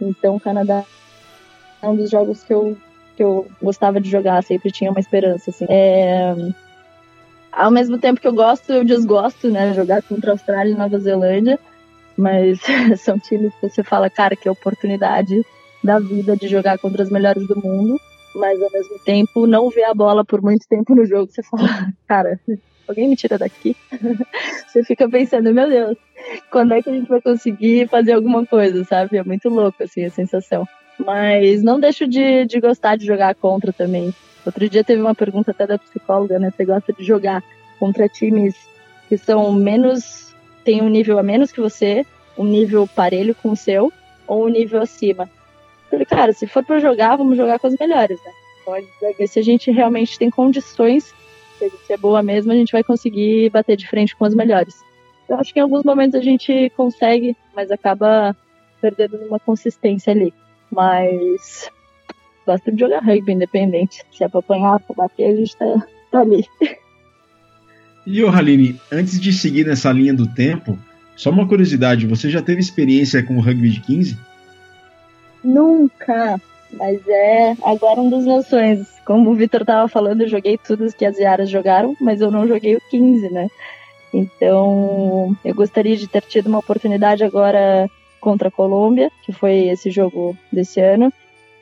Então, 0.00 0.36
o 0.36 0.40
Canadá 0.40 0.84
é 1.82 1.88
um 1.88 1.94
dos 1.94 2.10
jogos 2.10 2.42
que 2.42 2.52
eu, 2.52 2.76
que 3.16 3.22
eu 3.22 3.46
gostava 3.62 4.00
de 4.00 4.10
jogar, 4.10 4.42
sempre 4.42 4.72
tinha 4.72 4.90
uma 4.90 5.00
esperança, 5.00 5.50
assim. 5.50 5.66
É, 5.68 6.34
ao 7.52 7.70
mesmo 7.70 7.98
tempo 7.98 8.20
que 8.20 8.26
eu 8.26 8.32
gosto, 8.32 8.72
eu 8.72 8.84
desgosto, 8.84 9.50
né? 9.50 9.72
Jogar 9.74 10.02
contra 10.02 10.30
a 10.30 10.34
Austrália 10.34 10.72
e 10.72 10.76
Nova 10.76 10.98
Zelândia. 10.98 11.58
Mas 12.16 12.60
são 13.00 13.18
times 13.18 13.52
que 13.54 13.68
você 13.68 13.82
fala, 13.82 14.10
cara, 14.10 14.36
que 14.36 14.48
oportunidade 14.48 15.44
da 15.82 15.98
vida 15.98 16.36
de 16.36 16.48
jogar 16.48 16.78
contra 16.78 17.02
os 17.02 17.10
melhores 17.10 17.46
do 17.46 17.56
mundo. 17.56 17.98
Mas 18.34 18.62
ao 18.62 18.70
mesmo 18.70 18.98
tempo, 19.04 19.46
não 19.46 19.70
ver 19.70 19.84
a 19.84 19.94
bola 19.94 20.24
por 20.24 20.40
muito 20.40 20.66
tempo 20.68 20.94
no 20.94 21.04
jogo, 21.04 21.30
você 21.30 21.42
fala, 21.42 21.92
cara, 22.06 22.40
alguém 22.86 23.08
me 23.08 23.16
tira 23.16 23.38
daqui. 23.38 23.76
você 24.68 24.84
fica 24.84 25.08
pensando, 25.08 25.52
meu 25.52 25.68
Deus, 25.68 25.96
quando 26.50 26.74
é 26.74 26.82
que 26.82 26.90
a 26.90 26.92
gente 26.92 27.08
vai 27.08 27.20
conseguir 27.20 27.88
fazer 27.88 28.12
alguma 28.12 28.46
coisa, 28.46 28.84
sabe? 28.84 29.16
É 29.16 29.24
muito 29.24 29.48
louco, 29.48 29.82
assim, 29.82 30.04
a 30.04 30.10
sensação. 30.10 30.66
Mas 30.98 31.62
não 31.62 31.80
deixo 31.80 32.06
de, 32.06 32.44
de 32.44 32.60
gostar 32.60 32.96
de 32.96 33.06
jogar 33.06 33.34
contra 33.34 33.72
também. 33.72 34.14
Outro 34.44 34.68
dia 34.68 34.82
teve 34.82 35.00
uma 35.00 35.14
pergunta 35.14 35.50
até 35.50 35.66
da 35.66 35.78
psicóloga, 35.78 36.38
né? 36.38 36.50
Você 36.50 36.64
gosta 36.64 36.92
de 36.92 37.04
jogar 37.04 37.42
contra 37.78 38.08
times 38.08 38.54
que 39.08 39.16
são 39.16 39.52
menos. 39.52 40.34
tem 40.64 40.82
um 40.82 40.88
nível 40.88 41.18
a 41.18 41.22
menos 41.22 41.50
que 41.52 41.60
você, 41.60 42.06
um 42.38 42.44
nível 42.44 42.86
parelho 42.86 43.34
com 43.34 43.50
o 43.50 43.56
seu, 43.56 43.92
ou 44.26 44.46
um 44.46 44.48
nível 44.48 44.80
acima? 44.80 45.24
Eu 45.84 45.90
falei, 45.90 46.06
cara, 46.06 46.32
se 46.32 46.46
for 46.46 46.64
para 46.64 46.78
jogar, 46.78 47.16
vamos 47.16 47.36
jogar 47.36 47.58
com 47.58 47.68
os 47.68 47.76
melhores, 47.78 48.18
né? 48.24 48.32
Então 48.62 48.74
a 48.74 48.80
gente 48.80 49.00
vai 49.00 49.14
ver 49.14 49.26
se 49.26 49.38
a 49.38 49.42
gente 49.42 49.70
realmente 49.70 50.18
tem 50.18 50.30
condições, 50.30 51.14
se 51.58 51.64
a 51.64 51.68
gente 51.68 51.92
é 51.92 51.96
boa 51.96 52.22
mesmo, 52.22 52.52
a 52.52 52.54
gente 52.54 52.72
vai 52.72 52.84
conseguir 52.84 53.50
bater 53.50 53.76
de 53.76 53.88
frente 53.88 54.14
com 54.14 54.24
os 54.24 54.34
melhores. 54.34 54.76
Eu 55.28 55.36
acho 55.36 55.52
que 55.52 55.58
em 55.58 55.62
alguns 55.62 55.84
momentos 55.84 56.18
a 56.18 56.22
gente 56.22 56.70
consegue, 56.76 57.36
mas 57.54 57.70
acaba 57.70 58.36
perdendo 58.80 59.16
uma 59.26 59.38
consistência 59.38 60.12
ali. 60.12 60.32
Mas 60.70 61.70
gosto 62.46 62.72
de 62.72 62.80
jogar 62.80 63.02
rugby 63.02 63.32
independente. 63.32 64.02
Se 64.12 64.24
é 64.24 64.28
pra 64.28 64.40
apanhar, 64.40 64.80
pra 64.80 64.94
bater, 64.94 65.32
a 65.32 65.36
gente 65.36 65.56
tá, 65.56 65.86
tá 66.10 66.20
ali. 66.20 66.44
E, 68.06 68.24
ô 68.24 68.30
Haline, 68.30 68.80
antes 68.90 69.20
de 69.20 69.32
seguir 69.32 69.66
nessa 69.66 69.92
linha 69.92 70.14
do 70.14 70.26
tempo, 70.26 70.78
só 71.16 71.30
uma 71.30 71.46
curiosidade, 71.46 72.06
você 72.06 72.30
já 72.30 72.40
teve 72.40 72.60
experiência 72.60 73.22
com 73.22 73.36
o 73.36 73.40
rugby 73.40 73.70
de 73.70 73.80
15? 73.80 74.18
Nunca, 75.44 76.40
mas 76.72 77.00
é 77.06 77.56
agora 77.62 78.00
um 78.00 78.10
dos 78.10 78.24
meus 78.24 78.46
sonhos. 78.46 78.86
Como 79.04 79.30
o 79.30 79.34
Vitor 79.34 79.64
tava 79.64 79.88
falando, 79.88 80.22
eu 80.22 80.28
joguei 80.28 80.58
tudo 80.58 80.92
que 80.92 81.04
as 81.04 81.18
Yaras 81.18 81.50
jogaram, 81.50 81.96
mas 82.00 82.20
eu 82.20 82.30
não 82.30 82.46
joguei 82.48 82.76
o 82.76 82.82
15, 82.90 83.30
né? 83.30 83.48
Então, 84.12 85.36
eu 85.44 85.54
gostaria 85.54 85.96
de 85.96 86.08
ter 86.08 86.22
tido 86.22 86.48
uma 86.48 86.58
oportunidade 86.58 87.22
agora 87.22 87.88
contra 88.20 88.48
a 88.48 88.52
Colômbia, 88.52 89.10
que 89.24 89.32
foi 89.32 89.68
esse 89.68 89.90
jogo 89.90 90.36
desse 90.52 90.80
ano, 90.80 91.12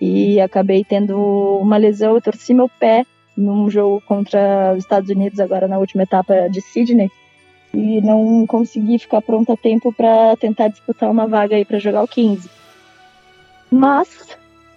e 0.00 0.40
acabei 0.40 0.84
tendo 0.84 1.16
uma 1.60 1.76
lesão, 1.76 2.14
eu 2.14 2.20
torci 2.20 2.54
meu 2.54 2.68
pé 2.68 3.04
num 3.36 3.70
jogo 3.70 4.02
contra 4.06 4.72
os 4.72 4.78
Estados 4.78 5.10
Unidos 5.10 5.38
agora 5.38 5.68
na 5.68 5.78
última 5.78 6.02
etapa 6.02 6.48
de 6.48 6.60
Sydney 6.60 7.10
e 7.72 8.00
não 8.00 8.46
consegui 8.46 8.98
ficar 8.98 9.20
pronta 9.20 9.52
a 9.52 9.56
tempo 9.56 9.92
para 9.92 10.36
tentar 10.36 10.68
disputar 10.68 11.10
uma 11.10 11.26
vaga 11.26 11.56
aí 11.56 11.64
para 11.64 11.78
jogar 11.78 12.02
o 12.02 12.08
15. 12.08 12.48
Mas 13.70 14.08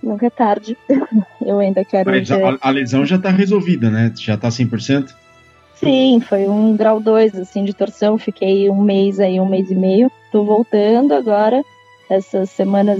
nunca 0.03 0.28
é 0.28 0.30
tarde. 0.30 0.78
eu 1.45 1.59
ainda 1.59 1.84
quero 1.86 2.11
Mas 2.11 2.30
a, 2.32 2.57
a, 2.61 2.69
lesão 2.69 3.05
já 3.05 3.17
tá 3.17 3.30
resolvida, 3.30 3.89
né? 3.89 4.13
Já 4.15 4.38
tá 4.38 4.49
100%? 4.49 5.13
Sim, 5.76 6.19
foi 6.19 6.47
um 6.47 6.76
grau 6.76 6.99
2 6.99 7.36
assim 7.39 7.63
de 7.63 7.74
torção, 7.74 8.17
fiquei 8.17 8.69
um 8.69 8.82
mês 8.82 9.19
aí, 9.19 9.39
um 9.39 9.49
mês 9.49 9.72
e 9.72 9.76
meio. 9.76 10.11
Tô 10.32 10.43
voltando 10.43 11.13
agora. 11.13 11.63
Essas 12.09 12.49
semanas 12.49 12.99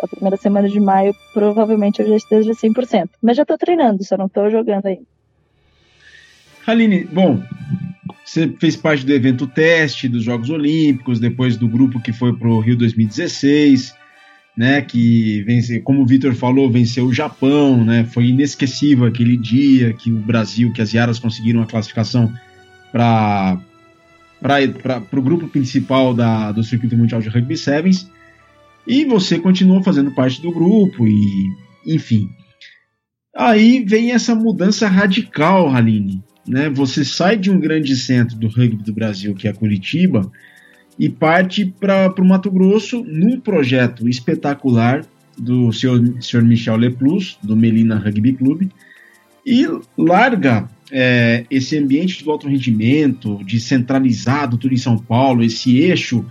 a 0.00 0.08
primeira 0.08 0.36
semana 0.36 0.68
de 0.68 0.80
maio, 0.80 1.14
provavelmente 1.32 2.00
eu 2.00 2.08
já 2.08 2.16
esteja 2.16 2.52
100%. 2.52 3.08
Mas 3.22 3.36
já 3.36 3.42
estou 3.42 3.58
treinando, 3.58 4.04
só 4.04 4.16
não 4.16 4.26
estou 4.26 4.50
jogando 4.50 4.86
ainda. 4.86 5.06
Aline, 6.66 7.04
bom, 7.04 7.42
você 8.24 8.48
fez 8.58 8.74
parte 8.74 9.04
do 9.04 9.12
evento 9.12 9.46
teste 9.46 10.08
dos 10.08 10.24
Jogos 10.24 10.48
Olímpicos, 10.48 11.20
depois 11.20 11.56
do 11.56 11.68
grupo 11.68 12.00
que 12.00 12.12
foi 12.12 12.34
para 12.34 12.48
o 12.48 12.60
Rio 12.60 12.76
2016, 12.76 13.94
né, 14.56 14.80
que 14.80 15.42
vence, 15.42 15.80
como 15.80 16.02
o 16.02 16.06
Vitor 16.06 16.34
falou, 16.34 16.70
venceu 16.70 17.06
o 17.06 17.12
Japão, 17.12 17.84
né, 17.84 18.04
foi 18.04 18.26
inesquecível 18.26 19.04
aquele 19.04 19.36
dia 19.36 19.92
que 19.92 20.10
o 20.10 20.16
Brasil, 20.16 20.72
que 20.72 20.80
as 20.80 20.92
Yaras 20.92 21.18
conseguiram 21.18 21.60
a 21.60 21.66
classificação 21.66 22.32
para 22.90 23.60
o 25.12 25.22
grupo 25.22 25.48
principal 25.48 26.14
da, 26.14 26.50
do 26.50 26.62
Circuito 26.62 26.96
Mundial 26.96 27.20
de 27.20 27.28
Rugby 27.28 27.56
Sevens. 27.56 28.10
E 28.86 29.04
você 29.04 29.38
continuou 29.38 29.82
fazendo 29.82 30.10
parte 30.10 30.42
do 30.42 30.52
grupo 30.52 31.06
e, 31.06 31.50
enfim. 31.86 32.28
Aí 33.34 33.84
vem 33.84 34.12
essa 34.12 34.34
mudança 34.34 34.86
radical, 34.86 35.74
Aline. 35.74 36.22
Né? 36.46 36.68
Você 36.70 37.04
sai 37.04 37.36
de 37.36 37.50
um 37.50 37.58
grande 37.58 37.96
centro 37.96 38.36
do 38.36 38.48
rugby 38.48 38.82
do 38.82 38.92
Brasil, 38.92 39.34
que 39.34 39.48
é 39.48 39.52
Curitiba, 39.52 40.30
e 40.98 41.08
parte 41.08 41.64
para 41.64 42.12
o 42.18 42.24
Mato 42.24 42.50
Grosso 42.50 43.02
num 43.04 43.40
projeto 43.40 44.08
espetacular 44.08 45.04
do 45.36 45.72
senhor, 45.72 46.00
senhor 46.20 46.44
Michel 46.44 46.76
Leplus, 46.76 47.38
do 47.42 47.56
Melina 47.56 47.96
Rugby 47.96 48.34
Club, 48.34 48.68
e 49.44 49.66
larga 49.98 50.68
é, 50.90 51.44
esse 51.50 51.76
ambiente 51.76 52.22
de 52.22 52.30
alto 52.30 52.48
rendimento, 52.48 53.42
de 53.44 53.58
centralizado 53.58 54.56
tudo 54.56 54.74
em 54.74 54.78
São 54.78 54.96
Paulo, 54.96 55.42
esse 55.42 55.78
eixo 55.78 56.24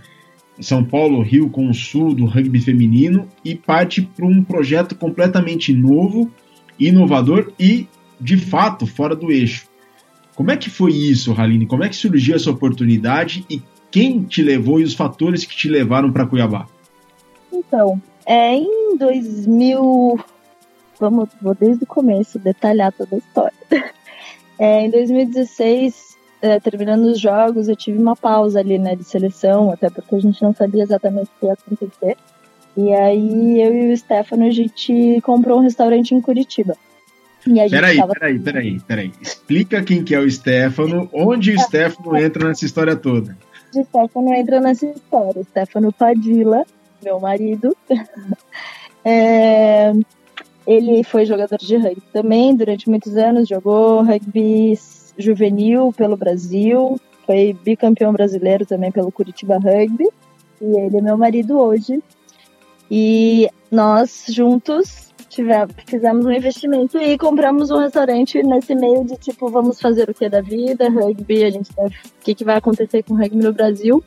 são 0.60 0.84
Paulo, 0.84 1.22
Rio 1.22 1.50
com 1.50 1.68
o 1.68 1.74
Sul 1.74 2.14
do 2.14 2.26
rugby 2.26 2.60
feminino 2.60 3.28
e 3.44 3.54
parte 3.54 4.02
para 4.02 4.26
um 4.26 4.42
projeto 4.42 4.94
completamente 4.94 5.72
novo, 5.72 6.30
inovador 6.78 7.52
e, 7.58 7.88
de 8.20 8.36
fato, 8.36 8.86
fora 8.86 9.16
do 9.16 9.30
eixo. 9.30 9.66
Como 10.34 10.50
é 10.50 10.56
que 10.56 10.70
foi 10.70 10.92
isso, 10.92 11.32
Haline? 11.32 11.66
Como 11.66 11.84
é 11.84 11.88
que 11.88 11.96
surgiu 11.96 12.34
essa 12.34 12.50
oportunidade 12.50 13.44
e 13.48 13.62
quem 13.90 14.22
te 14.24 14.42
levou 14.42 14.80
e 14.80 14.84
os 14.84 14.94
fatores 14.94 15.44
que 15.44 15.56
te 15.56 15.68
levaram 15.68 16.12
para 16.12 16.26
Cuiabá? 16.26 16.66
Então, 17.52 18.00
é 18.26 18.56
em 18.56 18.96
2000. 18.96 20.18
Vamos, 20.98 21.28
vou 21.40 21.54
desde 21.54 21.84
o 21.84 21.86
começo 21.86 22.38
detalhar 22.38 22.92
toda 22.92 23.16
a 23.16 23.18
história. 23.18 23.54
É, 24.56 24.86
em 24.86 24.88
2016, 24.88 26.13
é, 26.44 26.60
terminando 26.60 27.04
os 27.04 27.18
jogos, 27.18 27.68
eu 27.68 27.76
tive 27.76 27.98
uma 27.98 28.14
pausa 28.14 28.60
ali, 28.60 28.78
né, 28.78 28.94
de 28.94 29.02
seleção, 29.02 29.70
até 29.70 29.88
porque 29.88 30.14
a 30.14 30.20
gente 30.20 30.42
não 30.42 30.54
sabia 30.54 30.82
exatamente 30.82 31.28
o 31.28 31.40
que 31.40 31.46
ia 31.46 31.54
acontecer. 31.54 32.16
E 32.76 32.92
aí 32.92 33.62
eu 33.62 33.74
e 33.74 33.92
o 33.92 33.96
Stefano, 33.96 34.46
a 34.46 34.50
gente 34.50 35.22
comprou 35.22 35.58
um 35.58 35.62
restaurante 35.62 36.14
em 36.14 36.20
Curitiba. 36.20 36.76
Peraí, 37.70 37.96
tava... 37.96 38.12
peraí, 38.12 38.38
peraí, 38.38 38.80
peraí. 38.80 39.12
Explica 39.22 39.82
quem 39.82 40.04
que 40.04 40.14
é 40.14 40.18
o 40.18 40.30
Stefano, 40.30 41.08
onde 41.14 41.52
o 41.52 41.58
Stefano 41.60 42.14
entra 42.16 42.48
nessa 42.48 42.66
história 42.66 42.94
toda. 42.94 43.36
O 43.74 43.82
Stefano 43.82 44.34
entra 44.34 44.60
nessa 44.60 44.86
história. 44.86 45.40
O 45.40 45.44
Stefano 45.44 45.92
Padilla, 45.92 46.64
meu 47.02 47.18
marido. 47.20 47.74
é... 49.02 49.92
Ele 50.66 51.04
foi 51.04 51.24
jogador 51.24 51.58
de 51.58 51.76
rugby 51.76 52.02
também 52.12 52.54
durante 52.54 52.88
muitos 52.88 53.16
anos, 53.16 53.48
jogou 53.48 54.02
rugby 54.02 54.74
juvenil 55.18 55.92
pelo 55.96 56.16
Brasil, 56.16 56.98
foi 57.26 57.56
bicampeão 57.64 58.12
brasileiro 58.12 58.66
também 58.66 58.92
pelo 58.92 59.12
Curitiba 59.12 59.56
Rugby. 59.56 60.08
E 60.60 60.78
ele 60.78 60.98
é 60.98 61.00
meu 61.00 61.16
marido 61.16 61.58
hoje. 61.58 62.02
E 62.90 63.48
nós 63.70 64.26
juntos 64.28 65.12
tivemos, 65.28 65.74
fizemos 65.86 66.26
um 66.26 66.30
investimento 66.30 66.98
e 66.98 67.18
compramos 67.18 67.70
um 67.70 67.78
restaurante 67.78 68.42
nesse 68.42 68.74
meio 68.74 69.04
de 69.04 69.16
tipo, 69.16 69.48
vamos 69.48 69.80
fazer 69.80 70.08
o 70.08 70.14
que 70.14 70.28
da 70.28 70.40
vida, 70.40 70.88
rugby, 70.88 71.44
a 71.44 71.50
gente 71.50 71.70
deve, 71.74 71.96
o 71.96 72.24
que, 72.24 72.34
que 72.34 72.44
vai 72.44 72.56
acontecer 72.56 73.02
com 73.02 73.14
o 73.14 73.16
rugby 73.16 73.42
no 73.42 73.52
Brasil. 73.52 74.04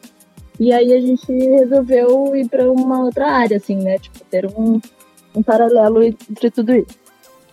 E 0.60 0.72
aí 0.72 0.94
a 0.94 1.02
gente 1.02 1.32
resolveu 1.32 2.36
ir 2.36 2.48
para 2.48 2.72
uma 2.72 3.02
outra 3.02 3.30
área, 3.30 3.58
assim, 3.58 3.76
né? 3.76 4.00
Tipo, 4.00 4.20
ter 4.26 4.46
um, 4.46 4.80
um 5.36 5.44
paralelo 5.44 6.02
entre 6.04 6.50
tudo 6.50 6.74
isso. 6.74 6.98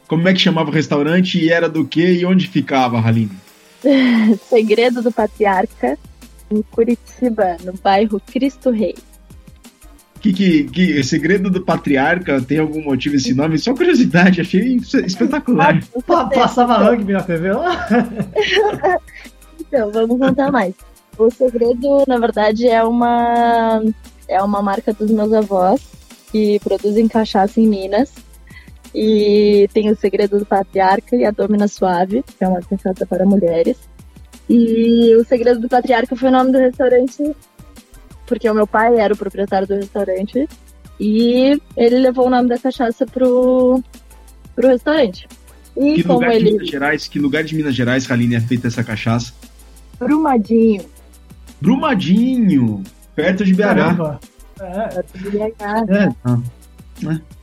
Como 0.06 0.26
é 0.28 0.32
que 0.32 0.38
chamava 0.38 0.70
o 0.70 0.72
restaurante 0.72 1.38
e 1.38 1.50
era 1.50 1.68
do 1.68 1.84
que 1.84 2.00
e 2.00 2.24
onde 2.24 2.46
ficava, 2.48 2.98
Haline? 2.98 3.43
Segredo 4.48 5.02
do 5.02 5.12
Patriarca, 5.12 5.98
em 6.50 6.62
Curitiba, 6.62 7.56
no 7.64 7.72
bairro 7.74 8.20
Cristo 8.20 8.70
Rei. 8.70 8.94
Que, 10.20 10.32
que, 10.32 10.64
que 10.64 11.04
Segredo 11.04 11.50
do 11.50 11.60
Patriarca 11.60 12.40
tem 12.40 12.58
algum 12.58 12.82
motivo 12.82 13.16
esse 13.16 13.34
nome? 13.34 13.58
Só 13.58 13.74
curiosidade, 13.74 14.40
achei 14.40 14.76
espetacular. 14.76 15.82
Ah, 16.08 16.24
passava 16.24 16.78
rugby 16.78 17.12
na 17.12 17.22
TV 17.22 17.52
lá? 17.52 17.86
então, 19.60 19.92
vamos 19.92 20.18
contar 20.18 20.50
mais. 20.50 20.74
O 21.18 21.30
Segredo, 21.30 22.04
na 22.08 22.18
verdade, 22.18 22.66
é 22.66 22.82
uma, 22.82 23.82
é 24.26 24.42
uma 24.42 24.62
marca 24.62 24.94
dos 24.94 25.10
meus 25.10 25.32
avós 25.32 25.82
que 26.32 26.58
produzem 26.60 27.06
cachaça 27.06 27.60
em 27.60 27.66
Minas. 27.66 28.10
E 28.94 29.68
tem 29.72 29.90
o 29.90 29.96
Segredo 29.96 30.38
do 30.38 30.46
Patriarca 30.46 31.16
e 31.16 31.24
a 31.24 31.32
Domina 31.32 31.66
Suave, 31.66 32.22
que 32.22 32.44
é 32.44 32.48
uma 32.48 32.62
cachaça 32.62 33.04
para 33.04 33.26
mulheres. 33.26 33.76
E 34.48 35.14
o 35.16 35.24
Segredo 35.24 35.60
do 35.60 35.68
Patriarca 35.68 36.14
foi 36.14 36.28
o 36.28 36.32
nome 36.32 36.52
do 36.52 36.58
restaurante, 36.58 37.34
porque 38.26 38.48
o 38.48 38.54
meu 38.54 38.66
pai 38.66 38.96
era 39.00 39.12
o 39.12 39.16
proprietário 39.16 39.66
do 39.66 39.74
restaurante. 39.74 40.48
E 41.00 41.60
ele 41.76 41.98
levou 41.98 42.26
o 42.26 42.30
nome 42.30 42.48
da 42.48 42.58
cachaça 42.58 43.04
pro, 43.04 43.82
pro 44.54 44.68
restaurante. 44.68 45.26
E 45.76 45.94
que 45.94 46.06
lugar 46.06 46.34
ele... 46.34 46.44
de 46.44 46.52
Minas 46.52 46.68
Gerais, 46.68 47.08
que 47.08 47.18
lugar 47.18 47.42
de 47.42 47.56
Minas 47.56 47.74
Gerais, 47.74 48.08
Haline, 48.08 48.36
é 48.36 48.40
feita 48.40 48.68
essa 48.68 48.84
cachaça? 48.84 49.32
Brumadinho. 49.98 50.84
Brumadinho, 51.60 52.84
perto 53.14 53.44
de 53.44 53.54
BH. 53.54 54.20
É, 54.60 54.88
perto 54.88 55.18
de 55.18 55.30
BH. 55.30 55.40
É, 55.40 56.08
tá. 56.22 56.40
é. 57.10 57.33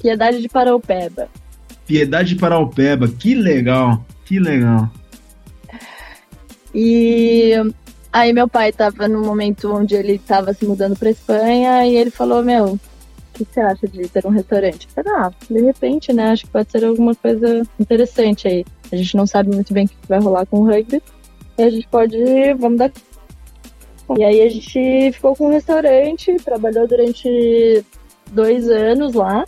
Piedade 0.00 0.40
de 0.40 0.48
Paraupeba. 0.48 1.28
Piedade 1.86 2.30
de 2.30 2.36
Paraupeba, 2.36 3.08
que 3.08 3.34
legal, 3.34 4.04
que 4.24 4.38
legal. 4.38 4.90
E 6.74 7.52
aí 8.12 8.32
meu 8.32 8.48
pai 8.48 8.70
estava 8.70 9.06
no 9.06 9.20
momento 9.20 9.72
onde 9.72 9.94
ele 9.94 10.14
estava 10.14 10.52
se 10.52 10.66
mudando 10.66 10.96
para 10.96 11.10
Espanha 11.10 11.86
e 11.86 11.96
ele 11.96 12.10
falou, 12.10 12.42
meu, 12.42 12.74
o 12.74 12.80
que 13.32 13.44
você 13.44 13.60
acha 13.60 13.86
de 13.86 14.08
ter 14.08 14.26
um 14.26 14.30
restaurante? 14.30 14.88
Eu 14.96 15.04
falei, 15.04 15.20
ah, 15.20 15.32
de 15.50 15.60
repente, 15.60 16.12
né? 16.12 16.30
Acho 16.30 16.44
que 16.44 16.50
pode 16.50 16.70
ser 16.70 16.84
alguma 16.84 17.14
coisa 17.14 17.62
interessante 17.78 18.48
aí. 18.48 18.64
A 18.92 18.96
gente 18.96 19.16
não 19.16 19.26
sabe 19.26 19.54
muito 19.54 19.74
bem 19.74 19.86
o 19.86 19.88
que 19.88 19.96
vai 20.08 20.20
rolar 20.20 20.46
com 20.46 20.60
o 20.60 20.64
rugby. 20.64 21.02
E 21.58 21.62
a 21.62 21.70
gente 21.70 21.86
pode, 21.88 22.16
vamos 22.58 22.78
dar. 22.78 22.92
E 24.16 24.24
aí 24.24 24.40
a 24.40 24.48
gente 24.48 25.12
ficou 25.12 25.34
com 25.34 25.46
um 25.46 25.52
restaurante, 25.52 26.36
trabalhou 26.44 26.86
durante 26.86 27.84
dois 28.30 28.68
anos 28.68 29.14
lá. 29.14 29.44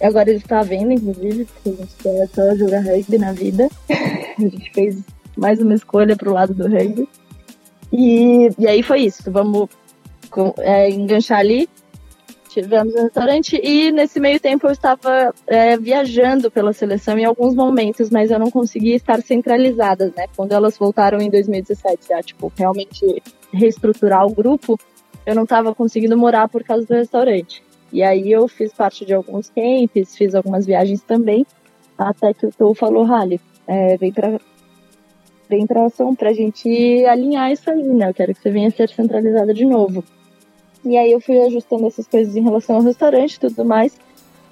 Agora 0.00 0.30
ele 0.30 0.40
tá 0.40 0.62
vendo, 0.62 0.92
inclusive, 0.92 1.44
porque 1.44 1.68
a 1.68 1.72
gente 1.72 1.94
quer 1.96 2.28
só 2.28 2.54
jogar 2.54 2.80
rugby 2.80 3.18
na 3.18 3.32
vida. 3.32 3.68
a 3.88 4.40
gente 4.40 4.70
fez 4.72 4.98
mais 5.36 5.60
uma 5.60 5.74
escolha 5.74 6.16
pro 6.16 6.32
lado 6.32 6.54
do 6.54 6.68
rugby. 6.68 7.08
E, 7.92 8.50
e 8.58 8.66
aí 8.66 8.82
foi 8.82 9.02
isso. 9.02 9.30
Vamos 9.30 9.68
é, 10.58 10.90
enganchar 10.90 11.40
ali. 11.40 11.68
Tivemos 12.48 12.94
um 12.94 13.02
restaurante 13.02 13.60
e 13.62 13.92
nesse 13.92 14.18
meio 14.18 14.40
tempo 14.40 14.66
eu 14.66 14.72
estava 14.72 15.34
é, 15.46 15.76
viajando 15.76 16.50
pela 16.50 16.72
seleção 16.72 17.18
em 17.18 17.24
alguns 17.24 17.54
momentos, 17.54 18.08
mas 18.10 18.30
eu 18.30 18.38
não 18.38 18.50
conseguia 18.50 18.96
estar 18.96 19.20
centralizada, 19.22 20.12
né? 20.16 20.26
Quando 20.34 20.52
elas 20.52 20.76
voltaram 20.76 21.20
em 21.20 21.30
2017, 21.30 22.12
a 22.12 22.22
tipo, 22.22 22.50
realmente 22.56 23.22
reestruturar 23.52 24.26
o 24.26 24.34
grupo, 24.34 24.78
eu 25.26 25.34
não 25.34 25.42
estava 25.42 25.74
conseguindo 25.74 26.16
morar 26.16 26.48
por 26.48 26.64
causa 26.64 26.86
do 26.86 26.94
restaurante. 26.94 27.62
E 27.92 28.02
aí 28.02 28.30
eu 28.30 28.46
fiz 28.48 28.72
parte 28.72 29.04
de 29.04 29.14
alguns 29.14 29.50
camps, 29.50 30.16
fiz 30.16 30.34
algumas 30.34 30.66
viagens 30.66 31.02
também, 31.02 31.46
até 31.96 32.34
que 32.34 32.46
o 32.46 32.52
Tou 32.52 32.74
falou, 32.74 33.04
Rally, 33.04 33.40
é, 33.66 33.96
vem 33.96 34.12
para 34.12 34.40
vem 35.48 35.66
pra 35.66 35.86
ação 35.86 36.14
pra 36.14 36.32
gente 36.32 36.68
alinhar 37.06 37.50
isso 37.50 37.70
aí, 37.70 37.82
né? 37.82 38.10
Eu 38.10 38.14
quero 38.14 38.34
que 38.34 38.42
você 38.42 38.50
venha 38.50 38.70
ser 38.70 38.90
centralizada 38.90 39.54
de 39.54 39.64
novo. 39.64 40.04
E 40.84 40.96
aí 40.96 41.10
eu 41.10 41.20
fui 41.20 41.40
ajustando 41.40 41.86
essas 41.86 42.06
coisas 42.06 42.36
em 42.36 42.42
relação 42.42 42.76
ao 42.76 42.82
restaurante 42.82 43.34
e 43.34 43.40
tudo 43.40 43.64
mais. 43.64 43.98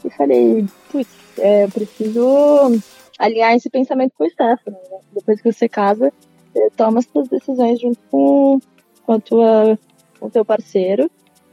E 0.05 0.11
falei, 0.11 0.65
putz, 0.91 1.09
é, 1.39 1.65
eu 1.65 1.71
preciso 1.71 2.81
alinhar 3.19 3.55
esse 3.55 3.69
pensamento 3.69 4.13
com 4.17 4.25
o 4.25 4.31
Stefano. 4.31 4.77
Né? 4.91 4.99
Depois 5.13 5.41
que 5.41 5.53
você 5.53 5.69
casa, 5.69 6.13
você 6.53 6.71
toma 6.77 6.99
as 6.99 7.07
suas 7.07 7.29
decisões 7.29 7.81
junto 7.81 7.99
com, 8.11 8.59
com, 9.05 9.13
a 9.13 9.21
tua, 9.21 9.79
com 10.19 10.27
o 10.27 10.31
teu 10.31 10.45
parceiro. 10.45 11.11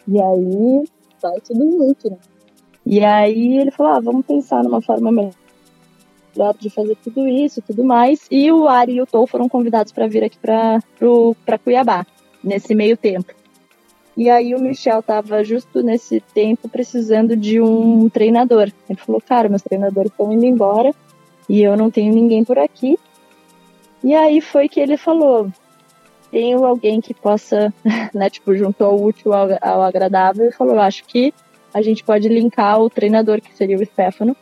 E 0.08 0.22
aí 0.22 0.84
vai 1.30 1.42
tudo 1.42 1.72
junto, 1.72 2.10
né? 2.10 2.18
E 2.86 3.04
aí 3.04 3.58
ele 3.58 3.72
falou, 3.72 3.94
ah, 3.94 4.00
vamos 4.00 4.26
pensar 4.26 4.64
numa 4.64 4.82
forma 4.82 5.12
melhor 5.12 6.54
de 6.60 6.70
fazer 6.70 6.98
tudo 7.04 7.28
isso 7.28 7.60
e 7.60 7.64
tudo 7.64 7.84
mais. 7.84 8.28
E 8.30 8.52
o 8.52 8.68
Ari 8.68 8.96
e 8.96 9.02
o 9.02 9.06
Tou 9.06 9.26
foram 9.26 9.48
convidados 9.48 9.94
para 9.94 10.08
vir 10.08 10.24
aqui 10.24 10.38
para 10.38 11.58
Cuiabá, 11.64 12.06
nesse 12.44 12.76
meio 12.76 12.98
tempo. 12.98 13.34
E 14.16 14.30
aí 14.30 14.54
o 14.54 14.60
Michel 14.60 15.02
tava 15.02 15.44
justo 15.44 15.82
nesse 15.82 16.20
tempo 16.20 16.70
precisando 16.70 17.36
de 17.36 17.60
um 17.60 18.10
treinador. 18.10 18.72
Ele 18.88 19.00
falou, 19.00 19.22
cara, 19.22 19.50
meus 19.50 19.62
treinadores 19.62 20.12
estão 20.12 20.32
indo 20.32 20.46
embora 20.46 20.94
e 21.50 21.62
eu 21.62 21.76
não 21.76 21.90
tenho 21.90 22.14
ninguém 22.14 22.44
por 22.44 22.60
aqui. 22.60 23.00
E 24.04 24.14
aí 24.14 24.40
foi 24.42 24.68
que 24.68 24.80
ele 24.80 24.98
falou, 24.98 25.50
tenho 26.34 26.66
alguém 26.66 27.00
que 27.00 27.14
possa, 27.14 27.72
né, 28.12 28.28
tipo, 28.28 28.56
juntou 28.56 29.00
o 29.00 29.06
útil 29.06 29.32
ao, 29.32 29.50
ao 29.62 29.84
agradável 29.84 30.50
e 30.50 30.52
falou, 30.52 30.80
acho 30.80 31.06
que 31.06 31.32
a 31.72 31.80
gente 31.80 32.04
pode 32.04 32.28
linkar 32.28 32.82
o 32.82 32.90
treinador, 32.90 33.40
que 33.40 33.56
seria 33.56 33.78
o 33.78 33.86
Stefano, 33.86 34.36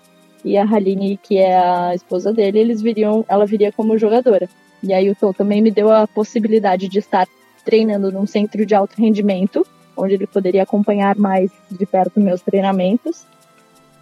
e 0.43 0.57
a 0.57 0.63
Haline, 0.63 1.17
que 1.21 1.37
é 1.37 1.57
a 1.57 1.93
esposa 1.93 2.31
dele, 2.31 2.59
eles 2.59 2.81
viriam, 2.81 3.25
ela 3.27 3.45
viria 3.45 3.73
como 3.73 3.97
jogadora. 3.97 4.49
E 4.81 4.93
aí 4.93 5.09
o 5.09 5.15
Tom 5.15 5.33
também 5.33 5.61
me 5.61 5.69
deu 5.69 5.91
a 5.91 6.07
possibilidade 6.07 6.87
de 6.87 6.97
estar 6.97 7.27
treinando 7.63 8.11
num 8.11 8.25
centro 8.25 8.65
de 8.65 8.73
alto 8.73 8.95
rendimento, 8.97 9.67
onde 9.95 10.13
ele 10.13 10.25
poderia 10.25 10.63
acompanhar 10.63 11.15
mais 11.17 11.51
de 11.69 11.85
perto 11.85 12.19
meus 12.19 12.41
treinamentos. 12.41 13.25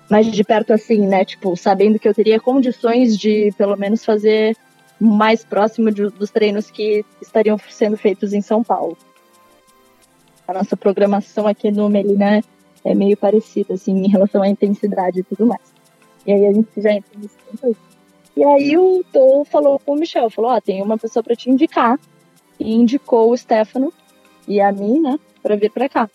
Mais 0.10 0.32
de 0.32 0.44
perto 0.44 0.74
assim, 0.74 1.08
né, 1.08 1.26
tipo, 1.26 1.58
sabendo 1.58 2.00
que 2.00 2.08
eu 2.08 2.14
teria 2.14 2.40
condições 2.40 3.18
de 3.18 3.52
pelo 3.58 3.76
menos 3.76 4.06
fazer 4.06 4.56
mais 5.00 5.44
próximo 5.44 5.92
de, 5.92 6.08
dos 6.10 6.30
treinos 6.30 6.70
que 6.70 7.06
estariam 7.22 7.58
sendo 7.70 7.98
feitos 7.98 8.34
em 8.34 8.42
São 8.42 8.64
Paulo. 8.64 8.98
A 10.48 10.54
nossa 10.54 10.76
programação 10.76 11.48
aqui 11.48 11.72
no 11.72 11.88
Melina 11.90 12.44
é 12.84 12.96
meio 12.96 13.16
parecida, 13.16 13.76
assim, 13.76 13.92
em 13.92 14.10
relação 14.10 14.42
à 14.42 14.48
intensidade 14.48 15.20
e 15.20 15.24
tudo 15.24 15.46
mais. 15.46 15.62
E 16.26 16.34
aí 16.34 16.46
a 16.46 16.54
gente 16.54 16.70
já 16.78 16.94
entra 16.94 17.12
nesse 17.18 17.36
aí. 17.64 17.76
E 18.36 18.44
aí 18.44 18.78
o 18.78 19.04
Tô 19.12 19.46
falou 19.46 19.80
com 19.80 19.94
o 19.94 19.96
Michel, 19.96 20.30
falou, 20.30 20.52
ó, 20.52 20.58
oh, 20.58 20.62
tem 20.62 20.82
uma 20.82 20.98
pessoa 20.98 21.24
para 21.24 21.36
te 21.36 21.50
indicar. 21.50 22.00
E 22.60 22.74
indicou 22.74 23.32
o 23.32 23.38
Stefano 23.38 23.94
e 24.48 24.60
a 24.60 24.72
mim, 24.72 25.00
né, 25.00 25.18
para 25.42 25.56
vir 25.56 25.72
para 25.72 25.88
cá. 25.88 26.10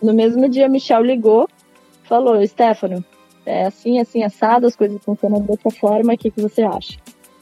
No 0.00 0.14
mesmo 0.14 0.48
dia, 0.48 0.68
Michel 0.68 1.02
ligou, 1.02 1.48
falou, 2.04 2.46
Stefano, 2.46 3.04
é 3.44 3.64
assim, 3.64 3.98
assim, 3.98 4.22
assado, 4.22 4.66
as 4.66 4.76
coisas 4.76 5.02
funcionam 5.02 5.40
dessa 5.40 5.70
forma, 5.70 6.12
o 6.12 6.18
que, 6.18 6.30
que 6.30 6.40
você 6.40 6.62
acha? 6.62 6.98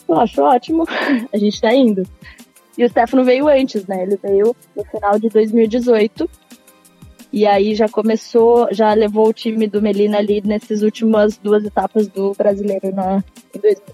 Eu 0.08 0.20
acho 0.20 0.40
ótimo, 0.42 0.84
a 1.32 1.36
gente 1.36 1.60
tá 1.60 1.74
indo. 1.74 2.02
E 2.78 2.84
o 2.84 2.88
Stefano 2.88 3.24
veio 3.24 3.48
antes, 3.48 3.86
né? 3.86 4.02
Ele 4.02 4.16
veio 4.22 4.54
no 4.76 4.84
final 4.84 5.18
de 5.18 5.28
2018. 5.28 6.28
E 7.32 7.46
aí 7.46 7.74
já 7.74 7.88
começou, 7.88 8.68
já 8.72 8.92
levou 8.94 9.28
o 9.28 9.32
time 9.32 9.66
do 9.66 9.82
Melina 9.82 10.18
ali 10.18 10.40
nessas 10.44 10.82
últimas 10.82 11.36
duas 11.36 11.64
etapas 11.64 12.06
do 12.06 12.32
brasileiro 12.34 12.94
na, 12.94 13.22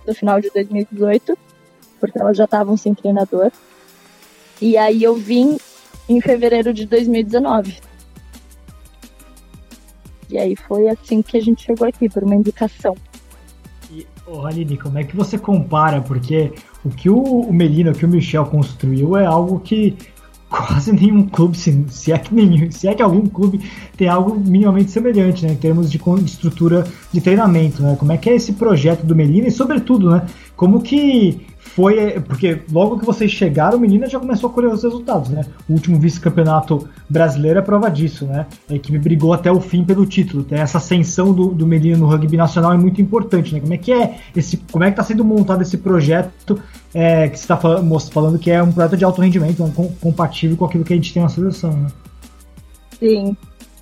no 0.06 0.14
final 0.14 0.40
de 0.40 0.50
2018, 0.50 1.36
porque 1.98 2.20
elas 2.20 2.36
já 2.36 2.44
estavam 2.44 2.76
sem 2.76 2.94
treinador. 2.94 3.50
E 4.60 4.76
aí 4.76 5.02
eu 5.02 5.14
vim 5.14 5.56
em 6.08 6.20
fevereiro 6.20 6.72
de 6.72 6.86
2019. 6.86 7.80
E 10.28 10.38
aí 10.38 10.56
foi 10.56 10.88
assim 10.88 11.22
que 11.22 11.36
a 11.36 11.40
gente 11.40 11.64
chegou 11.64 11.86
aqui, 11.86 12.08
por 12.08 12.24
uma 12.24 12.34
indicação. 12.34 12.96
Ô, 14.32 14.46
Aline, 14.46 14.78
como 14.78 14.98
é 14.98 15.04
que 15.04 15.14
você 15.14 15.36
compara? 15.36 16.00
Porque 16.00 16.54
o 16.82 16.88
que 16.88 17.10
o, 17.10 17.52
Melina, 17.52 17.90
o 17.90 17.94
que 17.94 18.06
o 18.06 18.08
Michel 18.08 18.46
construiu 18.46 19.14
é 19.14 19.26
algo 19.26 19.60
que 19.60 19.94
quase 20.48 20.90
nenhum 20.90 21.28
clube, 21.28 21.56
se, 21.56 21.84
se, 21.90 22.12
é 22.12 22.18
que 22.18 22.34
nenhum, 22.34 22.70
se 22.70 22.88
é 22.88 22.94
que 22.94 23.02
algum 23.02 23.26
clube 23.26 23.60
tem 23.94 24.08
algo 24.08 24.38
minimamente 24.40 24.90
semelhante, 24.90 25.44
né, 25.44 25.52
em 25.52 25.56
termos 25.56 25.90
de 25.90 26.00
estrutura 26.24 26.86
de 27.12 27.20
treinamento, 27.20 27.82
né? 27.82 27.94
Como 27.98 28.10
é 28.10 28.16
que 28.16 28.30
é 28.30 28.34
esse 28.34 28.54
projeto 28.54 29.04
do 29.04 29.14
Melina 29.14 29.48
e, 29.48 29.50
sobretudo, 29.50 30.10
né, 30.10 30.24
como 30.56 30.80
que 30.80 31.46
foi. 31.74 32.20
Porque 32.20 32.60
logo 32.70 32.98
que 32.98 33.04
vocês 33.04 33.30
chegaram, 33.30 33.78
o 33.78 33.80
Menina 33.80 34.08
já 34.08 34.18
começou 34.18 34.50
a 34.50 34.52
colher 34.52 34.68
os 34.68 34.82
resultados, 34.82 35.30
né? 35.30 35.44
O 35.68 35.72
último 35.72 35.98
vice-campeonato 35.98 36.88
brasileiro 37.08 37.58
é 37.58 37.62
prova 37.62 37.90
disso, 37.90 38.26
né? 38.26 38.46
A 38.68 38.74
equipe 38.74 38.98
brigou 38.98 39.32
até 39.32 39.50
o 39.50 39.60
fim 39.60 39.84
pelo 39.84 40.04
título. 40.04 40.46
Essa 40.50 40.78
ascensão 40.78 41.32
do, 41.32 41.48
do 41.48 41.66
Menina 41.66 41.96
no 41.96 42.06
rugby 42.06 42.36
nacional 42.36 42.72
é 42.72 42.76
muito 42.76 43.00
importante, 43.00 43.54
né? 43.54 43.60
Como 43.60 43.72
é 43.72 43.78
que 43.78 43.92
é 43.92 44.18
esse. 44.36 44.56
Como 44.70 44.84
é 44.84 44.88
que 44.88 44.92
está 44.92 45.04
sendo 45.04 45.24
montado 45.24 45.62
esse 45.62 45.78
projeto 45.78 46.60
é, 46.94 47.28
que 47.28 47.38
você 47.38 47.44
está 47.44 47.56
falando, 47.56 48.00
falando 48.10 48.38
que 48.38 48.50
é 48.50 48.62
um 48.62 48.72
projeto 48.72 48.96
de 48.96 49.04
alto 49.04 49.20
rendimento, 49.20 49.62
né? 49.62 49.72
compatível 50.00 50.56
com 50.56 50.64
aquilo 50.64 50.84
que 50.84 50.92
a 50.92 50.96
gente 50.96 51.12
tem 51.12 51.22
na 51.22 51.28
seleção, 51.28 51.72
né? 51.72 51.88
Sim. 52.98 53.36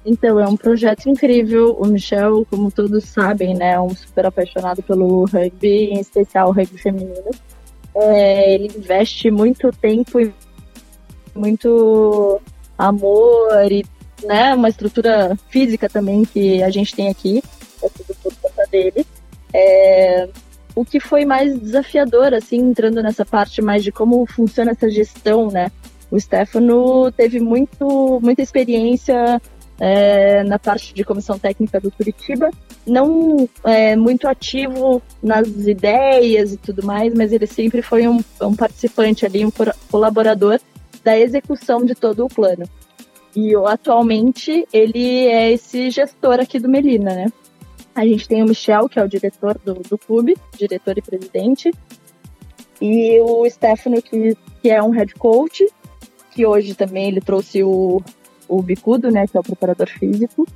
Então, 0.04 0.40
é 0.40 0.48
um 0.48 0.56
projeto 0.56 1.08
incrível. 1.08 1.76
O 1.78 1.86
Michel, 1.86 2.46
como 2.48 2.70
todos 2.70 3.04
sabem, 3.04 3.54
né, 3.54 3.72
é 3.72 3.80
um 3.80 3.90
super 3.90 4.26
apaixonado 4.26 4.82
pelo 4.82 5.24
rugby, 5.26 5.90
em 5.90 6.00
especial 6.00 6.48
o 6.48 6.52
rugby 6.52 6.78
feminino. 6.78 7.30
É, 7.94 8.54
ele 8.54 8.70
investe 8.76 9.30
muito 9.30 9.70
tempo 9.72 10.20
e 10.20 10.32
muito 11.34 12.40
amor 12.78 13.70
e 13.70 13.84
né, 14.24 14.54
uma 14.54 14.68
estrutura 14.68 15.36
física 15.48 15.88
também 15.88 16.24
que 16.24 16.62
a 16.62 16.70
gente 16.70 16.94
tem 16.94 17.08
aqui, 17.08 17.42
é 17.82 17.88
tudo 17.88 18.14
por 18.22 18.34
conta 18.36 18.66
dele. 18.70 19.06
É, 19.52 20.28
o 20.74 20.84
que 20.84 21.00
foi 21.00 21.24
mais 21.24 21.58
desafiador, 21.58 22.34
assim, 22.34 22.58
entrando 22.58 23.02
nessa 23.02 23.24
parte 23.24 23.60
mais 23.60 23.82
de 23.82 23.90
como 23.90 24.24
funciona 24.26 24.70
essa 24.70 24.88
gestão, 24.88 25.50
né? 25.50 25.70
O 26.10 26.18
Stefano 26.18 27.10
teve 27.12 27.40
muito, 27.40 28.20
muita 28.22 28.42
experiência 28.42 29.40
é, 29.80 30.44
na 30.44 30.58
parte 30.58 30.92
de 30.92 31.02
comissão 31.02 31.38
técnica 31.38 31.80
do 31.80 31.90
Curitiba, 31.90 32.50
não 32.86 33.48
é, 33.64 33.96
muito 33.96 34.28
ativo 34.28 35.02
nas 35.22 35.48
ideias 35.48 36.52
e 36.52 36.58
tudo 36.58 36.84
mais, 36.84 37.14
mas 37.14 37.32
ele 37.32 37.46
sempre 37.46 37.80
foi 37.80 38.06
um, 38.06 38.22
um 38.42 38.54
participante 38.54 39.24
ali, 39.24 39.44
um 39.44 39.52
colaborador 39.90 40.60
da 41.02 41.18
execução 41.18 41.82
de 41.84 41.94
todo 41.94 42.26
o 42.26 42.28
plano. 42.28 42.68
E 43.34 43.54
atualmente 43.66 44.66
ele 44.72 45.26
é 45.26 45.50
esse 45.52 45.90
gestor 45.90 46.40
aqui 46.40 46.58
do 46.58 46.68
Melina, 46.68 47.14
né? 47.14 47.26
A 47.94 48.04
gente 48.04 48.28
tem 48.28 48.42
o 48.42 48.46
Michel, 48.46 48.88
que 48.88 48.98
é 48.98 49.04
o 49.04 49.08
diretor 49.08 49.58
do, 49.64 49.74
do 49.74 49.96
clube, 49.96 50.36
diretor 50.58 50.98
e 50.98 51.02
presidente, 51.02 51.72
e 52.80 53.20
o 53.20 53.48
Stefano, 53.48 54.00
que, 54.02 54.36
que 54.62 54.70
é 54.70 54.82
um 54.82 54.90
head 54.90 55.14
coach, 55.14 55.66
que 56.30 56.46
hoje 56.46 56.74
também 56.74 57.08
ele 57.08 57.20
trouxe 57.20 57.62
o, 57.62 58.02
o 58.50 58.60
Bicudo, 58.60 59.10
né, 59.10 59.26
que 59.26 59.36
é 59.36 59.40
o 59.40 59.44
preparador 59.44 59.88
físico. 59.88 60.46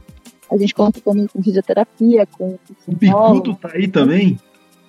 A 0.50 0.58
gente 0.58 0.74
conta 0.74 1.00
também 1.00 1.26
com 1.26 1.42
fisioterapia, 1.42 2.26
com... 2.26 2.58
O 2.86 2.94
Bicudo 2.94 3.54
tá 3.54 3.70
aí 3.72 3.88
também? 3.88 4.38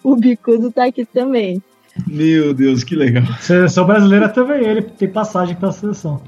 O 0.04 0.16
Bicudo 0.16 0.72
tá 0.72 0.86
aqui 0.86 1.06
também. 1.06 1.62
Meu 2.08 2.54
Deus, 2.54 2.84
que 2.84 2.96
legal. 2.96 3.24
Seleção 3.40 3.86
brasileira 3.86 4.28
também, 4.28 4.66
ele 4.66 4.82
tem 4.82 5.08
passagem 5.08 5.56
pela 5.56 5.72
seleção. 5.72 6.22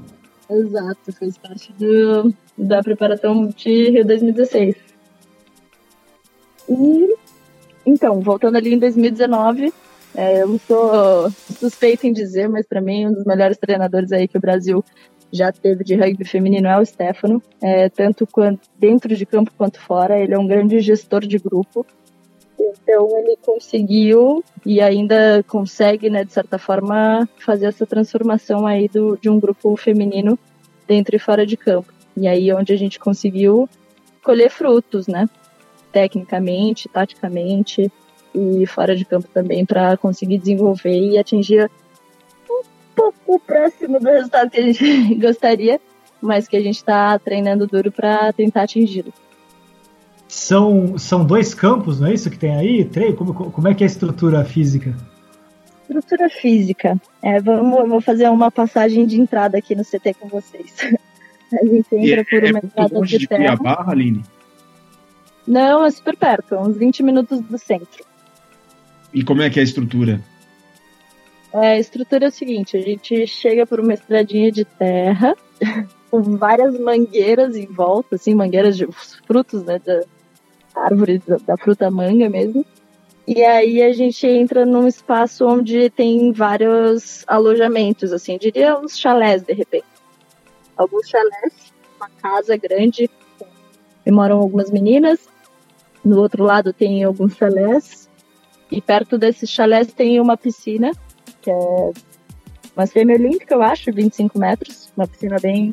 Exato, 0.48 1.12
fez 1.12 1.36
parte 1.36 1.72
do, 1.74 2.32
da 2.56 2.82
preparação 2.82 3.48
de 3.48 3.90
Rio 3.90 4.06
2016. 4.06 4.76
E, 6.70 7.14
então, 7.84 8.20
voltando 8.20 8.56
ali 8.56 8.72
em 8.72 8.78
2019, 8.78 9.72
é, 10.14 10.42
eu 10.42 10.58
sou 10.66 11.30
suspeita 11.30 12.06
em 12.06 12.12
dizer, 12.12 12.48
mas 12.48 12.66
para 12.66 12.80
mim 12.80 13.06
um 13.06 13.12
dos 13.12 13.24
melhores 13.24 13.58
treinadores 13.58 14.10
aí 14.10 14.26
que 14.26 14.38
o 14.38 14.40
Brasil 14.40 14.82
já 15.32 15.52
teve 15.52 15.84
de 15.84 15.94
rugby 15.94 16.24
feminino 16.24 16.68
é 16.68 16.78
o 16.78 16.84
Stefano, 16.84 17.42
é, 17.60 17.88
tanto 17.88 18.26
quanto 18.26 18.68
dentro 18.78 19.14
de 19.14 19.26
campo 19.26 19.52
quanto 19.56 19.80
fora. 19.80 20.18
Ele 20.18 20.34
é 20.34 20.38
um 20.38 20.46
grande 20.46 20.80
gestor 20.80 21.20
de 21.20 21.38
grupo. 21.38 21.86
Então 22.58 23.16
ele 23.18 23.36
conseguiu 23.36 24.42
e 24.64 24.80
ainda 24.80 25.42
consegue, 25.46 26.10
né, 26.10 26.24
de 26.24 26.32
certa 26.32 26.58
forma, 26.58 27.28
fazer 27.38 27.66
essa 27.66 27.86
transformação 27.86 28.66
aí 28.66 28.88
do, 28.88 29.16
de 29.16 29.28
um 29.28 29.38
grupo 29.38 29.76
feminino 29.76 30.38
dentro 30.86 31.14
e 31.14 31.18
fora 31.18 31.46
de 31.46 31.56
campo. 31.56 31.92
E 32.16 32.26
aí 32.26 32.52
onde 32.52 32.72
a 32.72 32.76
gente 32.76 32.98
conseguiu 32.98 33.68
colher 34.22 34.50
frutos, 34.50 35.06
né? 35.06 35.28
Tecnicamente, 35.92 36.88
taticamente 36.88 37.90
e 38.34 38.66
fora 38.66 38.94
de 38.94 39.04
campo 39.04 39.28
também 39.32 39.64
para 39.64 39.96
conseguir 39.96 40.38
desenvolver 40.38 40.98
e 40.98 41.18
atingir 41.18 41.70
pouco 42.98 43.40
próximo 43.40 43.98
do 44.00 44.06
resultado 44.06 44.50
que 44.50 44.60
a 44.60 44.62
gente 44.62 45.14
gostaria, 45.16 45.80
mas 46.20 46.48
que 46.48 46.56
a 46.56 46.60
gente 46.60 46.76
está 46.76 47.18
treinando 47.18 47.66
duro 47.66 47.90
para 47.90 48.32
tentar 48.32 48.62
atingi-lo. 48.62 49.12
São, 50.26 50.98
são 50.98 51.24
dois 51.24 51.54
campos, 51.54 52.00
não 52.00 52.08
é 52.08 52.14
isso 52.14 52.30
que 52.30 52.38
tem 52.38 52.54
aí? 52.54 52.84
Três? 52.84 53.14
Como, 53.14 53.32
como 53.32 53.68
é 53.68 53.74
que 53.74 53.82
é 53.82 53.86
a 53.86 53.90
estrutura 53.90 54.44
física? 54.44 54.94
Estrutura 55.88 56.28
física. 56.28 57.00
É, 57.22 57.40
vamos, 57.40 57.78
eu 57.78 57.88
vou 57.88 58.00
fazer 58.00 58.28
uma 58.28 58.50
passagem 58.50 59.06
de 59.06 59.18
entrada 59.18 59.56
aqui 59.56 59.74
no 59.74 59.84
CT 59.84 60.14
com 60.20 60.28
vocês. 60.28 60.74
A 61.50 61.64
gente 61.64 61.88
entra 61.92 62.20
é, 62.20 62.24
por 62.24 62.44
uma 62.44 62.58
é 62.58 62.62
entrada 62.62 63.00
de, 63.00 63.18
de 63.18 63.26
terra. 63.26 63.56
Cuiabá, 63.56 63.84
Aline? 63.90 64.22
Não, 65.46 65.86
é 65.86 65.90
super 65.90 66.14
perto, 66.14 66.56
uns 66.56 66.76
20 66.76 67.02
minutos 67.02 67.40
do 67.40 67.56
centro. 67.56 68.04
E 69.14 69.24
como 69.24 69.40
é 69.40 69.48
que 69.48 69.58
é 69.58 69.62
a 69.62 69.64
estrutura? 69.64 70.20
É, 71.52 71.72
a 71.72 71.78
estrutura 71.78 72.26
é 72.26 72.28
o 72.28 72.32
seguinte: 72.32 72.76
a 72.76 72.80
gente 72.80 73.26
chega 73.26 73.66
por 73.66 73.80
uma 73.80 73.94
estradinha 73.94 74.52
de 74.52 74.64
terra, 74.64 75.34
com 76.10 76.22
várias 76.36 76.78
mangueiras 76.78 77.56
em 77.56 77.66
volta, 77.66 78.16
assim, 78.16 78.34
mangueiras 78.34 78.76
de 78.76 78.86
frutos, 79.26 79.62
né, 79.64 79.78
da 79.78 80.02
árvore, 80.74 81.22
da, 81.26 81.36
da 81.36 81.56
fruta 81.56 81.90
manga 81.90 82.28
mesmo. 82.28 82.64
E 83.26 83.42
aí 83.42 83.82
a 83.82 83.92
gente 83.92 84.26
entra 84.26 84.64
num 84.64 84.86
espaço 84.86 85.46
onde 85.46 85.90
tem 85.90 86.32
vários 86.32 87.24
alojamentos, 87.26 88.12
assim, 88.12 88.38
diria 88.38 88.78
uns 88.78 88.98
chalés, 88.98 89.42
de 89.42 89.52
repente. 89.52 89.84
Alguns 90.76 91.08
chalés, 91.08 91.72
uma 91.96 92.08
casa 92.22 92.56
grande, 92.56 93.10
e 94.06 94.10
moram 94.10 94.38
algumas 94.38 94.70
meninas. 94.70 95.28
No 96.02 96.20
outro 96.20 96.44
lado 96.44 96.72
tem 96.72 97.04
alguns 97.04 97.36
chalés. 97.36 98.08
E 98.70 98.80
perto 98.80 99.18
desses 99.18 99.50
chalés 99.50 99.92
tem 99.92 100.20
uma 100.20 100.36
piscina 100.36 100.92
que 101.48 101.50
é 101.50 101.92
uma 102.76 102.86
semi-olímpica, 102.86 103.54
eu 103.54 103.62
acho, 103.62 103.90
25 103.90 104.38
metros, 104.38 104.92
uma 104.94 105.06
piscina 105.06 105.36
bem 105.40 105.72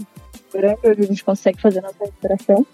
grande, 0.54 0.80
onde 0.86 1.02
a 1.02 1.06
gente 1.06 1.24
consegue 1.24 1.62
fazer 1.62 1.82
nossa 1.82 2.06
recuperação. 2.06 2.66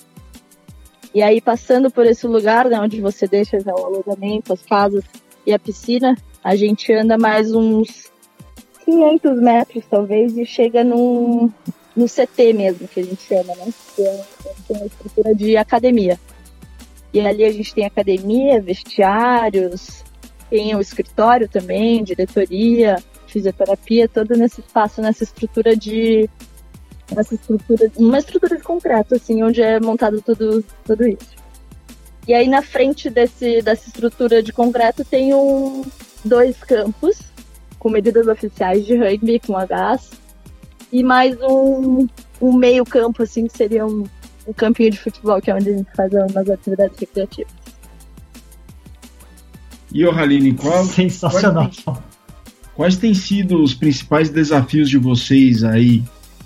E 1.14 1.24
aí, 1.24 1.42
passando 1.42 1.90
por 1.90 2.06
esse 2.06 2.28
lugar, 2.28 2.70
né, 2.70 2.80
onde 2.80 3.02
você 3.02 3.28
deixa 3.28 3.60
já 3.60 3.74
o 3.74 3.86
alojamento, 3.86 4.54
as 4.54 4.62
casas 4.62 5.04
e 5.46 5.52
a 5.52 5.58
piscina, 5.58 6.16
a 6.44 6.56
gente 6.56 6.94
anda 6.94 7.18
mais 7.18 7.52
uns 7.54 8.12
500 8.86 9.42
metros, 9.42 9.84
talvez, 9.90 10.38
e 10.38 10.46
chega 10.46 10.84
num, 10.84 11.52
no 11.96 12.06
CT 12.06 12.54
mesmo, 12.54 12.88
que 12.88 13.00
a 13.00 13.04
gente 13.04 13.24
chama, 13.24 13.56
né? 13.56 13.74
Que 13.96 14.04
é 14.04 14.26
uma 14.70 14.86
estrutura 14.86 15.36
de 15.36 15.58
academia. 15.58 16.20
E 17.12 17.20
ali 17.20 17.44
a 17.44 17.52
gente 17.52 17.74
tem 17.74 17.86
academia, 17.86 18.62
vestiários, 18.62 20.04
tem 20.52 20.76
o 20.76 20.82
escritório 20.82 21.48
também, 21.48 22.04
diretoria, 22.04 22.98
fisioterapia, 23.26 24.10
todo 24.10 24.36
nesse 24.36 24.60
espaço, 24.60 25.02
nessa 25.02 25.24
estrutura 25.24 25.76
de 25.76 26.30
nessa 27.16 27.36
estrutura, 27.36 27.90
uma 27.98 28.18
estrutura 28.18 28.58
de 28.58 28.64
concreto, 28.64 29.16
assim, 29.16 29.42
onde 29.44 29.62
é 29.62 29.80
montado 29.80 30.22
tudo, 30.22 30.64
tudo 30.86 31.08
isso. 31.08 31.42
E 32.28 32.34
aí 32.34 32.48
na 32.48 32.62
frente 32.62 33.10
desse, 33.10 33.62
dessa 33.62 33.88
estrutura 33.88 34.44
de 34.44 34.52
concreto 34.52 35.04
tem 35.04 35.34
um, 35.34 35.84
dois 36.24 36.58
campos 36.58 37.20
com 37.80 37.90
medidas 37.90 38.28
oficiais 38.28 38.86
de 38.86 38.96
rugby 38.96 39.40
com 39.40 39.54
gás 39.66 40.12
e 40.92 41.02
mais 41.02 41.36
um, 41.42 42.08
um 42.42 42.54
meio 42.54 42.84
campo, 42.86 43.24
assim, 43.24 43.48
que 43.48 43.58
seria 43.58 43.86
um, 43.86 44.04
um 44.46 44.54
campinho 44.54 44.92
de 44.92 45.00
futebol, 45.00 45.42
que 45.42 45.50
é 45.50 45.56
onde 45.56 45.70
a 45.70 45.78
gente 45.78 45.92
faz 45.96 46.14
algumas 46.14 46.50
atividades 46.50 47.00
recreativas. 47.00 47.61
E 49.94 50.06
o 50.06 50.12
Haline, 50.12 50.54
qual, 50.54 50.86
Sensacional. 50.86 51.70
Quais, 51.84 52.00
quais 52.76 52.98
têm 52.98 53.14
sido 53.14 53.62
os 53.62 53.74
principais 53.74 54.30
desafios 54.30 54.90
de 54.90 54.98
vocês 54.98 55.64
aí 55.64 56.04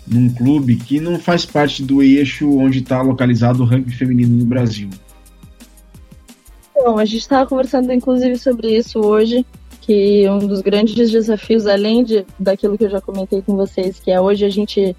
num 0.08 0.30
clube 0.30 0.76
que 0.76 1.00
não 1.00 1.20
faz 1.20 1.46
parte 1.46 1.84
do 1.84 2.02
eixo 2.02 2.58
onde 2.58 2.80
está 2.80 3.02
localizado 3.02 3.64
o 3.64 3.66
rugby 3.66 3.92
feminino 3.92 4.36
no 4.38 4.46
Brasil? 4.46 4.90
Bom, 6.76 7.00
a 7.00 7.06
gente 7.06 7.22
estava 7.22 7.48
conversando 7.48 7.92
inclusive 7.92 8.38
sobre 8.38 8.78
isso 8.78 9.00
hoje, 9.00 9.46
que 9.82 10.28
um 10.30 10.40
dos 10.40 10.62
grandes 10.62 11.10
desafios, 11.10 11.66
além 11.66 12.04
de, 12.04 12.26
daquilo 12.40 12.78
que 12.78 12.86
eu 12.86 12.90
já 12.90 13.02
comentei 13.02 13.42
com 13.42 13.56
vocês, 13.56 14.00
que 14.00 14.12
é 14.12 14.20
hoje 14.20 14.46
a 14.46 14.50
gente 14.50 14.96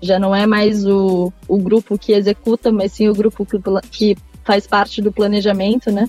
já 0.00 0.18
não 0.18 0.34
é 0.34 0.46
mais 0.46 0.86
o, 0.86 1.32
o 1.48 1.58
grupo 1.58 1.98
que 1.98 2.12
executa, 2.12 2.70
mas 2.70 2.92
sim 2.92 3.08
o 3.08 3.14
grupo 3.14 3.44
que, 3.44 3.58
que 3.90 4.16
faz 4.44 4.66
parte 4.66 5.02
do 5.02 5.10
planejamento, 5.10 5.90
né? 5.90 6.08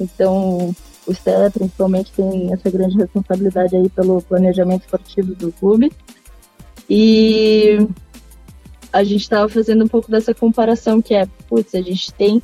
Então, 0.00 0.74
o 1.10 1.12
Stella 1.12 1.50
principalmente 1.50 2.12
tem 2.12 2.52
essa 2.52 2.70
grande 2.70 2.96
responsabilidade 2.96 3.74
aí 3.74 3.88
pelo 3.88 4.22
planejamento 4.22 4.82
esportivo 4.82 5.34
do 5.34 5.52
clube. 5.52 5.92
E 6.88 7.86
a 8.92 9.02
gente 9.02 9.22
estava 9.22 9.48
fazendo 9.48 9.84
um 9.84 9.88
pouco 9.88 10.10
dessa 10.10 10.32
comparação 10.32 11.02
que 11.02 11.14
é, 11.14 11.26
putz, 11.48 11.74
a 11.74 11.80
gente 11.80 12.12
tem 12.14 12.40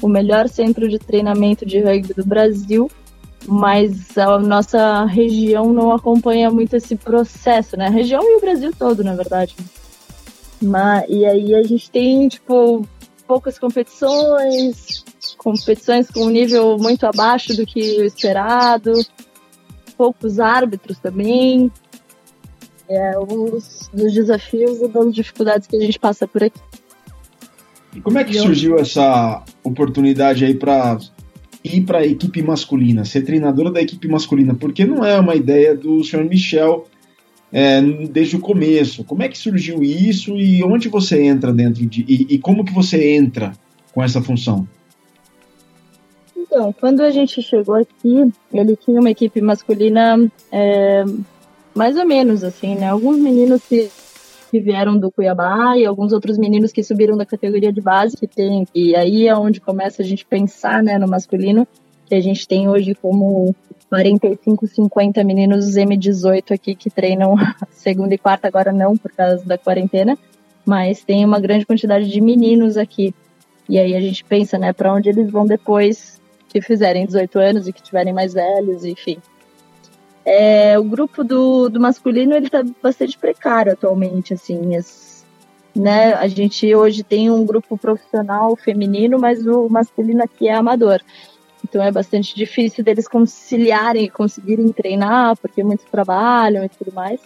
o 0.00 0.08
melhor 0.08 0.48
centro 0.48 0.88
de 0.88 0.98
treinamento 0.98 1.66
de 1.66 1.80
rugby 1.80 2.14
do 2.14 2.24
Brasil, 2.24 2.90
mas 3.46 4.16
a 4.16 4.38
nossa 4.38 5.04
região 5.04 5.72
não 5.72 5.92
acompanha 5.92 6.50
muito 6.50 6.76
esse 6.76 6.96
processo, 6.96 7.76
né? 7.76 7.86
A 7.86 7.90
região 7.90 8.22
e 8.22 8.36
o 8.36 8.40
Brasil 8.40 8.72
todo, 8.78 9.02
na 9.02 9.14
verdade. 9.14 9.54
Mas, 10.62 11.04
e 11.08 11.24
aí 11.26 11.54
a 11.54 11.62
gente 11.62 11.90
tem, 11.90 12.28
tipo, 12.28 12.86
poucas 13.26 13.58
competições, 13.58 15.04
competições 15.36 16.10
com 16.10 16.26
um 16.26 16.30
nível 16.30 16.76
muito 16.78 17.06
abaixo 17.06 17.56
do 17.56 17.66
que 17.66 18.00
o 18.00 18.04
esperado, 18.04 18.92
poucos 19.96 20.38
árbitros 20.38 20.98
também. 20.98 21.70
É 22.88 23.18
um 23.18 23.46
dos 23.46 23.90
desafios 23.92 24.80
e 24.80 24.88
das 24.88 25.14
dificuldades 25.14 25.66
que 25.66 25.76
a 25.76 25.80
gente 25.80 25.98
passa 25.98 26.28
por 26.28 26.44
aqui. 26.44 26.60
E 27.94 28.00
como 28.00 28.18
é 28.18 28.24
que 28.24 28.34
surgiu 28.34 28.76
essa 28.76 29.42
oportunidade 29.62 30.44
aí 30.44 30.54
para 30.54 30.98
ir 31.62 31.82
para 31.82 32.00
a 32.00 32.06
equipe 32.06 32.42
masculina, 32.42 33.04
ser 33.04 33.22
treinadora 33.22 33.70
da 33.70 33.80
equipe 33.80 34.06
masculina? 34.08 34.54
Porque 34.54 34.84
não 34.84 35.04
é 35.04 35.18
uma 35.18 35.34
ideia 35.34 35.74
do 35.74 36.02
senhor 36.04 36.24
Michel 36.24 36.86
é, 37.56 37.80
desde 37.80 38.34
o 38.34 38.40
começo. 38.40 39.04
Como 39.04 39.22
é 39.22 39.28
que 39.28 39.38
surgiu 39.38 39.80
isso 39.80 40.36
e 40.36 40.64
onde 40.64 40.88
você 40.88 41.22
entra 41.22 41.52
dentro 41.52 41.86
de. 41.86 42.04
E, 42.08 42.34
e 42.34 42.38
como 42.38 42.64
que 42.64 42.74
você 42.74 43.14
entra 43.14 43.52
com 43.92 44.02
essa 44.02 44.20
função? 44.20 44.66
Então, 46.36 46.72
quando 46.72 47.00
a 47.00 47.12
gente 47.12 47.40
chegou 47.40 47.76
aqui, 47.76 48.32
ele 48.52 48.76
tinha 48.76 48.98
uma 48.98 49.10
equipe 49.10 49.40
masculina 49.40 50.28
é, 50.50 51.04
mais 51.72 51.96
ou 51.96 52.04
menos 52.04 52.42
assim, 52.42 52.74
né? 52.74 52.88
Alguns 52.88 53.18
meninos 53.18 53.62
que, 53.62 53.88
que 54.50 54.58
vieram 54.58 54.98
do 54.98 55.12
Cuiabá 55.12 55.76
e 55.76 55.86
alguns 55.86 56.12
outros 56.12 56.36
meninos 56.36 56.72
que 56.72 56.82
subiram 56.82 57.16
da 57.16 57.24
categoria 57.24 57.72
de 57.72 57.80
base 57.80 58.16
que 58.16 58.26
tem. 58.26 58.66
E 58.74 58.96
aí 58.96 59.28
é 59.28 59.36
onde 59.36 59.60
começa 59.60 60.02
a 60.02 60.04
gente 60.04 60.26
pensar, 60.26 60.82
né, 60.82 60.98
no 60.98 61.06
masculino, 61.06 61.68
que 62.06 62.16
a 62.16 62.20
gente 62.20 62.48
tem 62.48 62.68
hoje 62.68 62.96
como 63.00 63.54
45, 63.94 64.66
50 64.66 65.22
meninos 65.22 65.76
M18 65.76 66.52
aqui 66.52 66.74
que 66.74 66.90
treinam 66.90 67.36
segunda 67.70 68.12
e 68.12 68.18
quarta, 68.18 68.48
agora 68.48 68.72
não 68.72 68.96
por 68.96 69.12
causa 69.12 69.44
da 69.44 69.56
quarentena, 69.56 70.18
mas 70.66 71.04
tem 71.04 71.24
uma 71.24 71.38
grande 71.38 71.64
quantidade 71.64 72.10
de 72.10 72.20
meninos 72.20 72.76
aqui. 72.76 73.14
E 73.68 73.78
aí 73.78 73.94
a 73.94 74.00
gente 74.00 74.24
pensa, 74.24 74.58
né, 74.58 74.72
para 74.72 74.92
onde 74.92 75.08
eles 75.08 75.30
vão 75.30 75.46
depois 75.46 76.20
que 76.48 76.60
fizerem 76.60 77.06
18 77.06 77.38
anos 77.38 77.68
e 77.68 77.72
que 77.72 77.82
tiverem 77.82 78.12
mais 78.12 78.34
velhos, 78.34 78.84
enfim. 78.84 79.18
É, 80.24 80.76
o 80.76 80.82
grupo 80.84 81.22
do, 81.22 81.68
do 81.68 81.78
masculino 81.78 82.34
ele 82.34 82.50
tá 82.50 82.64
bastante 82.82 83.16
precário 83.16 83.72
atualmente, 83.72 84.34
assim, 84.34 84.74
as, 84.74 85.24
né? 85.74 86.14
A 86.14 86.26
gente 86.26 86.74
hoje 86.74 87.04
tem 87.04 87.30
um 87.30 87.46
grupo 87.46 87.78
profissional 87.78 88.56
feminino, 88.56 89.20
mas 89.20 89.46
o 89.46 89.68
masculino 89.68 90.22
aqui 90.24 90.48
é 90.48 90.54
amador. 90.54 91.00
Então 91.64 91.82
é 91.82 91.90
bastante 91.90 92.36
difícil 92.36 92.84
deles 92.84 93.08
conciliarem 93.08 94.04
e 94.04 94.10
conseguirem 94.10 94.70
treinar, 94.70 95.34
porque 95.38 95.64
muitos 95.64 95.86
trabalham 95.86 96.62
e 96.62 96.68
tudo 96.68 96.92
mais. 96.92 97.18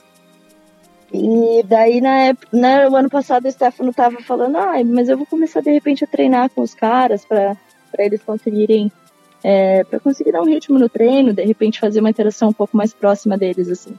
E 1.12 1.62
daí, 1.64 2.00
na 2.00 2.20
época, 2.20 2.56
né, 2.56 2.88
o 2.88 2.94
ano 2.94 3.10
passado, 3.10 3.46
o 3.46 3.50
Stefano 3.50 3.92
tava 3.92 4.20
falando, 4.20 4.56
ah, 4.56 4.74
mas 4.84 5.08
eu 5.08 5.16
vou 5.16 5.26
começar 5.26 5.60
de 5.60 5.72
repente 5.72 6.04
a 6.04 6.06
treinar 6.06 6.50
com 6.50 6.60
os 6.60 6.74
caras 6.74 7.24
para 7.24 7.56
eles 7.98 8.22
conseguirem, 8.22 8.92
é, 9.42 9.82
para 9.84 9.98
conseguir 9.98 10.32
dar 10.32 10.42
um 10.42 10.46
ritmo 10.46 10.78
no 10.78 10.88
treino, 10.88 11.32
de 11.32 11.42
repente 11.44 11.80
fazer 11.80 12.00
uma 12.00 12.10
interação 12.10 12.50
um 12.50 12.52
pouco 12.52 12.76
mais 12.76 12.92
próxima 12.92 13.36
deles, 13.36 13.68
assim. 13.68 13.98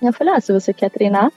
E 0.00 0.06
eu 0.06 0.12
falei, 0.12 0.34
ah, 0.34 0.40
se 0.40 0.52
você 0.52 0.72
quer 0.72 0.88
treinar, 0.88 1.30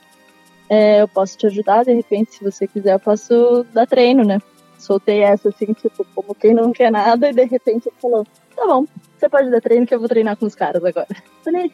é, 0.70 1.02
eu 1.02 1.08
posso 1.08 1.38
te 1.38 1.48
ajudar, 1.48 1.84
de 1.84 1.94
repente, 1.94 2.36
se 2.36 2.44
você 2.44 2.68
quiser, 2.68 2.94
eu 2.94 3.00
posso 3.00 3.66
dar 3.74 3.88
treino, 3.88 4.24
né? 4.24 4.40
Soltei 4.84 5.22
essa 5.22 5.50
assim, 5.50 5.74
tipo, 5.74 6.06
como 6.14 6.36
quem 6.36 6.54
não 6.54 6.72
quer 6.72 6.92
nada, 6.92 7.30
e 7.30 7.34
de 7.34 7.44
repente 7.46 7.90
ele 7.90 7.96
falou: 8.02 8.26
tá 8.56 8.66
bom, 8.66 8.86
você 9.18 9.30
pode 9.30 9.50
dar 9.50 9.62
treino 9.62 9.86
que 9.86 9.96
eu 9.96 10.00
vou 10.00 10.10
treinar 10.10 10.38
com 10.38 10.46
os 10.46 10.56
caras 10.56 10.84
agora. 10.84 11.08
Falei, 11.44 11.72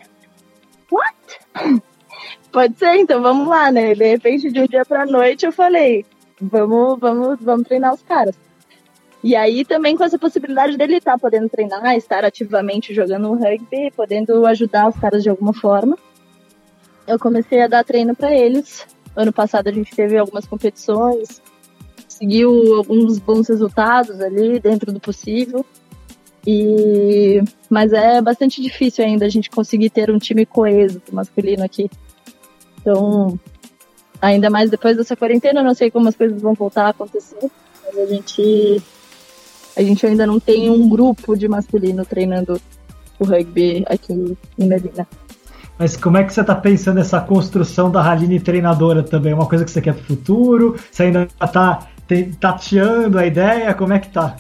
what? 0.92 1.82
Pode 2.52 2.78
ser, 2.80 2.96
então 2.96 3.22
vamos 3.22 3.48
lá, 3.48 3.72
né? 3.72 3.94
De 3.94 4.08
repente, 4.08 4.52
de 4.52 4.60
um 4.60 4.66
dia 4.66 4.84
pra 4.84 5.06
noite, 5.06 5.46
eu 5.46 5.52
falei: 5.52 6.06
vamos, 6.42 7.00
vamos, 7.00 7.40
vamos 7.40 7.68
treinar 7.68 7.94
os 7.94 8.02
caras. 8.02 8.36
E 9.24 9.36
aí 9.36 9.66
também 9.66 9.98
com 9.98 10.04
essa 10.04 10.18
possibilidade 10.18 10.78
dele 10.78 10.98
estar 10.98 11.14
tá 11.14 11.18
podendo 11.20 11.50
treinar, 11.50 11.96
estar 11.96 12.24
ativamente 12.24 12.94
jogando 12.94 13.34
rugby, 13.34 13.92
podendo 13.96 14.46
ajudar 14.46 14.90
os 14.90 14.98
caras 14.98 15.22
de 15.22 15.30
alguma 15.30 15.54
forma. 15.54 15.98
Eu 17.06 17.20
comecei 17.20 17.62
a 17.62 17.68
dar 17.68 17.84
treino 17.84 18.16
para 18.16 18.34
eles. 18.34 18.88
Ano 19.16 19.34
passado 19.34 19.68
a 19.68 19.72
gente 19.72 19.94
teve 19.94 20.18
algumas 20.18 20.48
competições, 20.48 21.42
conseguiu 22.20 22.76
alguns 22.76 23.18
bons 23.18 23.48
resultados 23.48 24.20
ali 24.20 24.60
dentro 24.60 24.92
do 24.92 25.00
possível. 25.00 25.66
E 26.46 27.42
mas 27.70 27.94
é 27.94 28.22
bastante 28.22 28.62
difícil 28.62 29.06
ainda 29.06 29.26
a 29.26 29.30
gente 29.30 29.50
conseguir 29.50 29.90
ter 29.90 30.12
um 30.12 30.18
time 30.18 30.46
coeso 30.46 31.02
masculino 31.12 31.64
aqui. 31.64 31.90
Então, 32.82 33.40
ainda 34.22 34.50
mais 34.50 34.70
depois 34.70 34.98
dessa 34.98 35.16
quarentena, 35.16 35.64
não 35.64 35.74
sei 35.74 35.90
como 35.90 36.10
as 36.10 36.16
coisas 36.16 36.42
vão 36.42 36.54
voltar 36.54 36.86
a 36.86 36.90
acontecer, 36.90 37.50
mas 37.86 37.98
a 37.98 38.06
gente 38.06 38.82
a 39.78 39.82
gente 39.82 40.06
ainda 40.06 40.28
não 40.28 40.40
tem 40.40 40.70
um 40.70 40.90
grupo 40.90 41.38
de 41.38 41.48
masculino 41.48 42.06
treinando 42.06 42.60
o 43.18 43.24
rugby 43.24 43.86
aqui 43.88 44.38
em 44.58 44.68
Medina. 44.68 45.08
Mas 45.78 45.96
como 45.96 46.18
é 46.18 46.26
que 46.26 46.34
você 46.34 46.42
está 46.42 46.56
pensando 46.56 46.98
nessa 46.98 47.22
construção 47.22 47.90
da 47.90 48.02
Haline 48.02 48.40
treinadora 48.40 49.02
também? 49.02 49.32
É 49.32 49.36
uma 49.36 49.46
coisa 49.46 49.64
que 49.64 49.72
você 49.72 49.82
quer 49.82 49.94
para 49.94 50.02
o 50.02 50.06
futuro? 50.06 50.76
Você 50.92 51.04
ainda 51.04 51.28
está 51.42 51.88
tateando 52.40 53.18
a 53.18 53.26
ideia? 53.26 53.74
Como 53.74 53.94
é 53.94 54.00
que 54.00 54.10
tá? 54.10 54.38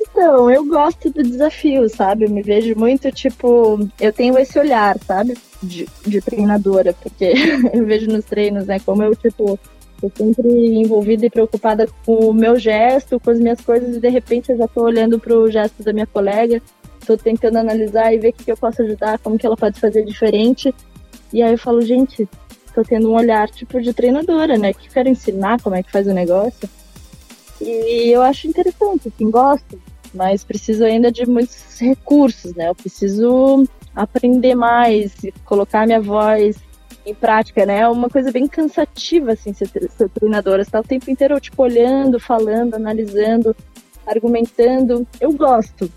Então, 0.00 0.50
eu 0.50 0.64
gosto 0.64 1.10
do 1.10 1.22
desafio, 1.22 1.88
sabe? 1.88 2.24
Eu 2.24 2.30
me 2.30 2.42
vejo 2.42 2.74
muito, 2.76 3.10
tipo, 3.12 3.88
eu 4.00 4.12
tenho 4.12 4.36
esse 4.38 4.58
olhar, 4.58 4.98
sabe? 4.98 5.36
De, 5.62 5.86
de 6.06 6.20
treinadora, 6.20 6.92
porque 6.92 7.34
eu 7.72 7.84
vejo 7.86 8.08
nos 8.08 8.24
treinos, 8.24 8.66
né? 8.66 8.80
Como 8.80 9.02
eu, 9.02 9.14
tipo, 9.14 9.58
tô 10.00 10.10
sempre 10.16 10.48
envolvida 10.74 11.26
e 11.26 11.30
preocupada 11.30 11.88
com 12.04 12.30
o 12.30 12.34
meu 12.34 12.58
gesto, 12.58 13.20
com 13.20 13.30
as 13.30 13.38
minhas 13.38 13.60
coisas, 13.60 13.96
e 13.96 14.00
de 14.00 14.08
repente 14.08 14.50
eu 14.50 14.58
já 14.58 14.66
tô 14.66 14.82
olhando 14.82 15.18
pro 15.18 15.50
gesto 15.50 15.82
da 15.82 15.92
minha 15.92 16.06
colega, 16.06 16.60
tô 17.06 17.16
tentando 17.16 17.58
analisar 17.58 18.12
e 18.12 18.18
ver 18.18 18.30
o 18.30 18.32
que, 18.32 18.44
que 18.44 18.52
eu 18.52 18.56
posso 18.56 18.82
ajudar, 18.82 19.18
como 19.18 19.38
que 19.38 19.46
ela 19.46 19.56
pode 19.56 19.78
fazer 19.80 20.04
diferente. 20.04 20.74
E 21.32 21.42
aí 21.42 21.52
eu 21.52 21.58
falo, 21.58 21.80
gente, 21.82 22.28
tendo 22.84 23.10
um 23.10 23.14
olhar 23.14 23.48
tipo 23.50 23.80
de 23.80 23.92
treinadora, 23.92 24.56
né? 24.56 24.72
Que 24.72 24.88
quero 24.88 25.08
ensinar 25.08 25.60
como 25.60 25.76
é 25.76 25.82
que 25.82 25.90
faz 25.90 26.06
o 26.06 26.12
negócio. 26.12 26.68
E 27.60 28.10
eu 28.10 28.22
acho 28.22 28.46
interessante, 28.46 29.08
assim, 29.08 29.30
gosto, 29.30 29.80
mas 30.14 30.44
preciso 30.44 30.84
ainda 30.84 31.10
de 31.10 31.26
muitos 31.26 31.78
recursos, 31.80 32.54
né? 32.54 32.68
Eu 32.68 32.74
preciso 32.74 33.66
aprender 33.94 34.54
mais, 34.54 35.12
colocar 35.44 35.86
minha 35.86 36.00
voz 36.00 36.56
em 37.04 37.14
prática, 37.14 37.66
né? 37.66 37.80
É 37.80 37.88
uma 37.88 38.08
coisa 38.08 38.30
bem 38.30 38.46
cansativa, 38.46 39.32
assim, 39.32 39.52
ser, 39.52 39.68
ser 39.68 40.08
treinadora. 40.10 40.64
Você 40.64 40.70
tá 40.70 40.80
o 40.80 40.84
tempo 40.84 41.10
inteiro, 41.10 41.40
tipo, 41.40 41.62
olhando, 41.62 42.20
falando, 42.20 42.74
analisando, 42.74 43.56
argumentando. 44.06 45.06
Eu 45.20 45.32
gosto, 45.32 45.90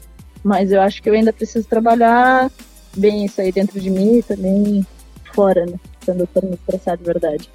mas 0.43 0.71
eu 0.71 0.81
acho 0.81 1.01
que 1.01 1.09
eu 1.09 1.13
ainda 1.13 1.31
preciso 1.31 1.67
trabalhar 1.67 2.49
bem 2.95 3.25
isso 3.25 3.39
aí 3.39 3.51
dentro 3.51 3.79
de 3.79 3.89
mim 3.89 4.17
e 4.17 4.23
também 4.23 4.85
fora, 5.33 5.65
né? 5.65 5.79
Quando 6.05 6.21
eu 6.21 6.27
for 6.27 6.43
me 6.43 6.53
expressar 6.53 6.97
de 6.97 7.03
verdade. 7.03 7.49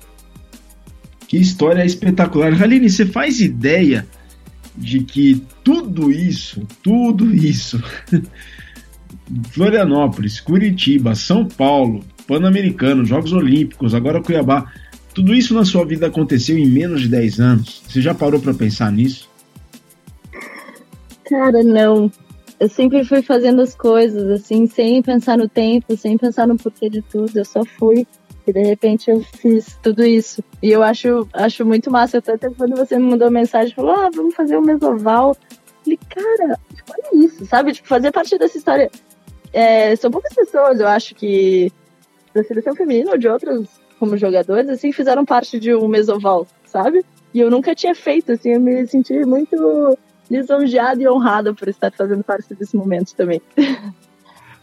Que 1.27 1.39
história 1.39 1.85
espetacular. 1.85 2.61
Haline, 2.61 2.89
você 2.89 3.05
faz 3.05 3.41
ideia 3.41 4.07
de 4.77 5.01
que 5.01 5.43
tudo 5.65 6.11
isso, 6.11 6.67
tudo 6.83 7.35
isso, 7.35 7.83
Florianópolis, 9.51 10.41
Curitiba, 10.41 11.15
São 11.15 11.47
Paulo, 11.47 12.05
Pan-Americano, 12.27 13.05
Jogos 13.05 13.33
Olímpicos, 13.33 13.95
agora 13.95 14.23
Cuiabá, 14.23 14.71
tudo 15.15 15.35
isso 15.35 15.55
na 15.55 15.65
sua 15.65 15.85
vida 15.85 16.07
aconteceu 16.07 16.59
em 16.59 16.67
menos 16.67 17.03
de 17.03 17.09
10 17.09 17.41
anos? 17.41 17.83
Você 17.89 18.01
já 18.01 18.15
parou 18.15 18.39
para 18.39 18.55
pensar 18.55 18.93
nisso? 18.93 19.29
Cara, 21.25 21.65
não 21.65 22.11
eu 22.59 22.69
sempre 22.69 23.05
fui 23.05 23.23
fazendo 23.23 23.61
as 23.61 23.75
coisas, 23.75 24.31
assim, 24.31 24.67
sem 24.67 25.03
pensar 25.03 25.37
no 25.37 25.49
tempo, 25.49 25.97
sem 25.97 26.17
pensar 26.17 26.47
no 26.47 26.57
porquê 26.57 26.89
de 26.89 27.03
tudo. 27.03 27.37
Eu 27.37 27.45
só 27.45 27.65
fui 27.65 28.07
e 28.47 28.53
de 28.53 28.63
repente 28.63 29.11
eu 29.11 29.21
fiz 29.23 29.79
tudo 29.83 30.05
isso. 30.05 30.43
E 30.63 30.71
eu 30.71 30.83
acho, 30.83 31.29
acho 31.33 31.65
muito 31.65 31.91
massa. 31.91 32.19
Até 32.19 32.39
quando 32.51 32.77
você 32.77 32.97
me 32.97 33.11
mandou 33.11 33.31
mensagem, 33.31 33.75
falou, 33.75 33.93
ah, 33.93 34.11
vamos 34.15 34.35
fazer 34.35 34.57
um 34.57 34.63
mesoval. 34.63 35.37
Falei, 35.83 35.99
cara, 36.09 36.59
tipo, 36.75 36.93
olha 36.93 37.25
isso, 37.25 37.47
sabe? 37.47 37.73
Tipo, 37.73 37.89
fazer 37.89 38.13
parte 38.13 38.39
dessa 38.39 38.57
história. 38.57 38.91
É, 39.53 39.97
são 39.97 40.11
poucas 40.11 40.35
pessoas, 40.35 40.79
eu 40.81 40.87
acho, 40.87 41.15
que 41.15 41.73
da 42.35 42.45
seleção 42.45 42.75
feminina 42.75 43.13
ou 43.13 43.19
de 43.19 43.29
outros 43.29 43.69
como 43.99 44.17
jogadores, 44.17 44.69
assim, 44.69 44.93
fizeram 44.93 45.25
parte 45.25 45.59
de 45.59 45.75
um 45.75 45.89
mesoval, 45.89 46.47
sabe? 46.67 47.05
E 47.33 47.41
eu 47.41 47.51
nunca 47.51 47.75
tinha 47.75 47.95
feito, 47.95 48.33
assim, 48.33 48.53
eu 48.53 48.61
me 48.61 48.87
senti 48.87 49.25
muito 49.25 49.97
lisonjeada 50.31 51.03
e 51.03 51.09
honrada 51.09 51.55
por 51.55 51.69
estar 51.69 51.91
fazendo 51.93 52.23
parte 52.23 52.55
desse 52.55 52.77
momento 52.77 53.15
também. 53.15 53.41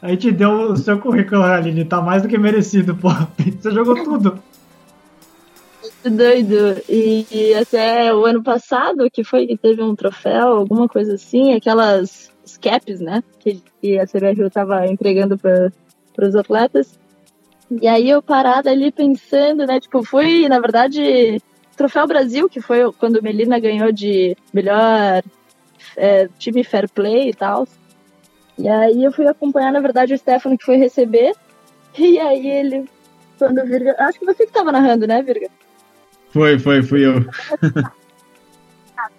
A 0.04 0.10
gente 0.10 0.34
deu 0.34 0.51
o 0.51 0.76
seu 0.76 0.99
currículo, 0.99 1.43
Aline, 1.43 1.86
tá 1.86 2.01
mais 2.01 2.22
do 2.22 2.28
que 2.28 2.38
merecido, 2.38 2.93
pô. 2.93 3.08
Você 3.39 3.72
jogou 3.72 3.95
tudo. 4.04 4.38
Doido. 6.04 6.82
E, 6.89 7.26
e 7.32 7.54
até 7.54 8.14
o 8.14 8.26
ano 8.26 8.43
passado, 8.43 9.10
que 9.10 9.24
foi 9.24 9.47
que 9.47 9.56
teve 9.56 9.82
um 9.82 9.95
troféu, 9.95 10.58
alguma 10.58 10.89
coisa 10.89 11.14
assim, 11.14 11.54
aquelas 11.54 12.30
caps, 12.62 12.99
né? 12.99 13.24
Que, 13.39 13.64
que 13.82 13.97
a 13.97 14.06
CBRU 14.06 14.49
tava 14.49 14.86
entregando 14.88 15.38
para 15.38 15.72
os 16.28 16.36
atletas. 16.36 16.99
E 17.72 17.88
aí 17.88 18.10
eu 18.10 18.22
parada 18.22 18.70
ali 18.70 18.91
pensando, 18.91 19.66
né? 19.66 19.80
Tipo, 19.80 20.04
fui, 20.04 20.49
na 20.49 20.60
verdade, 20.60 21.41
Troféu 21.78 22.06
Brasil, 22.06 22.49
que 22.49 22.60
foi 22.60 22.91
quando 22.99 23.24
Melina 23.24 23.58
ganhou 23.58 23.89
de 23.89 24.36
melhor 24.54 25.24
é, 25.95 26.28
time 26.38 26.62
fair 26.62 26.89
play 26.89 27.30
e 27.30 27.34
tal. 27.34 27.66
E 28.58 28.68
aí 28.68 29.04
eu 29.04 29.12
fui 29.12 29.28
acompanhar, 29.28 29.72
na 29.72 29.80
verdade, 29.80 30.14
o 30.14 30.18
Stefano 30.18 30.58
que 30.58 30.66
foi 30.66 30.78
receber. 30.78 31.34
E 31.95 32.20
aí 32.20 32.47
ele, 32.47 32.89
quando 33.38 33.62
o 33.62 33.68
Virga. 33.68 33.95
Acho 33.99 34.18
que 34.18 34.26
você 34.26 34.47
que 34.47 34.51
tava 34.51 34.72
narrando, 34.72 35.06
né, 35.06 35.22
Virga? 35.22 35.47
Foi, 36.32 36.58
foi, 36.58 36.82
fui 36.82 37.06
eu. 37.06 37.24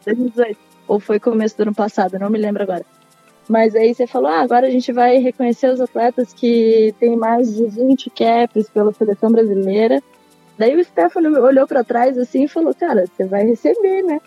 Ou 0.89 0.99
foi 0.99 1.21
começo 1.21 1.57
do 1.57 1.63
ano 1.63 1.75
passado, 1.75 2.19
não 2.19 2.29
me 2.29 2.39
lembro 2.39 2.65
agora. 2.65 2.85
Mas 3.49 3.75
aí 3.75 3.95
você 3.95 4.07
falou, 4.07 4.29
ah, 4.29 4.41
agora 4.41 4.67
a 4.67 4.71
gente 4.71 4.93
vai 4.93 5.19
reconhecer 5.19 5.71
os 5.71 5.81
atletas 5.81 6.33
que 6.33 6.95
têm 6.99 7.17
mais 7.17 7.55
de 7.55 7.67
20 7.67 8.11
caps 8.11 8.69
pela 8.71 8.93
seleção 8.93 9.31
brasileira. 9.31 10.03
Daí 10.57 10.75
o 10.77 10.85
Stefano 10.85 11.41
olhou 11.41 11.67
para 11.67 11.85
trás 11.85 12.17
assim 12.17 12.45
e 12.45 12.49
falou, 12.49 12.75
cara, 12.75 13.05
você 13.07 13.25
vai 13.25 13.45
receber, 13.45 14.03
né? 14.03 14.21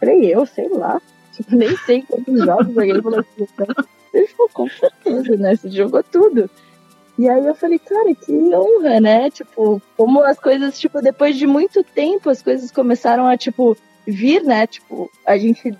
Falei, 0.00 0.34
eu, 0.34 0.46
sei 0.46 0.68
lá. 0.68 1.00
Tipo, 1.32 1.54
nem 1.56 1.76
sei 1.78 2.02
quantos 2.02 2.44
jogos. 2.44 2.78
Aí 2.78 2.90
ele 2.90 3.02
falou 3.02 3.20
assim, 3.20 3.46
ele 4.12 4.26
falou, 4.28 4.50
com 4.52 4.68
certeza, 4.68 5.36
né? 5.36 5.56
Você 5.56 5.70
jogou 5.70 6.02
tudo. 6.02 6.50
E 7.18 7.28
aí 7.28 7.46
eu 7.46 7.54
falei, 7.54 7.78
cara, 7.78 8.14
que 8.14 8.32
honra, 8.54 9.00
né? 9.00 9.30
Tipo, 9.30 9.80
como 9.96 10.22
as 10.22 10.38
coisas, 10.38 10.78
tipo, 10.78 11.00
depois 11.02 11.36
de 11.36 11.46
muito 11.46 11.84
tempo, 11.84 12.30
as 12.30 12.42
coisas 12.42 12.70
começaram 12.70 13.26
a, 13.26 13.36
tipo, 13.36 13.76
vir, 14.06 14.42
né? 14.42 14.66
Tipo, 14.66 15.10
a 15.26 15.36
gente 15.36 15.76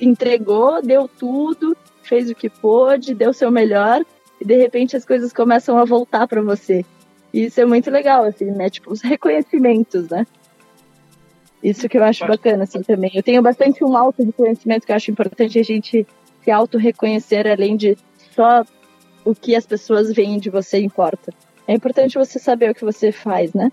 entregou, 0.00 0.82
deu 0.82 1.08
tudo, 1.08 1.76
fez 2.02 2.30
o 2.30 2.34
que 2.34 2.48
pôde, 2.48 3.14
deu 3.14 3.30
o 3.30 3.34
seu 3.34 3.50
melhor, 3.50 4.04
e 4.40 4.44
de 4.44 4.56
repente 4.56 4.96
as 4.96 5.04
coisas 5.04 5.32
começam 5.32 5.78
a 5.78 5.84
voltar 5.84 6.26
para 6.28 6.42
você. 6.42 6.84
E 7.32 7.46
isso 7.46 7.60
é 7.60 7.64
muito 7.64 7.90
legal, 7.90 8.24
assim, 8.24 8.46
né? 8.46 8.68
Tipo, 8.68 8.92
os 8.92 9.00
reconhecimentos, 9.00 10.08
né? 10.08 10.26
Isso 11.62 11.88
que 11.88 11.98
eu 11.98 12.04
acho 12.04 12.26
bacana, 12.26 12.64
assim, 12.64 12.82
também. 12.82 13.10
Eu 13.14 13.22
tenho 13.22 13.42
bastante 13.42 13.82
um 13.82 13.96
alto 13.96 14.24
de 14.24 14.32
conhecimento 14.32 14.86
que 14.86 14.92
eu 14.92 14.96
acho 14.96 15.10
importante 15.10 15.58
a 15.58 15.62
gente 15.62 16.06
se 16.46 16.50
auto-reconhecer, 16.52 17.48
além 17.48 17.76
de 17.76 17.98
só 18.32 18.64
o 19.24 19.34
que 19.34 19.56
as 19.56 19.66
pessoas 19.66 20.14
veem 20.14 20.38
de 20.38 20.48
você 20.48 20.78
importa. 20.78 21.32
É 21.66 21.74
importante 21.74 22.16
você 22.16 22.38
saber 22.38 22.70
o 22.70 22.74
que 22.74 22.84
você 22.84 23.10
faz, 23.10 23.52
né? 23.52 23.72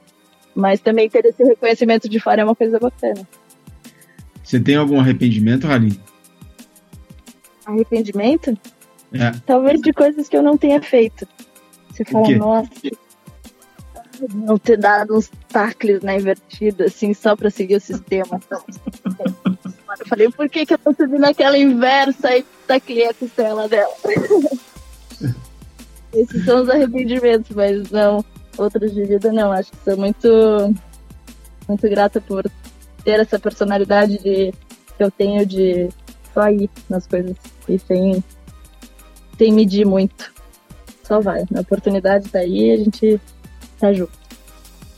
Mas 0.55 0.82
também 0.82 1.07
ter 1.07 1.24
esse 1.24 1.43
reconhecimento 1.43 2.09
de 2.09 2.19
fora 2.19 2.41
é 2.41 2.43
uma 2.43 2.55
coisa 2.55 2.80
bacana. 2.80 3.28
Você 4.43 4.59
tem 4.59 4.76
algum 4.76 4.99
arrependimento, 4.99 5.67
Rali? 5.67 5.99
Arrependimento? 7.63 8.57
É. 9.13 9.32
Talvez 9.45 9.80
de 9.80 9.93
coisas 9.93 10.28
que 10.28 10.36
eu 10.36 10.41
não 10.41 10.57
tenha 10.57 10.82
feito. 10.82 11.28
Você 11.91 12.03
fala, 12.03 12.28
nossa, 12.36 12.69
não 14.34 14.57
ter 14.57 14.78
dado 14.78 15.15
uns 15.15 15.30
tacles 15.47 16.01
na 16.01 16.15
invertida, 16.15 16.86
assim, 16.86 17.13
só 17.13 17.36
pra 17.36 17.51
seguir 17.51 17.76
o 17.76 17.82
sistema. 17.82 18.41
eu 19.99 20.07
falei, 20.07 20.29
por 20.29 20.49
que, 20.49 20.65
que 20.65 20.73
eu 20.73 20.77
tô 20.77 20.93
subindo 20.93 21.25
aquela 21.25 21.57
inversa 21.57 22.37
e 22.37 22.43
taclei 22.67 23.07
a 23.07 23.13
costela 23.13 23.67
dela? 23.67 23.93
Esses 26.13 26.45
são 26.45 26.61
os 26.61 26.69
arrependimentos, 26.69 27.55
mas 27.55 27.89
não, 27.89 28.23
outros 28.57 28.93
de 28.93 29.03
vida 29.03 29.31
não. 29.31 29.51
Acho 29.51 29.71
que 29.71 29.77
sou 29.83 29.97
muito, 29.97 30.27
muito 31.67 31.89
grata 31.89 32.21
por 32.21 32.43
ter 33.03 33.19
essa 33.19 33.39
personalidade 33.39 34.17
de, 34.19 34.51
que 34.51 35.03
eu 35.03 35.09
tenho 35.09 35.45
de 35.45 35.89
só 36.33 36.49
ir 36.49 36.69
nas 36.89 37.07
coisas 37.07 37.35
e 37.67 37.79
sem, 37.79 38.23
sem 39.37 39.51
medir 39.51 39.85
muito. 39.85 40.31
Só 41.03 41.19
vai. 41.19 41.43
A 41.55 41.61
oportunidade 41.61 42.29
tá 42.29 42.39
aí 42.39 42.71
a 42.71 42.77
gente 42.77 43.19
tá 43.79 43.91
junto. 43.91 44.22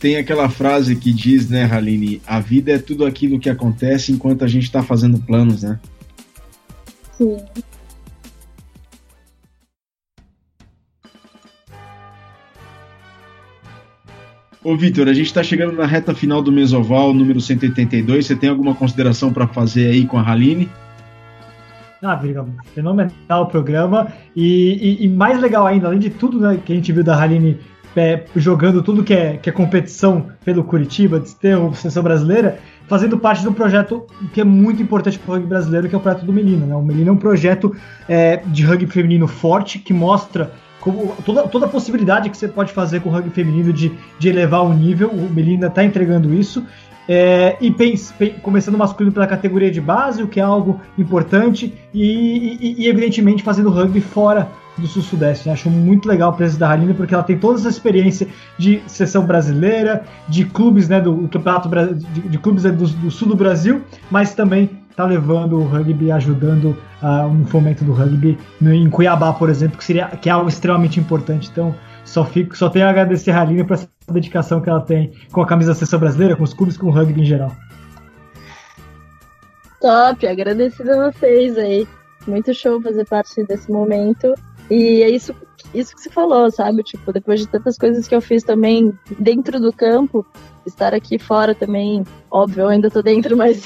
Tem 0.06 0.18
aquela 0.18 0.48
frase 0.48 0.96
que 0.96 1.12
diz, 1.12 1.50
né, 1.50 1.64
Haline, 1.64 2.22
a 2.28 2.40
vida 2.40 2.74
é 2.74 2.78
tudo 2.78 3.08
aquilo 3.08 3.40
que 3.40 3.50
acontece 3.50 4.12
enquanto 4.12 4.46
a 4.46 4.48
gente 4.48 4.72
tá 4.72 4.84
fazendo 4.84 5.18
planos, 5.18 5.64
né? 5.64 5.80
Sim. 7.14 7.38
Ô, 14.64 14.78
Vitor, 14.78 15.08
a 15.08 15.14
gente 15.16 15.26
está 15.26 15.42
chegando 15.42 15.76
na 15.76 15.88
reta 15.88 16.14
final 16.14 16.40
do 16.40 16.52
Mesoval, 16.52 17.12
número 17.12 17.42
182. 17.42 18.28
Você 18.28 18.36
tem 18.36 18.52
alguma 18.52 18.76
consideração 18.76 19.34
para 19.34 19.48
fazer 19.48 19.88
aí 19.88 20.06
com 20.06 20.20
a 20.20 20.32
Haline? 20.32 20.70
Ah, 22.04 22.22
fenomenal 22.76 23.10
o 23.42 23.46
programa. 23.48 24.14
E, 24.36 25.00
e, 25.00 25.06
e, 25.06 25.10
mais 25.10 25.42
legal 25.42 25.66
ainda, 25.66 25.88
além 25.88 25.98
de 25.98 26.12
tudo 26.12 26.40
né, 26.40 26.60
que 26.64 26.74
a 26.74 26.76
gente 26.76 26.92
viu 26.92 27.04
da 27.04 27.20
Haline 27.20 27.58
é, 27.96 28.26
jogando 28.36 28.84
tudo 28.84 29.04
que 29.04 29.14
é, 29.14 29.38
que 29.38 29.50
é 29.50 29.54
competição 29.54 30.28
pelo 30.44 30.64
Curitiba, 30.64 31.20
Desterro, 31.20 31.74
Seleção 31.74 32.04
Brasileira, 32.04 32.60
fazendo 32.88 33.18
parte 33.18 33.42
de 33.42 33.48
um 33.48 33.54
projeto 33.54 34.06
que 34.34 34.42
é 34.42 34.44
muito 34.44 34.82
importante 34.82 35.18
para 35.18 35.32
o 35.32 35.34
rugby 35.36 35.50
brasileiro, 35.50 35.88
que 35.88 35.96
é 35.96 35.98
o 35.98 36.02
projeto 36.02 36.26
do 36.26 36.34
Melina. 36.34 36.66
Né? 36.66 36.76
O 36.76 36.82
Melina 36.82 37.10
é 37.10 37.14
um 37.14 37.18
projeto 37.18 37.76
é, 38.08 38.42
de 38.46 38.64
rugby 38.64 38.88
feminino 38.88 39.28
forte 39.28 39.80
que 39.80 39.94
mostra 39.94 40.52
como, 40.80 41.16
toda, 41.26 41.48
toda 41.48 41.66
a 41.66 41.70
possibilidade 41.70 42.30
que 42.30 42.38
você 42.38 42.48
pode 42.48 42.72
fazer 42.72 43.00
com 43.00 43.10
o 43.10 43.12
rugby 43.12 43.32
feminino 43.32 43.74
de, 43.74 43.92
de 44.20 44.30
elevar 44.30 44.64
o 44.64 44.74
nível, 44.74 45.10
o 45.10 45.30
Melinda 45.34 45.68
está 45.68 45.84
entregando 45.84 46.34
isso. 46.34 46.64
É, 47.08 47.56
e 47.62 47.70
pense, 47.70 48.14
começando 48.42 48.78
masculino 48.78 49.14
pela 49.14 49.28
categoria 49.28 49.70
de 49.72 49.80
base, 49.80 50.24
o 50.24 50.28
que 50.28 50.40
é 50.40 50.44
algo 50.44 50.82
importante, 50.98 51.74
e, 51.94 52.58
e, 52.60 52.84
e 52.84 52.88
evidentemente 52.88 53.44
fazendo 53.44 53.70
rugby 53.70 54.02
fora 54.02 54.50
do 54.78 54.88
Sul-Sudeste. 54.88 55.48
Né? 55.48 55.54
Acho 55.54 55.70
muito 55.70 56.08
legal 56.08 56.30
a 56.30 56.34
presença 56.34 56.60
da 56.60 56.72
Haline, 56.72 56.94
porque 56.94 57.14
ela 57.14 57.24
tem 57.24 57.38
toda 57.38 57.60
essa 57.60 57.70
experiência 57.70 58.28
de 58.58 58.82
seleção 58.88 59.26
brasileira, 59.26 60.04
de 60.28 60.46
clubes, 60.46 60.90
né, 60.90 61.00
do 61.02 61.28
campeonato 61.28 61.70
de, 61.70 62.22
de 62.22 62.38
clubes 62.38 62.64
né, 62.64 62.72
do, 62.72 62.88
do, 62.88 63.12
sul 63.12 63.28
do 63.28 63.36
Brasil, 63.36 63.82
mas 64.10 64.34
também 64.34 64.70
está 64.90 65.06
levando 65.06 65.58
o 65.60 65.64
rugby, 65.66 66.12
ajudando 66.12 66.78
uh, 67.02 67.28
um 67.28 67.46
fomento 67.46 67.84
do 67.84 67.92
rugby 67.92 68.38
no, 68.62 68.74
em 68.74 68.90
Cuiabá, 68.90 69.34
por 69.34 69.50
exemplo, 69.50 69.78
que 69.78 69.84
seria 69.84 70.08
que 70.08 70.30
é 70.30 70.32
algo 70.32 70.48
extremamente 70.48 71.00
importante. 71.00 71.50
Então, 71.52 71.76
só 72.06 72.24
fico, 72.24 72.56
só 72.56 72.70
tenho 72.70 72.86
a 72.86 72.90
agradecer 72.90 73.32
a 73.32 73.42
Haline 73.42 73.64
por 73.64 73.74
essa 73.74 73.90
dedicação 74.10 74.62
que 74.62 74.70
ela 74.70 74.82
tem 74.82 75.12
com 75.32 75.42
a 75.42 75.46
camisa 75.46 75.72
da 75.72 75.76
seleção 75.76 76.00
brasileira, 76.00 76.36
com 76.36 76.44
os 76.44 76.54
clubes, 76.54 76.78
com 76.78 76.88
o 76.88 76.92
rugby 76.92 77.22
em 77.22 77.26
geral. 77.26 77.52
Top, 79.82 80.26
agradecido 80.26 80.92
a 80.92 81.12
vocês 81.12 81.58
aí. 81.58 81.88
Muito 82.28 82.54
show 82.54 82.82
fazer 82.82 83.06
parte 83.06 83.44
desse 83.44 83.72
momento. 83.72 84.34
E 84.70 85.04
é 85.04 85.10
isso, 85.10 85.36
isso 85.74 85.96
que 85.96 86.02
você 86.02 86.10
falou, 86.10 86.50
sabe? 86.50 86.84
Tipo, 86.84 87.14
depois 87.14 87.40
de 87.40 87.48
tantas 87.48 87.78
coisas 87.78 88.08
que 88.08 88.16
eu 88.16 88.22
fiz 88.22 88.44
também 88.44 88.94
dentro 89.20 89.60
do 89.60 89.72
campo, 89.72 90.26
estar 90.66 90.94
aqui 90.94 91.20
fora 91.20 91.54
também, 91.54 92.04
óbvio, 92.32 92.64
eu 92.64 92.70
ainda 92.70 92.90
tô 92.90 93.02
dentro, 93.02 93.36
mas 93.38 93.64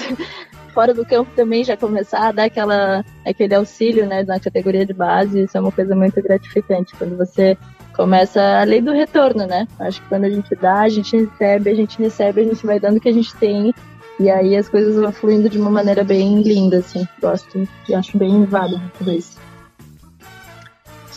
fora 0.74 0.93
do 0.93 1.06
campo 1.06 1.32
também 1.36 1.64
já 1.64 1.78
começar 1.78 2.28
a 2.28 2.32
dar 2.32 2.45
aquela, 2.45 3.04
aquele 3.26 3.56
auxílio, 3.56 4.06
né, 4.06 4.24
na 4.24 4.39
categoria 4.39 4.86
de 4.86 4.93
base, 4.93 5.43
isso 5.43 5.58
é 5.58 5.62
uma 5.62 5.72
coisa 5.72 5.95
muito 5.95 6.22
gratificante, 6.22 6.95
quando 6.95 7.18
você 7.18 7.58
começa 7.95 8.41
a 8.41 8.64
lei 8.64 8.82
do 8.82 8.93
retorno, 8.93 9.45
né? 9.45 9.68
Acho 9.80 10.02
que 10.02 10.08
quando 10.08 10.24
a 10.24 10.30
gente 10.30 10.56
dá, 10.56 10.82
a 10.82 10.89
gente 10.89 11.18
recebe, 11.18 11.70
a 11.70 11.76
gente 11.76 12.00
recebe, 12.00 12.41
a 12.41 12.43
gente 12.45 12.66
vai 12.66 12.80
dando 12.80 12.97
o 12.97 13.00
que 13.00 13.10
a 13.10 13.14
gente 13.14 13.36
tem, 13.36 13.74
e 14.20 14.30
aí 14.30 14.56
as 14.56 14.70
coisas 14.70 14.95
vão 14.95 15.12
fluindo 15.12 15.50
de 15.50 15.58
uma 15.58 15.70
maneira 15.70 16.04
bem 16.04 16.41
linda, 16.41 16.78
assim. 16.78 17.08
Gosto 17.22 17.68
e 17.88 17.93
acho 17.93 18.18
bem 18.18 18.45
válido 18.45 18.82
tudo 18.97 19.12
isso. 19.12 19.38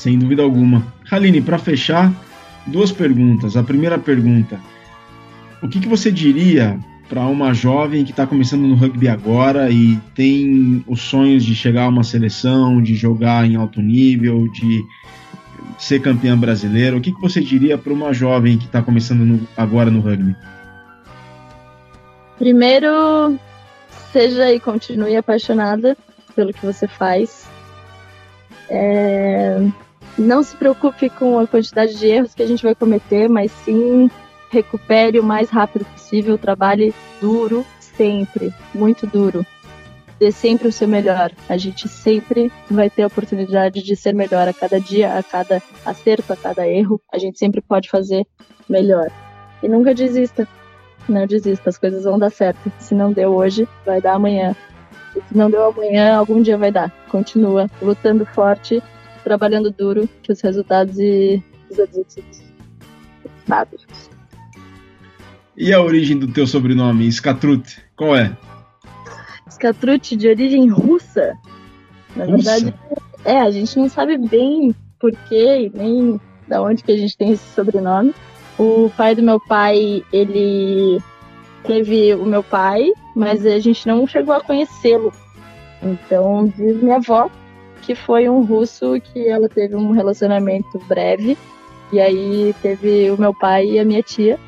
Sem 0.02 0.18
dúvida 0.18 0.42
alguma. 0.42 0.84
Haline, 1.08 1.40
para 1.40 1.58
fechar, 1.58 2.12
duas 2.66 2.90
perguntas. 2.90 3.56
A 3.56 3.62
primeira 3.62 3.96
pergunta: 3.96 4.58
o 5.62 5.68
que, 5.68 5.78
que 5.78 5.86
você 5.86 6.10
diria 6.10 6.76
para 7.08 7.20
uma 7.26 7.54
jovem 7.54 8.04
que 8.04 8.10
está 8.10 8.26
começando 8.26 8.62
no 8.62 8.74
rugby 8.74 9.06
agora 9.06 9.70
e 9.70 9.96
tem 10.12 10.84
os 10.88 11.02
sonhos 11.02 11.44
de 11.44 11.54
chegar 11.54 11.84
a 11.84 11.88
uma 11.88 12.02
seleção, 12.02 12.82
de 12.82 12.96
jogar 12.96 13.46
em 13.46 13.54
alto 13.54 13.80
nível, 13.80 14.48
de 14.48 14.82
ser 15.78 16.02
campeã 16.02 16.36
brasileira? 16.36 16.96
O 16.96 17.00
que, 17.00 17.12
que 17.12 17.20
você 17.20 17.40
diria 17.40 17.78
para 17.78 17.92
uma 17.92 18.12
jovem 18.12 18.58
que 18.58 18.64
está 18.64 18.82
começando 18.82 19.20
no, 19.20 19.46
agora 19.56 19.88
no 19.88 20.00
rugby? 20.00 20.34
Primeiro, 22.40 23.38
seja 24.12 24.52
e 24.52 24.58
continue 24.58 25.14
apaixonada 25.14 25.96
pelo 26.34 26.52
que 26.52 26.66
você 26.66 26.88
faz. 26.88 27.46
É, 28.68 29.64
não 30.18 30.42
se 30.42 30.56
preocupe 30.56 31.08
com 31.10 31.38
a 31.38 31.46
quantidade 31.46 31.98
de 31.98 32.06
erros 32.06 32.34
que 32.34 32.42
a 32.42 32.46
gente 32.46 32.62
vai 32.62 32.74
cometer, 32.74 33.28
mas 33.28 33.50
sim 33.64 34.10
recupere 34.50 35.18
o 35.18 35.22
mais 35.24 35.48
rápido 35.48 35.84
possível, 35.86 36.36
trabalhe 36.36 36.94
duro 37.20 37.64
sempre, 37.80 38.52
muito 38.74 39.06
duro. 39.06 39.44
dê 40.18 40.30
sempre 40.30 40.68
o 40.68 40.72
seu 40.72 40.86
melhor. 40.86 41.32
A 41.48 41.56
gente 41.56 41.88
sempre 41.88 42.52
vai 42.70 42.88
ter 42.88 43.02
a 43.02 43.06
oportunidade 43.08 43.82
de 43.82 43.96
ser 43.96 44.14
melhor 44.14 44.46
a 44.46 44.52
cada 44.52 44.78
dia, 44.78 45.18
a 45.18 45.22
cada 45.22 45.60
acerto, 45.84 46.32
a 46.32 46.36
cada 46.36 46.66
erro. 46.68 47.00
A 47.12 47.18
gente 47.18 47.38
sempre 47.38 47.60
pode 47.60 47.88
fazer 47.88 48.24
melhor. 48.68 49.10
E 49.62 49.68
nunca 49.68 49.94
desista. 49.94 50.46
Não 51.08 51.26
desista, 51.26 51.70
as 51.70 51.76
coisas 51.76 52.04
vão 52.04 52.18
dar 52.18 52.30
certo. 52.30 52.70
Se 52.78 52.94
não 52.94 53.12
deu 53.12 53.34
hoje, 53.34 53.68
vai 53.84 54.00
dar 54.00 54.14
amanhã. 54.14 54.54
E 55.16 55.20
se 55.20 55.36
não 55.36 55.50
deu 55.50 55.64
amanhã, 55.66 56.16
algum 56.16 56.40
dia 56.40 56.56
vai 56.56 56.70
dar. 56.70 56.92
Continua 57.08 57.68
lutando 57.80 58.24
forte, 58.24 58.80
trabalhando 59.22 59.70
duro, 59.70 60.08
que 60.22 60.32
os 60.32 60.40
resultados 60.40 60.98
e 60.98 61.42
os 61.70 61.78
êxitos 61.78 62.42
sabem. 63.46 63.78
E 65.56 65.72
a 65.72 65.80
origem 65.80 66.18
do 66.18 66.28
teu 66.28 66.46
sobrenome, 66.46 67.06
Skatrut, 67.08 67.82
qual 67.96 68.16
é? 68.16 68.36
Skatrut 69.48 70.16
de 70.16 70.28
origem 70.28 70.68
russa. 70.68 71.34
Na 72.16 72.24
russa? 72.24 72.58
verdade, 72.58 72.74
é, 73.24 73.38
a 73.38 73.50
gente 73.50 73.78
não 73.78 73.88
sabe 73.88 74.16
bem 74.18 74.74
porquê, 74.98 75.70
nem 75.74 76.20
da 76.48 76.62
onde 76.62 76.82
que 76.82 76.92
a 76.92 76.96
gente 76.96 77.16
tem 77.16 77.32
esse 77.32 77.54
sobrenome. 77.54 78.14
O 78.58 78.90
pai 78.96 79.14
do 79.14 79.22
meu 79.22 79.40
pai, 79.40 80.04
ele 80.12 81.00
teve 81.64 82.14
o 82.14 82.24
meu 82.24 82.42
pai, 82.42 82.90
mas 83.14 83.44
a 83.46 83.58
gente 83.58 83.86
não 83.86 84.06
chegou 84.06 84.34
a 84.34 84.40
conhecê-lo. 84.40 85.12
Então, 85.82 86.46
diz 86.56 86.80
minha 86.82 86.96
avó 86.96 87.30
que 87.82 87.94
foi 87.94 88.28
um 88.28 88.44
russo 88.44 88.98
que 89.00 89.28
ela 89.28 89.48
teve 89.48 89.76
um 89.76 89.90
relacionamento 89.90 90.78
breve. 90.88 91.36
E 91.92 92.00
aí 92.00 92.54
teve 92.62 93.10
o 93.10 93.20
meu 93.20 93.34
pai 93.34 93.66
e 93.66 93.78
a 93.78 93.84
minha 93.84 94.02
tia 94.02 94.38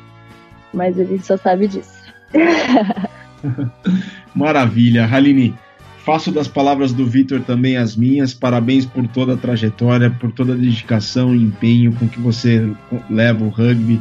mas 0.75 0.97
gente 0.97 1.25
só 1.25 1.37
sabe 1.37 1.67
disso. 1.67 2.03
Maravilha, 4.35 5.05
Haline. 5.05 5.55
Faço 5.99 6.31
das 6.31 6.47
palavras 6.47 6.93
do 6.93 7.07
Vitor 7.07 7.41
também 7.41 7.77
as 7.77 7.95
minhas. 7.95 8.31
Parabéns 8.31 8.85
por 8.85 9.07
toda 9.07 9.33
a 9.33 9.37
trajetória, 9.37 10.11
por 10.11 10.31
toda 10.31 10.53
a 10.53 10.55
dedicação 10.55 11.33
e 11.33 11.41
empenho 11.41 11.93
com 11.93 12.07
que 12.07 12.19
você 12.19 12.69
leva 13.09 13.43
o 13.43 13.49
rugby. 13.49 13.99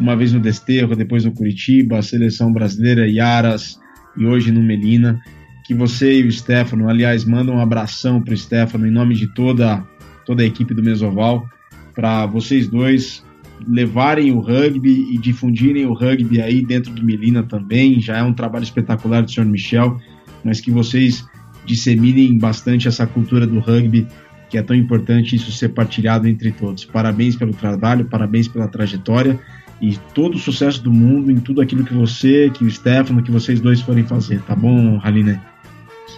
Uma 0.00 0.16
vez 0.16 0.32
no 0.32 0.40
Desterro, 0.40 0.96
depois 0.96 1.24
no 1.24 1.32
Curitiba, 1.32 1.98
a 1.98 2.02
seleção 2.02 2.52
brasileira 2.52 3.08
Yaras 3.08 3.78
e 4.16 4.26
hoje 4.26 4.50
no 4.50 4.62
Melina. 4.62 5.20
Que 5.68 5.74
você 5.74 6.22
e 6.22 6.26
o 6.26 6.32
Stefano, 6.32 6.88
aliás, 6.88 7.26
mandam 7.26 7.56
um 7.56 7.60
abração 7.60 8.22
para 8.22 8.32
o 8.32 8.36
Stefano 8.38 8.86
em 8.86 8.90
nome 8.90 9.14
de 9.14 9.26
toda, 9.26 9.86
toda 10.24 10.42
a 10.42 10.46
equipe 10.46 10.72
do 10.72 10.82
Mesoval. 10.82 11.46
Para 11.94 12.24
vocês 12.24 12.66
dois, 12.66 13.22
levarem 13.68 14.32
o 14.32 14.40
rugby 14.40 15.12
e 15.12 15.18
difundirem 15.18 15.84
o 15.84 15.92
rugby 15.92 16.40
aí 16.40 16.64
dentro 16.64 16.90
do 16.94 17.04
Melina 17.04 17.42
também. 17.42 18.00
Já 18.00 18.16
é 18.16 18.22
um 18.22 18.32
trabalho 18.32 18.62
espetacular 18.62 19.20
do 19.20 19.30
senhor 19.30 19.46
Michel, 19.46 20.00
mas 20.42 20.58
que 20.58 20.70
vocês 20.70 21.22
disseminem 21.66 22.38
bastante 22.38 22.88
essa 22.88 23.06
cultura 23.06 23.46
do 23.46 23.58
rugby, 23.58 24.06
que 24.48 24.56
é 24.56 24.62
tão 24.62 24.74
importante 24.74 25.36
isso 25.36 25.52
ser 25.52 25.68
partilhado 25.68 26.26
entre 26.26 26.50
todos. 26.50 26.86
Parabéns 26.86 27.36
pelo 27.36 27.52
trabalho, 27.52 28.06
parabéns 28.06 28.48
pela 28.48 28.68
trajetória 28.68 29.38
e 29.82 29.98
todo 30.14 30.36
o 30.36 30.38
sucesso 30.38 30.82
do 30.82 30.90
mundo 30.90 31.30
em 31.30 31.36
tudo 31.36 31.60
aquilo 31.60 31.84
que 31.84 31.92
você, 31.92 32.48
que 32.48 32.64
o 32.64 32.70
Stefano, 32.70 33.22
que 33.22 33.30
vocês 33.30 33.60
dois 33.60 33.82
forem 33.82 34.04
fazer, 34.04 34.40
tá 34.44 34.56
bom, 34.56 34.98
Haline? 35.04 35.38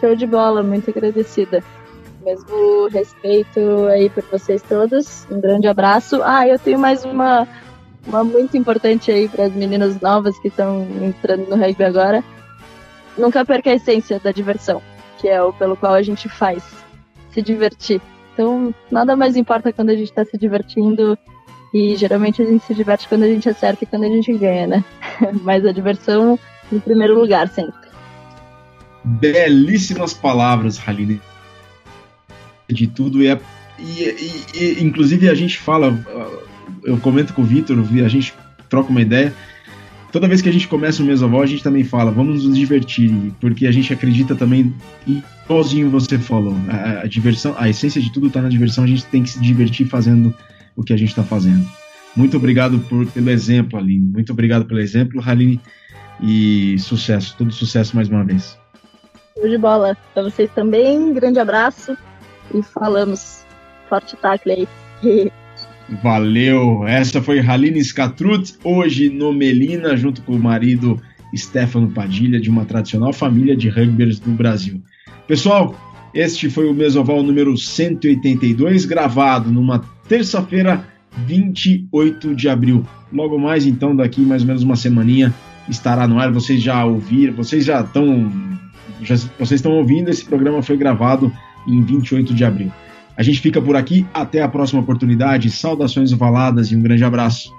Show 0.00 0.16
de 0.16 0.26
bola, 0.26 0.62
muito 0.62 0.90
agradecida 0.90 1.62
mesmo 2.22 2.88
respeito 2.88 3.86
aí 3.88 4.08
por 4.10 4.22
vocês 4.24 4.62
todos. 4.62 5.26
Um 5.30 5.40
grande 5.40 5.66
abraço. 5.66 6.20
Ah, 6.22 6.46
eu 6.46 6.58
tenho 6.58 6.78
mais 6.78 7.04
uma, 7.04 7.46
uma 8.06 8.22
muito 8.22 8.56
importante 8.56 9.10
aí 9.10 9.28
para 9.28 9.44
as 9.44 9.52
meninas 9.52 10.00
novas 10.00 10.38
que 10.38 10.48
estão 10.48 10.86
entrando 11.02 11.48
no 11.48 11.56
rugby 11.56 11.84
agora. 11.84 12.22
Nunca 13.16 13.44
perca 13.44 13.70
a 13.70 13.74
essência 13.74 14.20
da 14.20 14.32
diversão, 14.32 14.80
que 15.18 15.28
é 15.28 15.42
o 15.42 15.52
pelo 15.52 15.76
qual 15.76 15.94
a 15.94 16.02
gente 16.02 16.28
faz, 16.28 16.62
se 17.32 17.42
divertir. 17.42 18.00
Então, 18.32 18.74
nada 18.90 19.16
mais 19.16 19.36
importa 19.36 19.72
quando 19.72 19.90
a 19.90 19.96
gente 19.96 20.10
está 20.10 20.24
se 20.24 20.38
divertindo 20.38 21.18
e 21.74 21.96
geralmente 21.96 22.42
a 22.42 22.44
gente 22.44 22.64
se 22.64 22.74
diverte 22.74 23.08
quando 23.08 23.24
a 23.24 23.28
gente 23.28 23.48
acerta 23.48 23.84
e 23.84 23.86
quando 23.86 24.04
a 24.04 24.08
gente 24.08 24.32
ganha, 24.34 24.66
né? 24.66 24.84
Mas 25.42 25.64
a 25.66 25.72
diversão 25.72 26.38
em 26.72 26.78
primeiro 26.78 27.18
lugar 27.18 27.48
sempre. 27.48 27.89
Belíssimas 29.04 30.12
palavras, 30.12 30.80
Haline 30.86 31.20
de 32.72 32.86
tudo 32.86 33.22
e, 33.22 33.28
é, 33.28 33.40
e, 33.78 34.44
e, 34.54 34.82
inclusive 34.82 35.28
a 35.28 35.34
gente 35.34 35.58
fala, 35.58 35.98
eu 36.84 36.98
comento 36.98 37.32
com 37.32 37.42
o 37.42 37.44
Vitor, 37.44 37.78
a 37.78 38.08
gente 38.08 38.34
troca 38.68 38.90
uma 38.90 39.00
ideia. 39.00 39.34
Toda 40.12 40.26
vez 40.26 40.42
que 40.42 40.48
a 40.48 40.52
gente 40.52 40.66
começa 40.66 41.02
o 41.02 41.06
Mesoval, 41.06 41.42
a 41.42 41.46
gente 41.46 41.62
também 41.62 41.84
fala, 41.84 42.10
vamos 42.10 42.44
nos 42.44 42.56
divertir, 42.56 43.12
porque 43.40 43.66
a 43.66 43.72
gente 43.72 43.92
acredita 43.92 44.34
também, 44.34 44.74
e 45.06 45.22
igualzinho 45.44 45.88
você 45.88 46.18
falou, 46.18 46.56
a, 46.68 47.02
a 47.02 47.06
diversão, 47.06 47.54
a 47.56 47.68
essência 47.68 48.00
de 48.00 48.12
tudo 48.12 48.26
está 48.26 48.42
na 48.42 48.48
diversão, 48.48 48.82
a 48.82 48.86
gente 48.88 49.04
tem 49.06 49.22
que 49.22 49.30
se 49.30 49.40
divertir 49.40 49.86
fazendo 49.86 50.34
o 50.74 50.82
que 50.82 50.92
a 50.92 50.96
gente 50.96 51.10
está 51.10 51.22
fazendo. 51.22 51.66
Muito 52.16 52.36
obrigado 52.36 52.80
por, 52.80 53.06
pelo 53.06 53.30
exemplo, 53.30 53.78
Aline. 53.78 54.10
Muito 54.12 54.32
obrigado 54.32 54.64
pelo 54.64 54.80
exemplo, 54.80 55.22
Aline. 55.24 55.60
E 56.20 56.76
sucesso, 56.80 57.36
todo 57.38 57.52
sucesso 57.52 57.94
mais 57.94 58.08
uma 58.08 58.24
vez. 58.24 58.59
Show 59.34 59.48
de 59.48 59.58
bola. 59.58 59.96
Para 60.14 60.24
vocês 60.24 60.50
também, 60.54 61.12
grande 61.12 61.38
abraço 61.38 61.96
e 62.54 62.62
falamos. 62.62 63.44
Forte 63.88 64.16
tackle 64.16 64.52
aí. 64.52 64.68
Valeu! 66.02 66.86
Essa 66.86 67.20
foi 67.20 67.40
Haline 67.40 67.82
Scatrut, 67.82 68.54
hoje 68.62 69.10
no 69.10 69.32
Melina, 69.32 69.96
junto 69.96 70.22
com 70.22 70.34
o 70.34 70.38
marido 70.38 71.00
Stefano 71.36 71.90
Padilha, 71.90 72.40
de 72.40 72.48
uma 72.48 72.64
tradicional 72.64 73.12
família 73.12 73.56
de 73.56 73.68
rugbyers 73.68 74.20
do 74.20 74.30
Brasil. 74.30 74.80
Pessoal, 75.26 75.74
este 76.14 76.48
foi 76.48 76.68
o 76.68 76.74
Mesoval 76.74 77.22
número 77.22 77.56
182, 77.56 78.84
gravado 78.84 79.50
numa 79.50 79.80
terça-feira, 80.08 80.84
28 81.26 82.34
de 82.34 82.48
abril. 82.48 82.84
Logo 83.12 83.38
mais, 83.38 83.66
então, 83.66 83.94
daqui 83.94 84.20
mais 84.20 84.42
ou 84.42 84.48
menos 84.48 84.62
uma 84.62 84.76
semaninha, 84.76 85.34
estará 85.68 86.06
no 86.06 86.18
ar. 86.18 86.32
Vocês 86.32 86.62
já 86.62 86.84
ouviram, 86.84 87.34
vocês 87.34 87.64
já 87.64 87.80
estão. 87.80 88.30
Já, 89.02 89.16
vocês 89.38 89.52
estão 89.58 89.72
ouvindo, 89.72 90.08
esse 90.08 90.24
programa 90.24 90.62
foi 90.62 90.76
gravado 90.76 91.32
em 91.66 91.82
28 91.82 92.34
de 92.34 92.44
abril. 92.44 92.72
A 93.16 93.22
gente 93.22 93.40
fica 93.40 93.60
por 93.60 93.76
aqui, 93.76 94.06
até 94.14 94.40
a 94.42 94.48
próxima 94.48 94.80
oportunidade. 94.80 95.50
Saudações 95.50 96.12
ovaladas 96.12 96.72
e 96.72 96.76
um 96.76 96.80
grande 96.80 97.04
abraço. 97.04 97.54